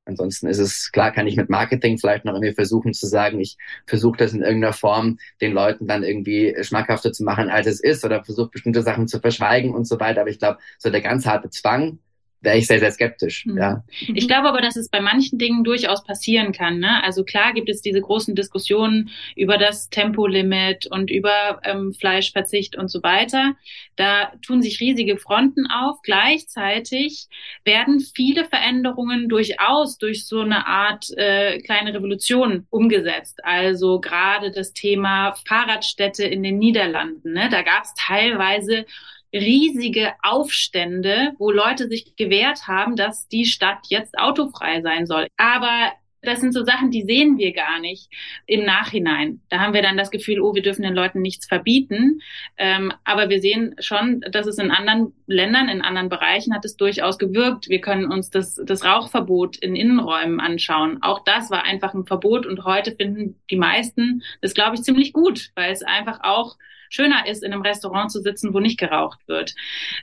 Ansonsten 0.09 0.47
ist 0.49 0.59
es, 0.59 0.91
klar 0.91 1.13
kann 1.13 1.27
ich 1.27 1.37
mit 1.37 1.51
Marketing 1.51 1.99
vielleicht 1.99 2.25
noch 2.25 2.33
irgendwie 2.33 2.55
versuchen 2.55 2.95
zu 2.95 3.07
sagen, 3.07 3.39
ich 3.41 3.59
versuche 3.87 4.17
das 4.17 4.33
in 4.33 4.43
irgendeiner 4.43 4.73
Form 4.73 5.19
den 5.41 5.53
Leuten 5.53 5.87
dann 5.87 6.03
irgendwie 6.03 6.57
schmackhafter 6.63 7.13
zu 7.13 7.25
machen, 7.25 7.51
als 7.51 7.67
es 7.67 7.81
ist 7.81 8.05
oder 8.05 8.25
versuche 8.25 8.51
bestimmte 8.51 8.83
Sachen 8.83 9.07
zu 9.07 9.21
verschweigen 9.21 9.75
und 9.75 9.87
so 9.87 10.01
weiter. 10.01 10.23
Aber 10.23 10.31
ich 10.31 10.39
glaube, 10.39 10.59
so 10.79 10.91
der 10.91 11.03
ganz 11.03 11.27
harte 11.27 11.51
Zwang, 11.51 11.99
wäre 12.41 12.57
ich 12.57 12.67
sehr, 12.67 12.79
sehr 12.79 12.93
skeptisch. 12.93 13.47
Mhm. 13.47 13.59
Ja. 13.59 13.85
Ich 14.15 14.29
glaube 14.29 14.49
aber, 14.49 14.61
dass 14.61 14.77
es 14.77 14.89
bei 14.89 15.01
manchen 15.01 15.39
Dingen 15.39 15.65
durchaus 15.65 16.05
passieren 16.05 16.53
kann. 16.53 16.79
Ne? 16.79 17.03
Also 17.03 17.25
klar 17.25 17.53
gibt 17.53 17.69
es 17.69 17.83
diese 17.83 18.01
großen 18.01 18.35
Diskussionen 18.35 19.11
über 19.35 19.59
das 19.59 19.89
Tempolimit 19.91 20.87
und 20.87 21.11
über 21.11 21.61
ähm, 21.65 21.93
Fleischverzicht 21.93 22.77
und 22.77 22.89
so 22.91 23.03
weiter. 23.03 23.55
Da 23.97 24.33
tun 24.47 24.63
sich 24.63 24.81
riesige 24.81 25.17
Fronten 25.17 25.67
auf. 25.67 26.01
Gleichzeitig 26.03 27.27
werden 27.65 28.01
viele 28.01 28.45
Veränderungen 28.45 29.29
durchaus 29.29 29.99
durch 29.99 30.27
so 30.27 30.41
eine 30.41 30.67
Art 30.67 31.11
äh, 31.17 31.59
kleine 31.61 31.93
Revolution 31.95 32.67
umgesetzt. 32.71 33.41
Also 33.45 34.01
gerade 34.01 34.53
das 34.53 34.73
Thema 34.73 35.35
Fahrradstädte 35.47 36.25
in 36.25 36.43
den 36.43 36.59
Niederlanden. 36.59 37.33
Ne? 37.33 37.49
Da 37.51 37.63
gab 37.63 37.83
es 37.83 37.95
teilweise 37.97 38.87
riesige 39.33 40.13
Aufstände, 40.23 41.33
wo 41.39 41.51
Leute 41.51 41.89
sich 41.89 42.17
gewehrt 42.17 42.67
haben, 42.67 42.97
dass 42.97 43.29
die 43.29 43.45
Stadt 43.45 43.87
jetzt 43.89 44.19
autofrei 44.19 44.81
sein 44.83 45.07
soll. 45.07 45.27
Aber 45.37 45.93
das 46.23 46.41
sind 46.41 46.53
so 46.53 46.65
Sachen, 46.65 46.91
die 46.91 47.05
sehen 47.05 47.39
wir 47.39 47.53
gar 47.53 47.79
nicht 47.79 48.11
im 48.47 48.65
Nachhinein. 48.65 49.41
Da 49.51 49.61
haben 49.61 49.73
wir 49.73 49.83
dann 49.83 49.97
das 49.97 50.11
Gefühl, 50.11 50.41
oh, 50.41 50.55
wir 50.55 50.63
dürfen 50.63 50.83
den 50.83 50.95
Leuten 50.95 51.23
nichts 51.23 51.47
verbieten. 51.47 52.21
Ähm, 52.57 52.93
aber 53.05 53.29
wir 53.29 53.41
sehen 53.41 53.77
schon, 53.79 54.21
dass 54.33 54.47
es 54.47 54.59
in 54.59 54.71
anderen 54.71 55.13
Ländern, 55.27 55.69
in 55.69 55.81
anderen 55.81 56.09
Bereichen 56.09 56.55
hat 56.55 56.65
es 56.65 56.77
durchaus 56.77 57.19
gewirkt. 57.19 57.69
Wir 57.69 57.81
können 57.81 58.11
uns 58.11 58.31
das, 58.31 58.57
das 58.57 58.85
Rauchverbot 58.85 59.59
in 59.59 59.77
Innenräumen 59.77 60.41
anschauen. 60.41 61.03
Auch 61.03 61.23
das 61.25 61.51
war 61.51 61.65
einfach 61.65 61.95
ein 61.95 62.07
Verbot 62.07 62.47
und 62.47 62.65
heute 62.65 62.97
finden 62.97 63.37
die 63.51 63.57
meisten 63.57 64.23
das, 64.41 64.55
glaube 64.55 64.75
ich, 64.75 64.83
ziemlich 64.83 65.13
gut, 65.13 65.51
weil 65.55 65.73
es 65.73 65.83
einfach 65.83 66.21
auch 66.23 66.57
schöner 66.91 67.27
ist, 67.27 67.43
in 67.43 67.53
einem 67.53 67.63
Restaurant 67.63 68.11
zu 68.11 68.21
sitzen, 68.21 68.55
wo 68.55 68.61
nicht 68.61 68.79
geraucht 68.79 69.21
wird. 69.27 69.55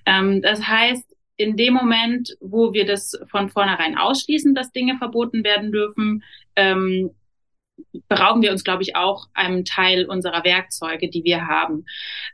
Ähm, 0.06 0.41
das 0.41 0.67
heißt, 0.67 1.15
in 1.38 1.58
dem 1.58 1.74
Moment, 1.74 2.38
wo 2.39 2.74
wir 2.74 2.86
das 2.86 3.19
von 3.30 3.50
vornherein 3.50 3.98
ausschließen, 3.98 4.56
dass 4.56 4.71
Dinge 4.71 4.98
verboten 4.98 5.43
werden 5.43 5.71
dürfen, 5.71 6.24
ähm, 6.56 7.12
berauben 8.08 8.41
wir 8.41 8.52
uns, 8.52 8.63
glaube 8.63 8.84
ich, 8.84 8.95
auch 8.95 9.28
einem 9.34 9.65
Teil 9.65 10.06
unserer 10.06 10.43
Werkzeuge, 10.43 11.10
die 11.10 11.24
wir 11.24 11.48
haben. 11.48 11.86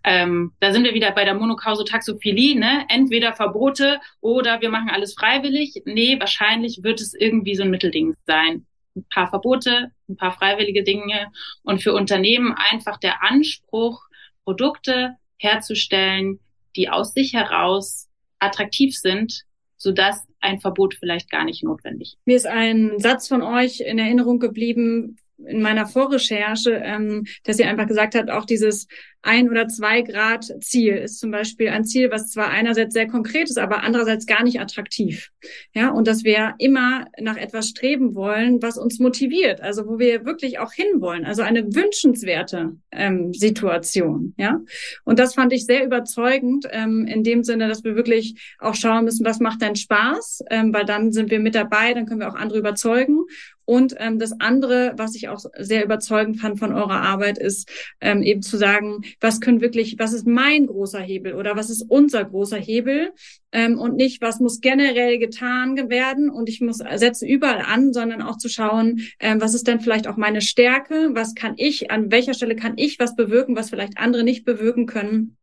Ähm, 0.03 0.53
da 0.59 0.71
sind 0.71 0.83
wir 0.83 0.93
wieder 0.93 1.11
bei 1.11 1.25
der 1.25 1.33
Monokausotaxophilie, 1.33 2.59
ne? 2.59 2.85
Entweder 2.89 3.33
Verbote 3.33 3.99
oder 4.19 4.61
wir 4.61 4.69
machen 4.69 4.89
alles 4.89 5.13
freiwillig. 5.13 5.81
Nee, 5.85 6.19
wahrscheinlich 6.19 6.83
wird 6.83 7.01
es 7.01 7.13
irgendwie 7.13 7.55
so 7.55 7.63
ein 7.63 7.71
Mittelding 7.71 8.15
sein. 8.25 8.65
Ein 8.95 9.05
paar 9.09 9.29
Verbote, 9.29 9.91
ein 10.09 10.17
paar 10.17 10.33
freiwillige 10.33 10.83
Dinge 10.83 11.31
und 11.63 11.81
für 11.81 11.93
Unternehmen 11.93 12.53
einfach 12.53 12.97
der 12.97 13.23
Anspruch, 13.23 14.03
Produkte 14.43 15.15
herzustellen, 15.37 16.39
die 16.75 16.89
aus 16.89 17.13
sich 17.13 17.33
heraus 17.33 18.07
attraktiv 18.39 18.97
sind, 18.97 19.43
sodass 19.77 20.27
ein 20.39 20.59
Verbot 20.59 20.95
vielleicht 20.95 21.29
gar 21.29 21.43
nicht 21.43 21.63
notwendig. 21.63 22.17
Mir 22.25 22.35
ist 22.35 22.47
ein 22.47 22.99
Satz 22.99 23.27
von 23.27 23.41
euch 23.41 23.81
in 23.81 23.99
Erinnerung 23.99 24.39
geblieben 24.39 25.17
in 25.37 25.61
meiner 25.61 25.87
Vorrecherche, 25.87 26.71
ähm, 26.71 27.25
dass 27.43 27.59
ihr 27.59 27.67
einfach 27.67 27.87
gesagt 27.87 28.15
habt, 28.15 28.29
auch 28.29 28.45
dieses 28.45 28.87
ein 29.23 29.49
oder 29.49 29.67
zwei 29.67 30.01
Grad 30.01 30.45
Ziel 30.61 30.95
ist 30.95 31.19
zum 31.19 31.31
Beispiel 31.31 31.69
ein 31.69 31.85
Ziel, 31.85 32.11
was 32.11 32.31
zwar 32.31 32.49
einerseits 32.49 32.93
sehr 32.93 33.07
konkret 33.07 33.49
ist, 33.49 33.59
aber 33.59 33.83
andererseits 33.83 34.25
gar 34.25 34.43
nicht 34.43 34.59
attraktiv. 34.59 35.29
Ja, 35.73 35.89
und 35.89 36.07
dass 36.07 36.23
wir 36.23 36.55
immer 36.57 37.07
nach 37.19 37.37
etwas 37.37 37.69
streben 37.69 38.15
wollen, 38.15 38.61
was 38.61 38.77
uns 38.77 38.99
motiviert, 38.99 39.61
also 39.61 39.87
wo 39.87 39.99
wir 39.99 40.25
wirklich 40.25 40.59
auch 40.59 40.73
hinwollen, 40.73 41.25
also 41.25 41.41
eine 41.43 41.73
wünschenswerte 41.75 42.77
ähm, 42.91 43.33
Situation. 43.33 44.33
Ja, 44.37 44.59
und 45.03 45.19
das 45.19 45.35
fand 45.35 45.53
ich 45.53 45.65
sehr 45.65 45.85
überzeugend 45.85 46.67
ähm, 46.71 47.05
in 47.05 47.23
dem 47.23 47.43
Sinne, 47.43 47.67
dass 47.67 47.83
wir 47.83 47.95
wirklich 47.95 48.55
auch 48.59 48.75
schauen 48.75 49.05
müssen, 49.05 49.25
was 49.25 49.39
macht 49.39 49.61
denn 49.61 49.75
Spaß, 49.75 50.43
ähm, 50.49 50.73
weil 50.73 50.85
dann 50.85 51.11
sind 51.11 51.29
wir 51.29 51.39
mit 51.39 51.55
dabei, 51.55 51.93
dann 51.93 52.05
können 52.05 52.21
wir 52.21 52.29
auch 52.29 52.35
andere 52.35 52.59
überzeugen. 52.59 53.25
Und 53.65 53.95
ähm, 53.99 54.19
das 54.19 54.33
andere, 54.39 54.93
was 54.97 55.15
ich 55.15 55.29
auch 55.29 55.45
sehr 55.57 55.85
überzeugend 55.85 56.41
fand 56.41 56.59
von 56.59 56.73
eurer 56.73 57.01
Arbeit, 57.01 57.37
ist 57.37 57.71
ähm, 58.01 58.21
eben 58.21 58.41
zu 58.41 58.57
sagen, 58.57 59.01
was 59.19 59.41
können 59.41 59.61
wirklich, 59.61 59.97
was 59.99 60.13
ist 60.13 60.27
mein 60.27 60.67
großer 60.67 60.99
Hebel 60.99 61.33
oder 61.33 61.55
was 61.55 61.69
ist 61.69 61.85
unser 61.87 62.23
großer 62.23 62.57
Hebel? 62.57 63.11
Ähm, 63.51 63.77
und 63.79 63.95
nicht, 63.95 64.21
was 64.21 64.39
muss 64.39 64.61
generell 64.61 65.17
getan 65.17 65.89
werden 65.89 66.29
und 66.29 66.49
ich 66.49 66.61
muss 66.61 66.77
setze 66.77 67.27
überall 67.27 67.61
an, 67.61 67.93
sondern 67.93 68.21
auch 68.21 68.37
zu 68.37 68.49
schauen, 68.49 69.01
ähm, 69.19 69.41
was 69.41 69.53
ist 69.53 69.67
denn 69.67 69.81
vielleicht 69.81 70.07
auch 70.07 70.17
meine 70.17 70.41
Stärke, 70.41 71.09
was 71.13 71.35
kann 71.35 71.55
ich, 71.57 71.91
an 71.91 72.11
welcher 72.11 72.33
Stelle 72.33 72.55
kann 72.55 72.73
ich 72.77 72.99
was 72.99 73.15
bewirken, 73.15 73.55
was 73.55 73.69
vielleicht 73.69 73.97
andere 73.97 74.23
nicht 74.23 74.45
bewirken 74.45 74.85
können 74.85 75.37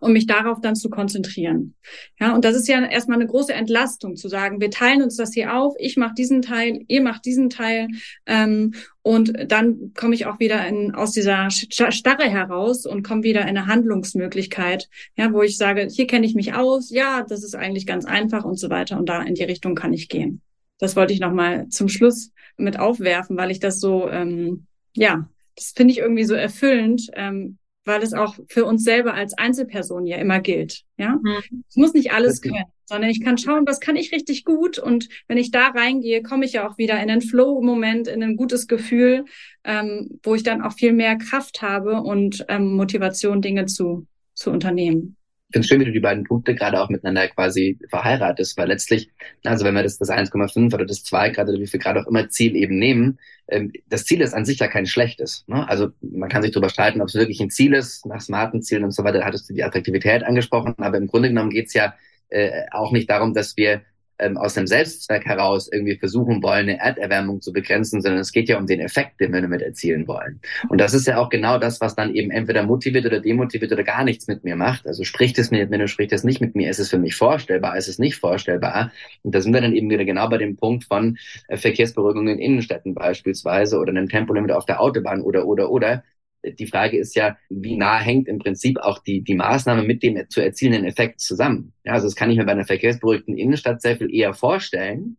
um 0.00 0.12
mich 0.12 0.26
darauf 0.26 0.60
dann 0.60 0.76
zu 0.76 0.90
konzentrieren. 0.90 1.74
Ja, 2.18 2.34
und 2.34 2.44
das 2.44 2.56
ist 2.56 2.68
ja 2.68 2.84
erstmal 2.84 3.18
eine 3.18 3.26
große 3.26 3.52
Entlastung 3.52 4.16
zu 4.16 4.28
sagen, 4.28 4.60
wir 4.60 4.70
teilen 4.70 5.02
uns 5.02 5.16
das 5.16 5.32
hier 5.32 5.54
auf, 5.54 5.74
ich 5.78 5.96
mache 5.96 6.14
diesen 6.14 6.42
Teil, 6.42 6.84
ihr 6.88 7.02
macht 7.02 7.24
diesen 7.24 7.50
Teil 7.50 7.88
ähm, 8.26 8.74
und 9.02 9.32
dann 9.46 9.92
komme 9.94 10.14
ich 10.14 10.26
auch 10.26 10.38
wieder 10.38 10.66
in, 10.66 10.94
aus 10.94 11.12
dieser 11.12 11.50
Starre 11.50 12.28
heraus 12.28 12.86
und 12.86 13.02
komme 13.02 13.22
wieder 13.22 13.42
in 13.42 13.48
eine 13.48 13.66
Handlungsmöglichkeit, 13.66 14.88
ja, 15.16 15.32
wo 15.32 15.42
ich 15.42 15.56
sage, 15.56 15.88
hier 15.90 16.06
kenne 16.06 16.26
ich 16.26 16.34
mich 16.34 16.54
aus, 16.54 16.90
ja, 16.90 17.24
das 17.28 17.44
ist 17.44 17.54
eigentlich 17.54 17.86
ganz 17.86 18.04
einfach 18.04 18.44
und 18.44 18.58
so 18.58 18.70
weiter 18.70 18.98
und 18.98 19.08
da 19.08 19.22
in 19.22 19.34
die 19.34 19.44
Richtung 19.44 19.74
kann 19.74 19.92
ich 19.92 20.08
gehen. 20.08 20.42
Das 20.78 20.94
wollte 20.94 21.12
ich 21.12 21.20
nochmal 21.20 21.68
zum 21.68 21.88
Schluss 21.88 22.32
mit 22.56 22.78
aufwerfen, 22.78 23.36
weil 23.36 23.50
ich 23.50 23.60
das 23.60 23.80
so, 23.80 24.08
ähm, 24.08 24.66
ja, 24.94 25.28
das 25.56 25.72
finde 25.74 25.92
ich 25.92 25.98
irgendwie 25.98 26.24
so 26.24 26.34
erfüllend, 26.34 27.08
ähm, 27.14 27.57
weil 27.88 28.02
es 28.02 28.12
auch 28.12 28.36
für 28.48 28.64
uns 28.64 28.84
selber 28.84 29.14
als 29.14 29.36
Einzelperson 29.36 30.06
ja 30.06 30.18
immer 30.18 30.38
gilt. 30.38 30.84
Ja, 30.96 31.16
mhm. 31.20 31.64
ich 31.68 31.76
muss 31.76 31.94
nicht 31.94 32.12
alles 32.12 32.40
können, 32.40 32.64
sondern 32.84 33.10
ich 33.10 33.24
kann 33.24 33.36
schauen, 33.36 33.66
was 33.66 33.80
kann 33.80 33.96
ich 33.96 34.12
richtig 34.12 34.44
gut 34.44 34.78
und 34.78 35.08
wenn 35.26 35.38
ich 35.38 35.50
da 35.50 35.68
reingehe, 35.68 36.22
komme 36.22 36.44
ich 36.44 36.52
ja 36.52 36.68
auch 36.68 36.78
wieder 36.78 37.02
in 37.02 37.10
einen 37.10 37.20
Flow-Moment, 37.20 38.06
in 38.06 38.22
ein 38.22 38.36
gutes 38.36 38.68
Gefühl, 38.68 39.24
ähm, 39.64 40.20
wo 40.22 40.36
ich 40.36 40.44
dann 40.44 40.62
auch 40.62 40.72
viel 40.72 40.92
mehr 40.92 41.16
Kraft 41.16 41.62
habe 41.62 42.02
und 42.02 42.44
ähm, 42.48 42.76
Motivation, 42.76 43.42
Dinge 43.42 43.66
zu 43.66 44.06
zu 44.34 44.52
unternehmen 44.52 45.17
finde 45.50 45.64
es 45.64 45.68
schön, 45.68 45.80
wie 45.80 45.86
du 45.86 45.92
die 45.92 46.00
beiden 46.00 46.24
Punkte 46.24 46.54
gerade 46.54 46.80
auch 46.80 46.90
miteinander 46.90 47.26
quasi 47.28 47.78
verheiratest, 47.88 48.56
weil 48.58 48.68
letztlich, 48.68 49.10
also 49.44 49.64
wenn 49.64 49.74
wir 49.74 49.82
das, 49.82 49.98
das 49.98 50.10
1,5 50.10 50.74
oder 50.74 50.84
das 50.84 51.02
2 51.04 51.30
Grad 51.30 51.48
oder 51.48 51.58
wie 51.58 51.66
viel 51.66 51.80
Grad 51.80 51.96
auch 51.96 52.06
immer 52.06 52.28
Ziel 52.28 52.54
eben 52.54 52.78
nehmen, 52.78 53.18
ähm, 53.48 53.72
das 53.88 54.04
Ziel 54.04 54.20
ist 54.20 54.34
an 54.34 54.44
sich 54.44 54.58
ja 54.58 54.68
kein 54.68 54.86
schlechtes. 54.86 55.44
Ne? 55.46 55.66
Also 55.68 55.88
man 56.02 56.28
kann 56.28 56.42
sich 56.42 56.52
darüber 56.52 56.68
streiten, 56.68 57.00
ob 57.00 57.08
es 57.08 57.14
wirklich 57.14 57.40
ein 57.40 57.50
Ziel 57.50 57.72
ist, 57.72 58.04
nach 58.04 58.20
smarten 58.20 58.62
Zielen 58.62 58.84
und 58.84 58.90
so 58.90 59.04
weiter, 59.04 59.24
hattest 59.24 59.48
du 59.48 59.54
die 59.54 59.64
Attraktivität 59.64 60.22
angesprochen, 60.22 60.74
aber 60.78 60.98
im 60.98 61.06
Grunde 61.06 61.30
genommen 61.30 61.50
geht's 61.50 61.72
ja 61.72 61.94
äh, 62.28 62.64
auch 62.70 62.92
nicht 62.92 63.08
darum, 63.08 63.32
dass 63.32 63.56
wir 63.56 63.82
ähm, 64.18 64.36
aus 64.36 64.54
dem 64.54 64.66
Selbstzweck 64.66 65.24
heraus 65.24 65.68
irgendwie 65.70 65.96
versuchen 65.96 66.42
wollen, 66.42 66.68
eine 66.68 66.78
Erderwärmung 66.78 67.40
zu 67.40 67.52
begrenzen, 67.52 68.00
sondern 68.00 68.20
es 68.20 68.32
geht 68.32 68.48
ja 68.48 68.58
um 68.58 68.66
den 68.66 68.80
Effekt, 68.80 69.20
den 69.20 69.32
wir 69.32 69.40
damit 69.40 69.62
erzielen 69.62 70.06
wollen. 70.06 70.40
Und 70.68 70.80
das 70.80 70.94
ist 70.94 71.06
ja 71.06 71.18
auch 71.18 71.28
genau 71.28 71.58
das, 71.58 71.80
was 71.80 71.94
dann 71.94 72.14
eben 72.14 72.30
entweder 72.30 72.62
motiviert 72.64 73.06
oder 73.06 73.20
demotiviert 73.20 73.72
oder 73.72 73.84
gar 73.84 74.04
nichts 74.04 74.26
mit 74.26 74.44
mir 74.44 74.56
macht. 74.56 74.86
Also 74.86 75.04
spricht 75.04 75.38
es 75.38 75.50
mit 75.50 75.70
mir 75.70 75.76
oder 75.76 75.88
spricht 75.88 76.12
es 76.12 76.24
nicht 76.24 76.40
mit 76.40 76.54
mir? 76.54 76.70
Ist 76.70 76.78
es 76.78 76.90
für 76.90 76.98
mich 76.98 77.14
vorstellbar? 77.14 77.76
Ist 77.76 77.88
es 77.88 77.98
nicht 77.98 78.16
vorstellbar? 78.16 78.92
Und 79.22 79.34
da 79.34 79.40
sind 79.40 79.52
wir 79.52 79.60
dann 79.60 79.74
eben 79.74 79.90
wieder 79.90 80.04
genau 80.04 80.28
bei 80.28 80.38
dem 80.38 80.56
Punkt 80.56 80.84
von 80.84 81.18
äh, 81.48 81.56
Verkehrsberuhigung 81.56 82.28
in 82.28 82.38
Innenstädten 82.38 82.94
beispielsweise 82.94 83.78
oder 83.78 83.90
einem 83.90 84.08
Tempolimit 84.08 84.52
auf 84.52 84.66
der 84.66 84.80
Autobahn 84.80 85.22
oder, 85.22 85.46
oder, 85.46 85.70
oder 85.70 86.02
die 86.44 86.66
Frage 86.66 86.98
ist 86.98 87.14
ja, 87.14 87.36
wie 87.48 87.76
nah 87.76 87.98
hängt 87.98 88.28
im 88.28 88.38
Prinzip 88.38 88.78
auch 88.78 88.98
die, 89.00 89.22
die 89.22 89.34
Maßnahme 89.34 89.82
mit 89.82 90.02
dem 90.02 90.28
zu 90.28 90.40
erzielenden 90.40 90.84
Effekt 90.84 91.20
zusammen. 91.20 91.72
Ja, 91.84 91.94
also 91.94 92.06
das 92.06 92.14
kann 92.14 92.30
ich 92.30 92.38
mir 92.38 92.44
bei 92.44 92.52
einer 92.52 92.64
verkehrsberuhigten 92.64 93.36
Innenstadt 93.36 93.82
sehr 93.82 93.96
viel 93.96 94.14
eher 94.14 94.34
vorstellen, 94.34 95.16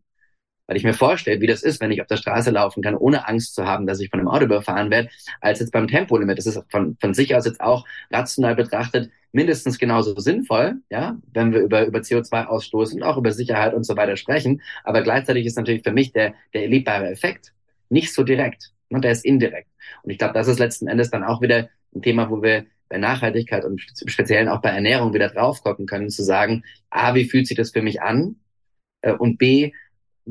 weil 0.68 0.78
ich 0.78 0.84
mir 0.84 0.94
vorstelle, 0.94 1.42
wie 1.42 1.48
das 1.48 1.64
ist, 1.64 1.82
wenn 1.82 1.92
ich 1.92 2.02
auf 2.02 2.08
der 2.08 2.18
Straße 2.18 2.52
laufen 2.52 2.84
kann, 2.84 2.96
ohne 2.96 3.28
Angst 3.28 3.56
zu 3.56 3.66
haben, 3.66 3.88
dass 3.88 4.00
ich 4.00 4.10
von 4.10 4.20
einem 4.20 4.30
Auto 4.30 4.46
überfahren 4.46 4.92
werde, 4.92 5.10
als 5.42 5.60
jetzt 5.60 5.72
beim 5.72 5.88
Tempolimit. 5.88 6.38
Das 6.38 6.46
ist 6.46 6.62
von, 6.70 6.96
von 7.02 7.14
sich 7.14 7.36
aus 7.36 7.46
jetzt 7.46 7.60
auch 7.60 7.86
rational 8.12 8.56
betrachtet 8.56 9.10
mindestens 9.32 9.78
genauso 9.78 10.18
sinnvoll, 10.20 10.76
ja, 10.90 11.18
wenn 11.34 11.54
wir 11.54 11.62
über, 11.62 11.86
über 11.86 12.00
CO2-Ausstoß 12.00 12.94
und 12.94 13.04
auch 13.04 13.18
über 13.18 13.32
Sicherheit 13.32 13.74
und 13.74 13.84
so 13.84 13.96
weiter 13.96 14.18
sprechen. 14.18 14.62
Aber 14.84 15.02
gleichzeitig 15.02 15.46
ist 15.46 15.58
natürlich 15.58 15.84
für 15.84 15.92
mich 15.92 16.12
der, 16.14 16.34
der 16.54 16.64
erlebbare 16.64 17.10
Effekt 17.10 17.54
nicht 17.90 18.14
so 18.14 18.24
direkt. 18.24 18.72
Und 18.90 19.04
der 19.04 19.12
ist 19.12 19.26
indirekt. 19.26 19.69
Und 20.04 20.12
ich 20.12 20.18
glaube, 20.18 20.34
das 20.34 20.48
ist 20.48 20.60
letzten 20.60 20.88
Endes 20.88 21.10
dann 21.10 21.24
auch 21.24 21.42
wieder 21.42 21.70
ein 21.96 22.02
Thema, 22.02 22.30
wo 22.30 22.42
wir 22.42 22.66
bei 22.90 22.98
Nachhaltigkeit 22.98 23.66
und 23.66 23.82
speziell 24.06 24.50
auch 24.50 24.62
bei 24.62 24.70
Ernährung 24.70 25.14
wieder 25.14 25.30
drauf 25.30 25.62
gucken 25.62 25.86
können, 25.86 26.10
zu 26.10 26.24
sagen, 26.24 26.64
A, 26.90 27.14
wie 27.14 27.26
fühlt 27.26 27.48
sich 27.48 27.58
das 27.58 27.72
für 27.72 27.82
mich 27.82 28.02
an? 28.02 28.38
Äh, 29.02 29.14
und 29.14 29.38
B, 29.38 29.72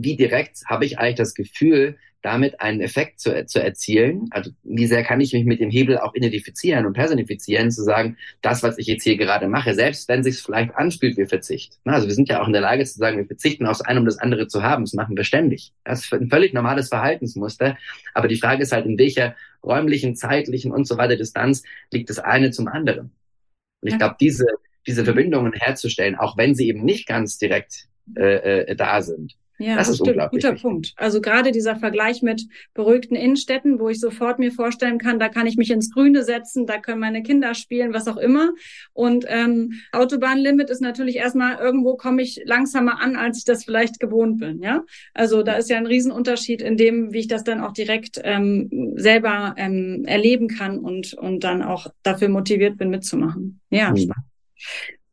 wie 0.03 0.17
direkt 0.17 0.63
habe 0.67 0.85
ich 0.85 0.99
eigentlich 0.99 1.17
das 1.17 1.35
Gefühl, 1.35 1.97
damit 2.23 2.61
einen 2.61 2.81
Effekt 2.81 3.21
zu, 3.21 3.47
zu 3.47 3.63
erzielen. 3.63 4.27
Also 4.31 4.51
wie 4.65 4.87
sehr 4.87 5.05
kann 5.05 5.21
ich 5.21 5.33
mich 5.33 5.45
mit 5.45 5.61
dem 5.61 5.71
Hebel 5.71 5.99
auch 5.99 6.15
identifizieren 6.15 6.85
und 6.85 6.93
personifizieren, 6.93 7.71
zu 7.71 7.85
sagen, 7.85 8.17
das, 8.43 8.63
was 8.63 8.79
ich 8.79 8.87
jetzt 8.87 9.05
hier 9.05 9.17
gerade 9.17 9.49
mache, 9.49 9.75
selbst 9.75 10.09
wenn 10.09 10.25
sich 10.25 10.39
vielleicht 10.39 10.75
anspielt 10.75 11.17
wie 11.17 11.27
Verzicht. 11.27 11.79
Also 11.85 12.09
wir 12.09 12.15
sind 12.15 12.29
ja 12.29 12.43
auch 12.43 12.47
in 12.47 12.53
der 12.53 12.63
Lage 12.63 12.85
zu 12.85 12.99
sagen, 12.99 13.19
wir 13.19 13.27
verzichten 13.27 13.67
aufs 13.67 13.83
eine, 13.83 14.01
um 14.01 14.07
das 14.07 14.19
andere 14.19 14.49
zu 14.49 14.63
haben. 14.63 14.85
Das 14.85 14.95
machen 14.95 15.17
wir 15.17 15.25
ständig. 15.25 15.73
Das 15.85 16.05
ist 16.05 16.13
ein 16.13 16.29
völlig 16.29 16.55
normales 16.55 16.89
Verhaltensmuster. 16.89 17.77
Aber 18.15 18.27
die 18.27 18.39
Frage 18.39 18.63
ist 18.63 18.73
halt, 18.73 18.87
in 18.87 18.99
welcher 18.99 19.37
räumlichen, 19.63 20.17
zeitlichen 20.17 20.73
und 20.73 20.87
so 20.87 20.97
weiter 20.97 21.17
Distanz 21.17 21.63
liegt 21.93 22.11
das 22.11 22.19
eine 22.19 22.51
zum 22.51 22.67
anderen. 22.67 23.13
Und 23.81 23.89
ich 23.89 23.97
glaube, 23.97 24.17
diese, 24.21 24.47
diese 24.87 25.05
Verbindungen 25.05 25.53
herzustellen, 25.53 26.17
auch 26.17 26.37
wenn 26.37 26.57
sie 26.57 26.69
eben 26.69 26.85
nicht 26.85 27.07
ganz 27.07 27.39
direkt 27.39 27.89
äh, 28.17 28.63
äh, 28.63 28.77
da 28.77 29.03
sind. 29.03 29.37
Ja, 29.59 29.77
das 29.77 29.89
ist 29.89 29.97
stimmt. 29.97 30.31
guter 30.31 30.51
wichtig. 30.51 30.63
Punkt. 30.63 30.93
Also 30.97 31.21
gerade 31.21 31.51
dieser 31.51 31.77
Vergleich 31.77 32.23
mit 32.23 32.47
beruhigten 32.75 33.17
Innenstädten, 33.17 33.81
wo 33.81 33.89
ich 33.89 33.99
sofort 33.99 34.39
mir 34.39 34.53
vorstellen 34.53 34.99
kann, 34.99 35.19
da 35.19 35.29
kann 35.29 35.47
ich 35.47 35.57
mich 35.57 35.71
ins 35.71 35.93
Grüne 35.93 36.23
setzen, 36.23 36.67
da 36.67 36.79
können 36.79 37.01
meine 37.01 37.23
Kinder 37.23 37.55
spielen, 37.55 37.93
was 37.93 38.07
auch 38.07 38.17
immer. 38.19 38.51
Und 38.93 39.25
ähm, 39.29 39.73
Autobahnlimit 39.93 40.71
ist 40.71 40.81
natürlich 40.81 41.17
erstmal 41.17 41.59
irgendwo 41.59 41.97
komme 41.97 42.23
ich 42.23 42.41
langsamer 42.45 43.01
an, 43.01 43.17
als 43.17 43.39
ich 43.39 43.45
das 43.45 43.65
vielleicht 43.65 43.99
gewohnt 43.99 44.39
bin. 44.39 44.63
Ja, 44.63 44.85
also 45.13 45.43
da 45.43 45.55
ist 45.55 45.69
ja 45.69 45.77
ein 45.77 45.87
Riesenunterschied 45.87 46.63
in 46.63 46.77
dem, 46.77 47.13
wie 47.13 47.19
ich 47.19 47.29
das 47.29 47.43
dann 47.43 47.61
auch 47.61 47.73
direkt 47.73 48.21
ähm, 48.23 48.95
selber 48.97 49.55
ähm, 49.57 50.05
erleben 50.07 50.49
kann 50.49 50.79
und 50.79 51.15
und 51.15 51.43
dann 51.43 51.63
auch 51.63 51.89
dafür 52.03 52.29
motiviert 52.29 52.79
bin 52.79 52.91
mitzumachen. 52.91 53.61
Ja, 53.71 53.91
mhm. 53.91 53.97
spannend. 53.97 54.25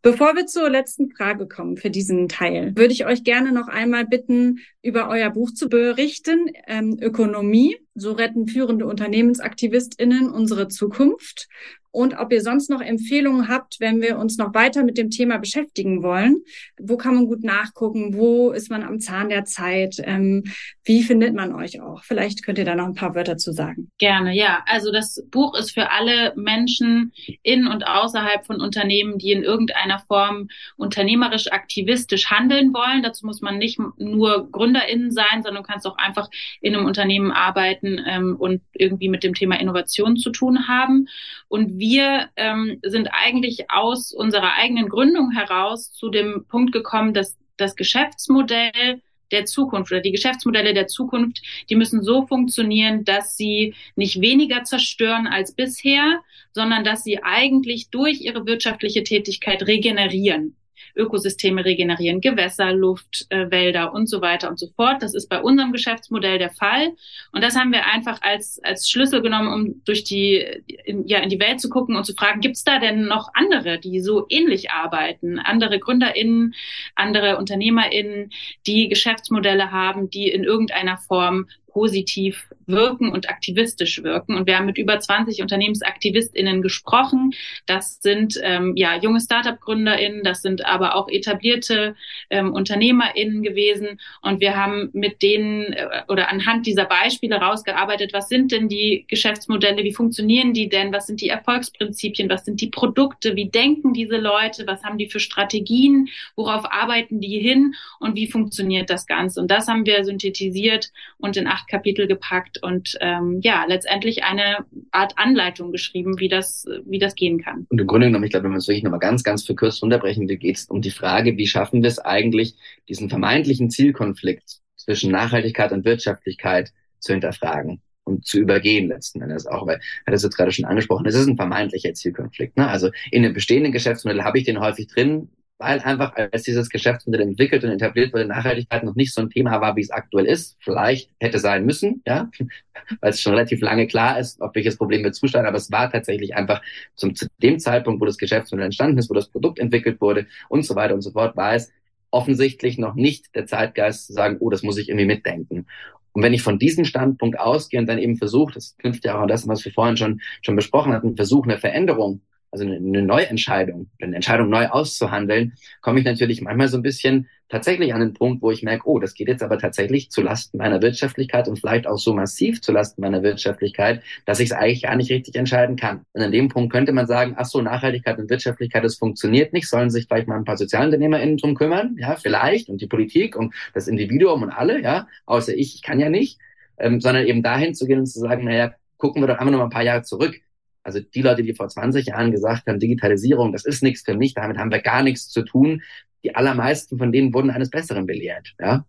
Bevor 0.05 0.35
wir 0.35 0.45
zur 0.45 0.69
letzten 0.69 1.09
Frage 1.09 1.47
kommen 1.47 1.77
für 1.77 1.89
diesen 1.89 2.29
Teil, 2.29 2.75
würde 2.75 2.93
ich 2.93 3.07
euch 3.07 3.23
gerne 3.23 3.51
noch 3.51 3.67
einmal 3.67 4.05
bitten, 4.05 4.59
über 4.83 5.09
euer 5.09 5.31
Buch 5.31 5.51
zu 5.51 5.67
berichten, 5.67 6.45
ähm, 6.67 6.99
Ökonomie, 7.01 7.75
so 7.95 8.11
retten 8.11 8.47
führende 8.47 8.85
UnternehmensaktivistInnen 8.85 10.29
unsere 10.29 10.67
Zukunft 10.67 11.47
und 11.95 12.17
ob 12.17 12.33
ihr 12.33 12.41
sonst 12.41 12.69
noch 12.69 12.81
Empfehlungen 12.81 13.47
habt, 13.47 13.79
wenn 13.79 14.01
wir 14.01 14.17
uns 14.17 14.37
noch 14.37 14.53
weiter 14.53 14.83
mit 14.83 14.97
dem 14.97 15.11
Thema 15.11 15.37
beschäftigen 15.37 16.03
wollen. 16.03 16.43
Wo 16.77 16.97
kann 16.97 17.15
man 17.15 17.25
gut 17.25 17.41
nachgucken? 17.41 18.13
Wo 18.13 18.51
ist 18.51 18.69
man 18.69 18.83
am 18.83 18.99
Zahn 18.99 19.29
der 19.29 19.45
Zeit? 19.45 19.95
Ähm, 20.03 20.43
wie 20.83 21.03
findet 21.03 21.33
man 21.33 21.55
euch 21.55 21.79
auch? 21.79 22.03
Vielleicht 22.03 22.43
könnt 22.43 22.57
ihr 22.57 22.65
da 22.65 22.75
noch 22.75 22.85
ein 22.85 22.95
paar 22.95 23.15
Wörter 23.15 23.37
zu 23.37 23.53
sagen. 23.53 23.91
Gerne, 23.97 24.35
ja. 24.35 24.61
Also 24.67 24.91
das 24.91 25.23
Buch 25.31 25.57
ist 25.57 25.71
für 25.71 25.89
alle 25.89 26.33
Menschen 26.35 27.13
in 27.43 27.65
und 27.65 27.87
außerhalb 27.87 28.45
von 28.45 28.59
Unternehmen, 28.59 29.17
die 29.17 29.31
in 29.31 29.43
irgendeiner 29.43 29.99
Form 29.99 30.49
unternehmerisch 30.75 31.49
aktivistisch 31.53 32.29
handeln 32.29 32.73
wollen. 32.73 33.03
Dazu 33.03 33.25
muss 33.25 33.39
man 33.39 33.57
nicht 33.57 33.79
nur 33.97 34.51
GründerInnen 34.51 35.11
sein, 35.11 35.43
sondern 35.43 35.63
du 35.63 35.67
kannst 35.67 35.87
auch 35.87 35.97
einfach 35.97 36.29
in 36.59 36.75
einem 36.75 36.85
Unternehmen 36.85 37.31
arbeiten 37.31 38.01
ähm, 38.05 38.35
und 38.37 38.61
irgendwie 38.73 39.07
mit 39.07 39.23
dem 39.23 39.33
Thema 39.33 39.57
Innovation 39.57 40.17
zu 40.17 40.29
tun 40.29 40.67
haben. 40.67 41.07
Und 41.47 41.79
wir 41.86 42.29
ähm, 42.36 42.79
sind 42.81 43.09
eigentlich 43.11 43.69
aus 43.69 44.11
unserer 44.11 44.53
eigenen 44.53 44.89
Gründung 44.89 45.29
heraus 45.31 45.93
zu 45.93 46.09
dem 46.09 46.45
Punkt 46.47 46.71
gekommen, 46.71 47.13
dass 47.13 47.38
das 47.57 47.75
Geschäftsmodell 47.75 49.01
der 49.31 49.45
Zukunft 49.45 49.91
oder 49.91 50.01
die 50.01 50.11
Geschäftsmodelle 50.11 50.73
der 50.73 50.88
Zukunft, 50.88 51.43
die 51.69 51.75
müssen 51.75 52.01
so 52.01 52.25
funktionieren, 52.25 53.05
dass 53.05 53.38
sie 53.38 53.75
nicht 53.95 54.19
weniger 54.19 54.63
zerstören 54.63 55.27
als 55.27 55.53
bisher, 55.53 56.21
sondern 56.53 56.83
dass 56.83 57.03
sie 57.03 57.21
eigentlich 57.21 57.89
durch 57.91 58.21
ihre 58.21 58.47
wirtschaftliche 58.47 59.03
Tätigkeit 59.03 59.67
regenerieren. 59.67 60.55
Ökosysteme 60.95 61.65
regenerieren, 61.65 62.21
Gewässer, 62.21 62.73
Luft, 62.73 63.26
äh, 63.30 63.49
Wälder 63.51 63.93
und 63.93 64.07
so 64.07 64.21
weiter 64.21 64.49
und 64.49 64.59
so 64.59 64.67
fort. 64.76 65.01
Das 65.01 65.13
ist 65.13 65.28
bei 65.30 65.41
unserem 65.41 65.71
Geschäftsmodell 65.71 66.38
der 66.38 66.51
Fall. 66.51 66.93
Und 67.32 67.43
das 67.43 67.55
haben 67.55 67.71
wir 67.71 67.86
einfach 67.86 68.21
als, 68.21 68.59
als 68.63 68.89
Schlüssel 68.89 69.21
genommen, 69.21 69.51
um 69.51 69.82
durch 69.86 70.03
die, 70.03 70.45
in, 70.86 71.07
ja, 71.07 71.19
in 71.19 71.30
die 71.30 71.39
Welt 71.39 71.59
zu 71.59 71.69
gucken 71.69 71.95
und 71.95 72.05
zu 72.05 72.13
fragen, 72.13 72.41
gibt 72.41 72.55
es 72.55 72.63
da 72.63 72.80
denn 72.80 73.05
noch 73.05 73.30
andere, 73.34 73.80
die 73.80 73.99
so 73.99 74.26
ähnlich 74.30 74.71
arbeiten? 74.71 75.39
Andere 75.39 75.80
GründerInnen, 75.80 76.53
andere 76.95 77.38
UnternehmerInnen, 77.38 78.32
die 78.67 78.89
Geschäftsmodelle 78.89 79.71
haben, 79.71 80.09
die 80.09 80.30
in 80.30 80.43
irgendeiner 80.43 80.97
Form 80.97 81.47
positiv 81.76 82.47
wirken 82.67 83.11
und 83.11 83.30
aktivistisch 83.30 84.01
wirken. 84.01 84.36
Und 84.36 84.47
wir 84.47 84.57
haben 84.57 84.65
mit 84.65 84.78
über 84.78 84.97
20 84.97 85.41
UnternehmensaktivistInnen 85.41 86.61
gesprochen. 86.61 87.34
Das 87.65 88.01
sind 88.01 88.39
ähm, 88.41 88.78
ja 88.78 88.95
junge 88.97 89.19
Startup-GründerInnen, 89.19 90.23
das 90.23 90.41
sind 90.41 90.65
aber 90.65 90.95
auch 90.95 91.09
etablierte 91.09 91.97
ähm, 92.30 92.53
UnternehmerInnen 92.53 93.43
gewesen. 93.43 93.99
Und 94.21 94.39
wir 94.39 94.55
haben 94.55 94.89
mit 94.93 95.21
denen 95.21 95.73
äh, 95.73 96.03
oder 96.07 96.32
anhand 96.32 96.65
dieser 96.65 96.86
Beispiele 96.86 97.36
rausgearbeitet, 97.36 98.13
was 98.13 98.30
sind 98.30 98.53
denn 98.53 98.69
die 98.69 99.03
Geschäftsmodelle, 99.09 99.84
wie 99.84 99.93
funktionieren 99.93 100.53
die 100.53 100.69
denn, 100.69 100.93
was 100.93 101.07
sind 101.07 101.19
die 101.19 101.28
Erfolgsprinzipien, 101.28 102.30
was 102.30 102.45
sind 102.45 102.61
die 102.61 102.69
Produkte, 102.69 103.36
wie 103.36 103.49
denken 103.49 103.91
diese 103.91 104.15
Leute, 104.15 104.65
was 104.65 104.82
haben 104.86 104.97
die 104.97 105.09
für 105.09 105.19
Strategien, 105.19 106.07
worauf 106.38 106.71
arbeiten 106.71 107.19
die 107.19 107.38
hin 107.38 107.76
und 107.99 108.15
wie 108.15 108.32
funktioniert 108.32 108.89
das 108.89 109.07
Ganze. 109.07 109.41
Und 109.41 109.51
das 109.51 109.67
haben 109.67 109.86
wir 109.86 110.05
synthetisiert 110.05 110.93
und 111.17 111.36
in 111.36 111.47
acht 111.47 111.64
Kapitel 111.68 112.07
gepackt 112.07 112.61
und 112.61 112.97
ähm, 113.01 113.39
ja, 113.41 113.66
letztendlich 113.68 114.24
eine 114.24 114.66
Art 114.91 115.13
Anleitung 115.18 115.72
geschrieben, 115.72 116.20
wie 116.20 116.28
das, 116.28 116.66
wie 116.86 116.99
das 116.99 117.16
gehen 117.16 117.41
kann. 117.41 117.66
Und 117.70 117.82
im 117.82 117.88
Grunde 117.88 118.07
genommen, 118.07 118.24
ich 118.26 118.32
glaube, 118.32 118.45
wenn 118.45 118.51
wir 118.51 118.57
es 118.57 118.68
wirklich 118.68 118.84
nochmal 118.84 118.99
ganz, 118.99 119.24
ganz 119.24 119.45
verkürzt 119.45 119.84
unterbrechen, 119.84 120.28
geht 120.28 120.43
es 120.55 120.66
um 120.66 120.82
die 120.82 120.91
Frage, 120.91 121.38
wie 121.38 121.47
schaffen 121.47 121.82
wir 121.82 121.89
es 121.89 121.99
eigentlich, 121.99 122.55
diesen 122.88 123.09
vermeintlichen 123.09 123.70
Zielkonflikt 123.70 124.59
zwischen 124.76 125.11
Nachhaltigkeit 125.11 125.72
und 125.72 125.86
Wirtschaftlichkeit 125.86 126.72
zu 126.99 127.13
hinterfragen 127.13 127.82
und 128.05 128.26
zu 128.26 128.39
übergehen 128.39 128.88
letzten 128.88 129.22
Endes 129.22 129.47
auch, 129.47 129.68
weil 129.68 129.80
hat 130.05 130.13
es 130.13 130.24
jetzt 130.24 130.38
gerade 130.38 130.51
schon 130.51 130.66
angesprochen, 130.66 131.05
es 131.05 131.16
ist 131.16 131.28
ein 131.28 131.36
vermeintlicher 131.36 131.93
Zielkonflikt. 131.93 132.57
Ne? 132.57 132.68
Also 132.68 132.91
in 133.11 133.26
einem 133.26 133.34
bestehenden 133.34 133.72
Geschäftsmodell 133.72 134.24
habe 134.24 134.38
ich 134.38 134.45
den 134.45 134.59
häufig 134.59 134.88
drin, 134.88 135.30
weil 135.57 135.79
einfach 135.79 136.13
als 136.15 136.43
dieses 136.43 136.69
Geschäftsmodell 136.69 137.21
entwickelt 137.21 137.63
und 137.63 137.69
etabliert 137.69 138.13
wurde, 138.13 138.25
Nachhaltigkeit 138.25 138.83
noch 138.83 138.95
nicht 138.95 139.13
so 139.13 139.21
ein 139.21 139.29
Thema 139.29 139.61
war, 139.61 139.75
wie 139.75 139.81
es 139.81 139.91
aktuell 139.91 140.25
ist. 140.25 140.57
Vielleicht 140.59 141.11
hätte 141.19 141.39
sein 141.39 141.65
müssen, 141.65 142.01
ja, 142.05 142.29
weil 142.99 143.11
es 143.11 143.21
schon 143.21 143.33
relativ 143.33 143.61
lange 143.61 143.87
klar 143.87 144.19
ist, 144.19 144.41
auf 144.41 144.53
welches 144.53 144.77
Problem 144.77 145.03
wir 145.03 145.13
zusteuern, 145.13 145.45
aber 145.45 145.57
es 145.57 145.71
war 145.71 145.89
tatsächlich 145.89 146.35
einfach 146.35 146.61
zum, 146.95 147.15
zu 147.15 147.27
dem 147.41 147.59
Zeitpunkt, 147.59 148.01
wo 148.01 148.05
das 148.05 148.17
Geschäftsmodell 148.17 148.65
entstanden 148.65 148.97
ist, 148.97 149.09
wo 149.09 149.13
das 149.13 149.29
Produkt 149.29 149.59
entwickelt 149.59 150.01
wurde 150.01 150.27
und 150.49 150.65
so 150.65 150.75
weiter 150.75 150.93
und 150.93 151.01
so 151.01 151.11
fort, 151.11 151.37
war 151.37 151.55
es 151.55 151.71
offensichtlich 152.11 152.77
noch 152.77 152.95
nicht 152.95 153.33
der 153.35 153.45
Zeitgeist 153.45 154.07
zu 154.07 154.13
sagen, 154.13 154.37
oh, 154.39 154.49
das 154.49 154.63
muss 154.63 154.77
ich 154.77 154.89
irgendwie 154.89 155.05
mitdenken. 155.05 155.67
Und 156.11 156.23
wenn 156.23 156.33
ich 156.33 156.41
von 156.41 156.59
diesem 156.59 156.85
Standpunkt 156.85 157.39
ausgehe 157.39 157.79
und 157.79 157.87
dann 157.87 157.97
eben 157.97 158.17
versuche, 158.17 158.53
das 158.53 158.77
knüpft 158.77 159.03
ja 159.03 159.17
auch 159.17 159.21
an 159.21 159.27
das, 159.27 159.47
was 159.47 159.63
wir 159.65 159.73
vorhin 159.73 159.97
schon, 159.97 160.21
schon 160.41 160.55
besprochen 160.55 160.93
hatten, 160.93 161.15
versuche 161.15 161.49
eine 161.49 161.59
Veränderung 161.59 162.21
also 162.55 162.65
eine, 162.65 162.77
eine 162.77 163.01
Neuentscheidung, 163.01 163.89
eine 164.01 164.15
Entscheidung 164.15 164.49
neu 164.49 164.67
auszuhandeln, 164.67 165.53
komme 165.81 165.99
ich 165.99 166.05
natürlich 166.05 166.41
manchmal 166.41 166.69
so 166.69 166.77
ein 166.77 166.83
bisschen 166.83 167.27
tatsächlich 167.49 167.93
an 167.93 167.99
den 167.99 168.13
Punkt, 168.13 168.41
wo 168.41 168.49
ich 168.49 168.63
merke, 168.63 168.87
oh, 168.87 168.97
das 168.97 169.13
geht 169.13 169.27
jetzt 169.27 169.43
aber 169.43 169.59
tatsächlich 169.59 170.09
zu 170.09 170.21
Lasten 170.21 170.57
meiner 170.57 170.81
Wirtschaftlichkeit 170.81 171.47
und 171.47 171.59
vielleicht 171.59 171.85
auch 171.85 171.97
so 171.97 172.13
massiv 172.13 172.61
zu 172.61 172.71
Lasten 172.71 173.01
meiner 173.01 173.23
Wirtschaftlichkeit, 173.23 174.01
dass 174.25 174.39
ich 174.39 174.51
es 174.51 174.51
eigentlich 174.53 174.83
gar 174.83 174.95
nicht 174.95 175.11
richtig 175.11 175.35
entscheiden 175.35 175.75
kann. 175.75 176.05
Und 176.13 176.21
an 176.21 176.31
dem 176.31 176.47
Punkt 176.47 176.71
könnte 176.71 176.93
man 176.93 177.07
sagen, 177.07 177.35
ach 177.37 177.45
so, 177.45 177.61
Nachhaltigkeit 177.61 178.17
und 178.17 178.29
Wirtschaftlichkeit, 178.29 178.83
das 178.83 178.95
funktioniert 178.95 179.51
nicht, 179.51 179.69
sollen 179.69 179.89
sich 179.89 180.05
vielleicht 180.07 180.27
mal 180.27 180.37
ein 180.37 180.45
paar 180.45 180.57
SozialunternehmerInnen 180.57 181.37
drum 181.37 181.55
kümmern, 181.55 181.97
ja, 181.99 182.15
vielleicht, 182.15 182.69
und 182.69 182.81
die 182.81 182.87
Politik 182.87 183.35
und 183.35 183.53
das 183.73 183.87
Individuum 183.87 184.43
und 184.43 184.49
alle, 184.49 184.81
ja, 184.81 185.07
außer 185.25 185.53
ich, 185.53 185.75
ich 185.75 185.81
kann 185.83 185.99
ja 185.99 186.09
nicht, 186.09 186.39
ähm, 186.77 187.01
sondern 187.01 187.25
eben 187.25 187.43
dahin 187.43 187.75
zu 187.75 187.85
gehen 187.85 187.99
und 187.99 188.05
zu 188.05 188.19
sagen, 188.19 188.45
naja, 188.45 188.73
gucken 188.97 189.21
wir 189.21 189.27
doch 189.27 189.37
einfach 189.37 189.51
noch 189.51 189.59
mal 189.59 189.65
ein 189.65 189.69
paar 189.69 189.83
Jahre 189.83 190.03
zurück. 190.03 190.41
Also 190.86 190.99
die 190.99 191.23
Leute, 191.23 191.41
die 191.41 191.55
vor 191.55 191.67
20 191.67 192.05
Jahren 192.05 192.31
gesagt 192.31 192.67
haben, 192.67 192.79
Digitalisierung, 192.79 193.51
das 193.51 193.65
ist 193.65 193.81
nichts 193.81 194.03
für 194.03 194.15
mich, 194.15 194.36
damit 194.36 194.57
haben 194.57 194.71
wir 194.71 194.81
gar 194.81 195.01
nichts 195.01 195.29
zu 195.29 195.41
tun. 195.41 195.81
Die 196.23 196.36
allermeisten 196.36 196.99
von 196.99 197.11
denen 197.11 197.33
wurden 197.33 197.49
eines 197.49 197.71
Besseren 197.71 198.05
belehrt. 198.05 198.53
Ja? 198.59 198.86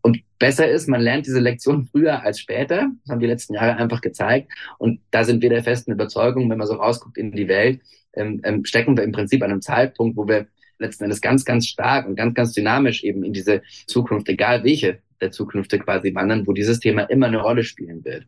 Und 0.00 0.18
besser 0.40 0.68
ist, 0.68 0.88
man 0.88 1.00
lernt 1.00 1.26
diese 1.26 1.38
Lektion 1.38 1.86
früher 1.86 2.22
als 2.22 2.40
später. 2.40 2.88
Das 3.04 3.12
haben 3.12 3.20
die 3.20 3.26
letzten 3.26 3.54
Jahre 3.54 3.76
einfach 3.76 4.00
gezeigt. 4.00 4.50
Und 4.78 5.00
da 5.12 5.22
sind 5.22 5.40
wir 5.40 5.48
der 5.48 5.62
festen 5.62 5.92
Überzeugung, 5.92 6.50
wenn 6.50 6.58
man 6.58 6.66
so 6.66 6.74
rausguckt 6.74 7.16
in 7.16 7.30
die 7.30 7.46
Welt, 7.46 7.82
ähm, 8.14 8.40
ähm, 8.42 8.64
stecken 8.64 8.96
wir 8.96 9.04
im 9.04 9.12
Prinzip 9.12 9.42
an 9.44 9.52
einem 9.52 9.62
Zeitpunkt, 9.62 10.16
wo 10.16 10.26
wir 10.26 10.48
letzten 10.80 11.04
Endes 11.04 11.20
ganz, 11.20 11.44
ganz 11.44 11.66
stark 11.66 12.08
und 12.08 12.16
ganz, 12.16 12.34
ganz 12.34 12.52
dynamisch 12.52 13.04
eben 13.04 13.22
in 13.22 13.32
diese 13.32 13.62
Zukunft, 13.86 14.28
egal 14.28 14.64
welche 14.64 14.98
der 15.20 15.30
Zukünfte 15.30 15.78
quasi 15.78 16.12
wandern, 16.14 16.46
wo 16.48 16.52
dieses 16.52 16.80
Thema 16.80 17.02
immer 17.02 17.26
eine 17.26 17.40
Rolle 17.40 17.62
spielen 17.62 18.04
wird. 18.04 18.26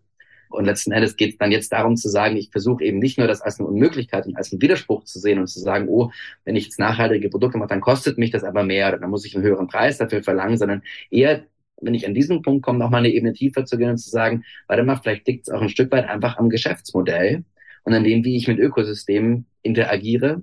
Und 0.50 0.64
letzten 0.64 0.92
Endes 0.92 1.16
geht 1.16 1.32
es 1.32 1.38
dann 1.38 1.52
jetzt 1.52 1.72
darum 1.72 1.96
zu 1.96 2.08
sagen, 2.08 2.36
ich 2.36 2.50
versuche 2.50 2.84
eben 2.84 2.98
nicht 2.98 3.18
nur 3.18 3.28
das 3.28 3.40
als 3.40 3.58
eine 3.58 3.68
Unmöglichkeit 3.68 4.26
und 4.26 4.36
als 4.36 4.52
einen 4.52 4.60
Widerspruch 4.60 5.04
zu 5.04 5.18
sehen 5.18 5.38
und 5.38 5.46
zu 5.46 5.60
sagen, 5.60 5.88
oh, 5.88 6.10
wenn 6.44 6.56
ich 6.56 6.64
jetzt 6.64 6.78
nachhaltige 6.78 7.30
Produkte 7.30 7.58
mache, 7.58 7.68
dann 7.68 7.80
kostet 7.80 8.18
mich 8.18 8.30
das 8.30 8.44
aber 8.44 8.64
mehr, 8.64 8.98
dann 8.98 9.10
muss 9.10 9.24
ich 9.24 9.34
einen 9.34 9.44
höheren 9.44 9.68
Preis 9.68 9.98
dafür 9.98 10.22
verlangen, 10.22 10.58
sondern 10.58 10.82
eher 11.10 11.44
wenn 11.82 11.94
ich 11.94 12.06
an 12.06 12.14
diesen 12.14 12.42
Punkt 12.42 12.62
komme, 12.62 12.78
nochmal 12.78 13.00
eine 13.00 13.10
Ebene 13.10 13.32
tiefer 13.32 13.64
zu 13.64 13.78
gehen 13.78 13.90
und 13.90 13.98
zu 13.98 14.10
sagen, 14.10 14.44
warte 14.66 14.82
mal, 14.82 14.96
vielleicht 14.96 15.26
liegt 15.26 15.48
es 15.48 15.54
auch 15.54 15.62
ein 15.62 15.68
Stück 15.68 15.90
weit 15.92 16.08
einfach 16.08 16.36
am 16.36 16.50
Geschäftsmodell 16.50 17.44
und 17.84 17.94
an 17.94 18.04
dem, 18.04 18.24
wie 18.24 18.36
ich 18.36 18.48
mit 18.48 18.58
Ökosystemen 18.58 19.46
interagiere 19.62 20.42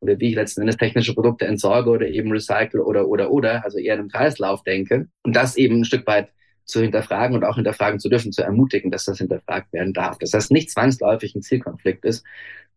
oder 0.00 0.18
wie 0.18 0.30
ich 0.30 0.34
letzten 0.34 0.62
Endes 0.62 0.76
technische 0.76 1.14
Produkte 1.14 1.46
entsorge 1.46 1.90
oder 1.90 2.08
eben 2.08 2.32
recycle 2.32 2.80
oder, 2.80 3.06
oder, 3.06 3.30
oder, 3.30 3.64
also 3.64 3.78
eher 3.78 3.94
in 3.94 4.00
einem 4.00 4.08
Kreislauf 4.08 4.62
denke 4.64 5.08
und 5.22 5.36
das 5.36 5.56
eben 5.56 5.80
ein 5.80 5.84
Stück 5.84 6.06
weit 6.06 6.30
zu 6.72 6.80
hinterfragen 6.80 7.36
und 7.36 7.44
auch 7.44 7.56
hinterfragen 7.56 8.00
zu 8.00 8.08
dürfen, 8.08 8.32
zu 8.32 8.42
ermutigen, 8.42 8.90
dass 8.90 9.04
das 9.04 9.18
hinterfragt 9.18 9.72
werden 9.72 9.92
darf. 9.92 10.18
Dass 10.18 10.30
das 10.30 10.50
nicht 10.50 10.70
zwangsläufig 10.70 11.34
ein 11.34 11.42
Zielkonflikt 11.42 12.04
ist, 12.04 12.24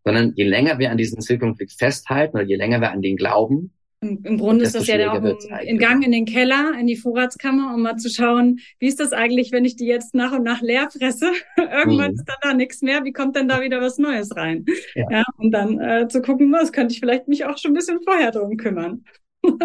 sondern 0.03 0.33
je 0.35 0.45
länger 0.45 0.77
wir 0.77 0.91
an 0.91 0.97
diesem 0.97 1.19
Zielkonflikt 1.19 1.73
festhalten 1.73 2.37
oder 2.37 2.45
je 2.45 2.55
länger 2.55 2.81
wir 2.81 2.91
an 2.91 3.01
den 3.01 3.15
glauben, 3.15 3.71
im 4.01 4.37
Grunde 4.37 4.65
ist 4.65 4.75
das 4.75 4.87
ja 4.87 5.11
auch 5.11 5.37
ein 5.49 5.77
Gang 5.77 6.05
in 6.05 6.11
den 6.11 6.25
Keller, 6.25 6.73
in 6.79 6.85
die 6.85 6.95
Vorratskammer, 6.95 7.73
um 7.73 7.81
mal 7.81 7.95
zu 7.97 8.09
schauen, 8.09 8.59
wie 8.79 8.87
ist 8.87 8.99
das 8.99 9.13
eigentlich, 9.13 9.51
wenn 9.51 9.65
ich 9.65 9.75
die 9.75 9.87
jetzt 9.87 10.13
nach 10.13 10.31
und 10.33 10.43
nach 10.43 10.61
leer 10.61 10.89
fresse? 10.89 11.31
Irgendwann 11.57 12.11
mhm. 12.11 12.15
ist 12.15 12.25
dann 12.25 12.37
da 12.41 12.53
nichts 12.53 12.81
mehr. 12.81 13.03
Wie 13.03 13.13
kommt 13.13 13.35
denn 13.35 13.47
da 13.47 13.61
wieder 13.61 13.81
was 13.81 13.97
Neues 13.97 14.35
rein? 14.35 14.65
Ja. 14.93 15.05
ja 15.09 15.23
und 15.37 15.51
dann 15.51 15.79
äh, 15.79 16.07
zu 16.07 16.21
gucken, 16.21 16.51
was 16.51 16.71
könnte 16.71 16.93
ich 16.93 16.99
vielleicht 16.99 17.27
mich 17.27 17.45
auch 17.45 17.57
schon 17.57 17.71
ein 17.71 17.75
bisschen 17.75 17.99
vorher 18.03 18.31
drum 18.31 18.57
kümmern. 18.57 19.05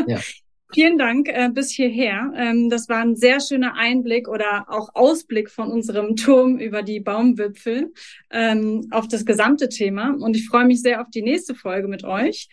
ja. 0.07 0.21
Vielen 0.73 0.99
Dank 0.99 1.29
äh, 1.29 1.51
bis 1.53 1.71
hierher. 1.71 2.33
Ähm, 2.37 2.71
das 2.71 2.89
war 2.89 2.99
ein 2.99 3.17
sehr 3.17 3.41
schöner 3.41 3.75
Einblick 3.75 4.29
oder 4.29 4.67
auch 4.69 4.95
Ausblick 4.95 5.51
von 5.51 5.71
unserem 5.71 6.17
Turm 6.17 6.59
über 6.59 6.83
die 6.83 7.01
Baumwipfel 7.01 7.93
ähm, 8.31 8.87
auf 8.91 9.09
das 9.09 9.25
gesamte 9.25 9.69
Thema. 9.69 10.15
Und 10.21 10.37
ich 10.37 10.47
freue 10.49 10.67
mich 10.67 10.81
sehr 10.83 11.01
auf 11.01 11.11
die 11.11 11.23
nächste 11.23 11.55
Folge 11.55 11.89
mit 11.89 12.05
euch. 12.05 12.49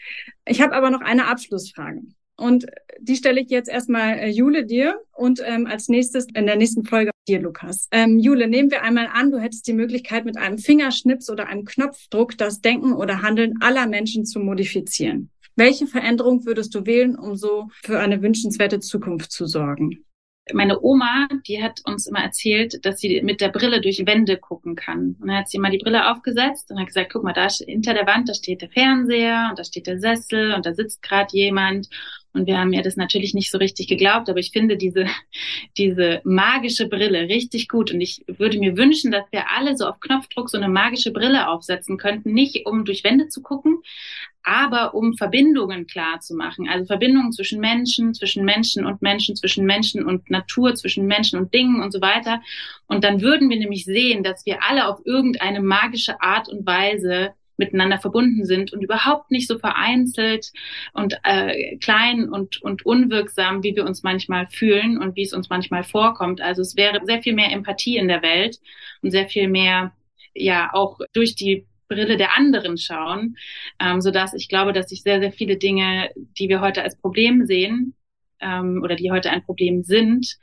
Ich 0.46 0.62
habe 0.62 0.74
aber 0.74 0.90
noch 0.90 1.02
eine 1.02 1.28
Abschlussfrage. 1.28 2.02
Und 2.38 2.68
die 3.00 3.16
stelle 3.16 3.42
ich 3.42 3.50
jetzt 3.50 3.70
erstmal 3.70 4.20
äh, 4.20 4.30
Jule 4.30 4.66
dir 4.66 5.00
und 5.14 5.42
ähm, 5.44 5.66
als 5.66 5.90
nächstes 5.90 6.28
in 6.34 6.46
der 6.46 6.56
nächsten 6.56 6.86
Folge 6.86 7.12
dir, 7.28 7.42
Lukas. 7.42 7.88
Ähm, 7.92 8.20
Jule, 8.20 8.48
nehmen 8.48 8.70
wir 8.70 8.84
einmal 8.84 9.10
an, 9.12 9.32
du 9.32 9.40
hättest 9.40 9.68
die 9.68 9.74
Möglichkeit, 9.74 10.24
mit 10.24 10.38
einem 10.38 10.60
Fingerschnips 10.60 11.30
oder 11.30 11.48
einem 11.48 11.66
Knopfdruck 11.66 12.38
das 12.38 12.62
Denken 12.62 12.94
oder 12.94 13.24
Handeln 13.24 13.56
aller 13.60 13.88
Menschen 13.88 14.26
zu 14.26 14.40
modifizieren. 14.40 15.32
Welche 15.58 15.88
Veränderung 15.88 16.46
würdest 16.46 16.74
du 16.76 16.86
wählen, 16.86 17.18
um 17.18 17.36
so 17.36 17.70
für 17.84 18.00
eine 18.00 18.22
wünschenswerte 18.22 18.80
Zukunft 18.80 19.32
zu 19.32 19.48
sorgen? 19.48 20.06
meine 20.54 20.82
Oma, 20.82 21.28
die 21.48 21.62
hat 21.62 21.82
uns 21.86 22.08
immer 22.08 22.20
erzählt, 22.20 22.86
dass 22.86 23.00
sie 23.00 23.22
mit 23.22 23.42
der 23.42 23.50
Brille 23.50 23.82
durch 23.82 24.06
Wände 24.06 24.38
gucken 24.38 24.76
kann. 24.76 25.16
Und 25.20 25.28
dann 25.28 25.38
hat 25.38 25.50
sie 25.50 25.60
mal 25.60 25.72
die 25.72 25.78
Brille 25.78 26.12
aufgesetzt 26.12 26.72
und 26.72 26.80
hat 26.80 26.88
gesagt, 26.88 27.12
guck 27.12 27.24
mal, 27.24 27.34
da 27.34 27.48
hinter 27.50 27.94
der 27.94 28.08
Wand, 28.08 28.30
da 28.30 28.34
steht 28.34 28.62
der 28.62 28.70
Fernseher 28.70 29.48
und 29.50 29.60
da 29.60 29.64
steht 29.64 29.88
der 29.88 30.00
Sessel 30.00 30.54
und 30.54 30.66
da 30.66 30.74
sitzt 30.74 31.02
gerade 31.02 31.30
jemand. 31.32 31.90
Und 32.34 32.46
wir 32.46 32.60
haben 32.60 32.74
ihr 32.74 32.84
das 32.84 32.98
natürlich 32.98 33.34
nicht 33.34 33.50
so 33.50 33.58
richtig 33.58 33.88
geglaubt, 33.88 34.30
aber 34.30 34.40
ich 34.40 34.52
finde 34.52 34.78
diese, 34.78 35.08
diese 35.78 36.22
magische 36.24 36.88
Brille 36.88 37.28
richtig 37.28 37.68
gut. 37.68 37.92
Und 37.92 38.02
ich 38.02 38.24
würde 38.28 38.60
mir 38.60 38.78
wünschen, 38.78 39.12
dass 39.12 39.26
wir 39.32 39.52
alle 39.52 39.76
so 39.76 39.86
auf 39.86 40.00
Knopfdruck 40.00 40.50
so 40.50 40.58
eine 40.58 40.70
magische 40.70 41.12
Brille 41.12 41.50
aufsetzen 41.50 41.98
könnten. 41.98 42.34
Nicht 42.34 42.66
um 42.66 42.86
durch 42.86 43.04
Wände 43.04 43.28
zu 43.28 43.42
gucken, 43.42 43.82
aber 44.48 44.94
um 44.94 45.14
Verbindungen 45.18 45.88
klar 45.88 46.22
zu 46.22 46.34
machen. 46.34 46.70
Also 46.70 46.86
Verbindungen 46.86 47.34
zwischen 47.34 47.60
Menschen, 47.60 48.14
zwischen 48.14 48.46
Menschen 48.46 48.86
und 48.86 49.02
Menschen, 49.02 49.36
zwischen 49.36 49.66
Menschen 49.66 50.06
und 50.06 50.30
Natur, 50.30 50.74
zwischen 50.74 51.06
Menschen 51.06 51.38
und 51.38 51.54
Dingen 51.54 51.82
und 51.82 51.92
so 51.92 52.00
weiter. 52.00 52.42
Und 52.88 53.04
dann 53.04 53.22
würden 53.22 53.50
wir 53.50 53.60
nämlich 53.60 53.84
sehen, 53.84 54.24
dass 54.24 54.46
wir 54.46 54.64
alle 54.64 54.88
auf 54.88 55.06
irgendeine 55.06 55.60
magische 55.60 56.22
Art 56.22 56.48
und 56.48 56.66
Weise 56.66 57.34
miteinander 57.58 58.00
verbunden 58.00 58.46
sind 58.46 58.72
und 58.72 58.82
überhaupt 58.82 59.32
nicht 59.32 59.50
so 59.50 59.60
vereinzelt 59.60 60.54
und 60.94 61.20
äh, 61.24 61.76
klein 61.78 62.30
und, 62.30 62.62
und 62.62 62.86
unwirksam, 62.86 63.64
wie 63.64 63.76
wir 63.76 63.84
uns 63.84 64.02
manchmal 64.02 64.48
fühlen 64.48 64.98
und 64.98 65.18
wie 65.18 65.24
es 65.24 65.34
uns 65.34 65.50
manchmal 65.50 65.84
vorkommt. 65.84 66.40
Also 66.40 66.62
es 66.62 66.78
wäre 66.78 67.02
sehr 67.04 67.22
viel 67.22 67.34
mehr 67.34 67.52
Empathie 67.52 67.98
in 67.98 68.08
der 68.08 68.22
Welt 68.22 68.60
und 69.02 69.12
sehr 69.12 69.28
viel 69.28 69.50
mehr, 69.50 69.92
ja, 70.34 70.70
auch 70.72 71.00
durch 71.12 71.36
die 71.36 71.66
Brille 71.88 72.18
der 72.18 72.38
anderen 72.38 72.78
schauen, 72.78 73.38
ähm, 73.80 74.02
so 74.02 74.12
dass 74.12 74.34
ich 74.34 74.50
glaube, 74.50 74.74
dass 74.74 74.90
sich 74.90 75.04
sehr, 75.04 75.20
sehr 75.20 75.32
viele 75.32 75.58
Dinge, 75.58 76.10
die 76.16 76.50
wir 76.50 76.62
heute 76.62 76.84
als 76.84 76.98
Problem 76.98 77.46
sehen 77.46 77.94
ähm, 78.42 78.82
oder 78.84 78.96
die 78.96 79.12
heute 79.12 79.30
ein 79.32 79.44
Problem 79.44 79.84
sind, 79.84 80.38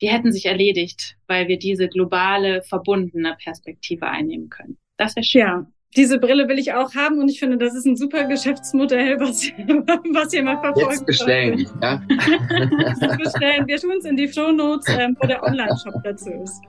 die 0.00 0.08
hätten 0.08 0.32
sich 0.32 0.46
erledigt, 0.46 1.16
weil 1.26 1.48
wir 1.48 1.58
diese 1.58 1.88
globale, 1.88 2.62
verbundene 2.62 3.36
Perspektive 3.42 4.06
einnehmen 4.06 4.50
können. 4.50 4.76
Das 4.96 5.16
wäre 5.16 5.24
schön. 5.24 5.40
Ja, 5.40 5.66
diese 5.96 6.18
Brille 6.18 6.48
will 6.48 6.58
ich 6.58 6.72
auch 6.72 6.94
haben 6.94 7.20
und 7.20 7.28
ich 7.28 7.38
finde, 7.38 7.56
das 7.56 7.74
ist 7.74 7.86
ein 7.86 7.96
super 7.96 8.24
Geschäftsmodell, 8.24 9.18
was, 9.20 9.44
was 10.12 10.32
ihr 10.32 10.42
mal 10.42 10.58
verfolgt. 10.60 10.90
Jetzt 10.90 11.06
bestellen, 11.06 11.66
ja. 11.80 12.02
Jetzt 12.08 13.18
bestellen. 13.18 13.66
Wir 13.66 13.78
tun 13.78 13.94
es 13.98 14.04
in 14.04 14.16
die 14.16 14.30
Show 14.32 14.50
Notes, 14.50 14.86
ähm, 14.98 15.16
wo 15.20 15.26
der 15.26 15.42
Online-Shop 15.42 15.94
dazu 16.02 16.30
ist. 16.30 16.60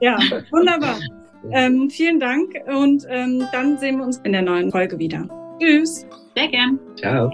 Ja, 0.00 0.18
wunderbar. 0.50 0.98
Ähm, 1.52 1.90
vielen 1.90 2.20
Dank 2.20 2.54
und 2.66 3.06
ähm, 3.08 3.46
dann 3.52 3.78
sehen 3.78 3.98
wir 3.98 4.04
uns 4.04 4.18
in 4.18 4.32
der 4.32 4.42
neuen 4.42 4.70
Folge 4.70 4.98
wieder. 4.98 5.28
Tschüss. 5.60 6.06
Sehr 6.34 6.48
gern. 6.48 6.78
Ciao. 6.96 7.30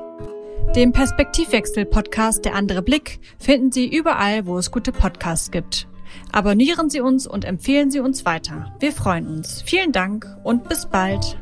Den 0.75 0.93
Perspektivwechsel-Podcast 0.93 2.45
Der 2.45 2.55
andere 2.55 2.83
Blick 2.83 3.19
finden 3.39 3.73
Sie 3.73 3.89
überall, 3.89 4.47
wo 4.47 4.59
es 4.59 4.71
gute 4.71 4.93
Podcasts 4.93 5.51
gibt. 5.51 5.89
Abonnieren 6.33 6.91
Sie 6.91 7.01
uns 7.01 7.27
und 7.27 7.45
empfehlen 7.45 7.91
Sie 7.91 8.01
uns 8.01 8.25
weiter. 8.25 8.75
Wir 8.79 8.93
freuen 8.93 9.27
uns. 9.27 9.63
Vielen 9.63 9.93
Dank 9.93 10.27
und 10.45 10.69
bis 10.69 10.87
bald. 10.87 11.39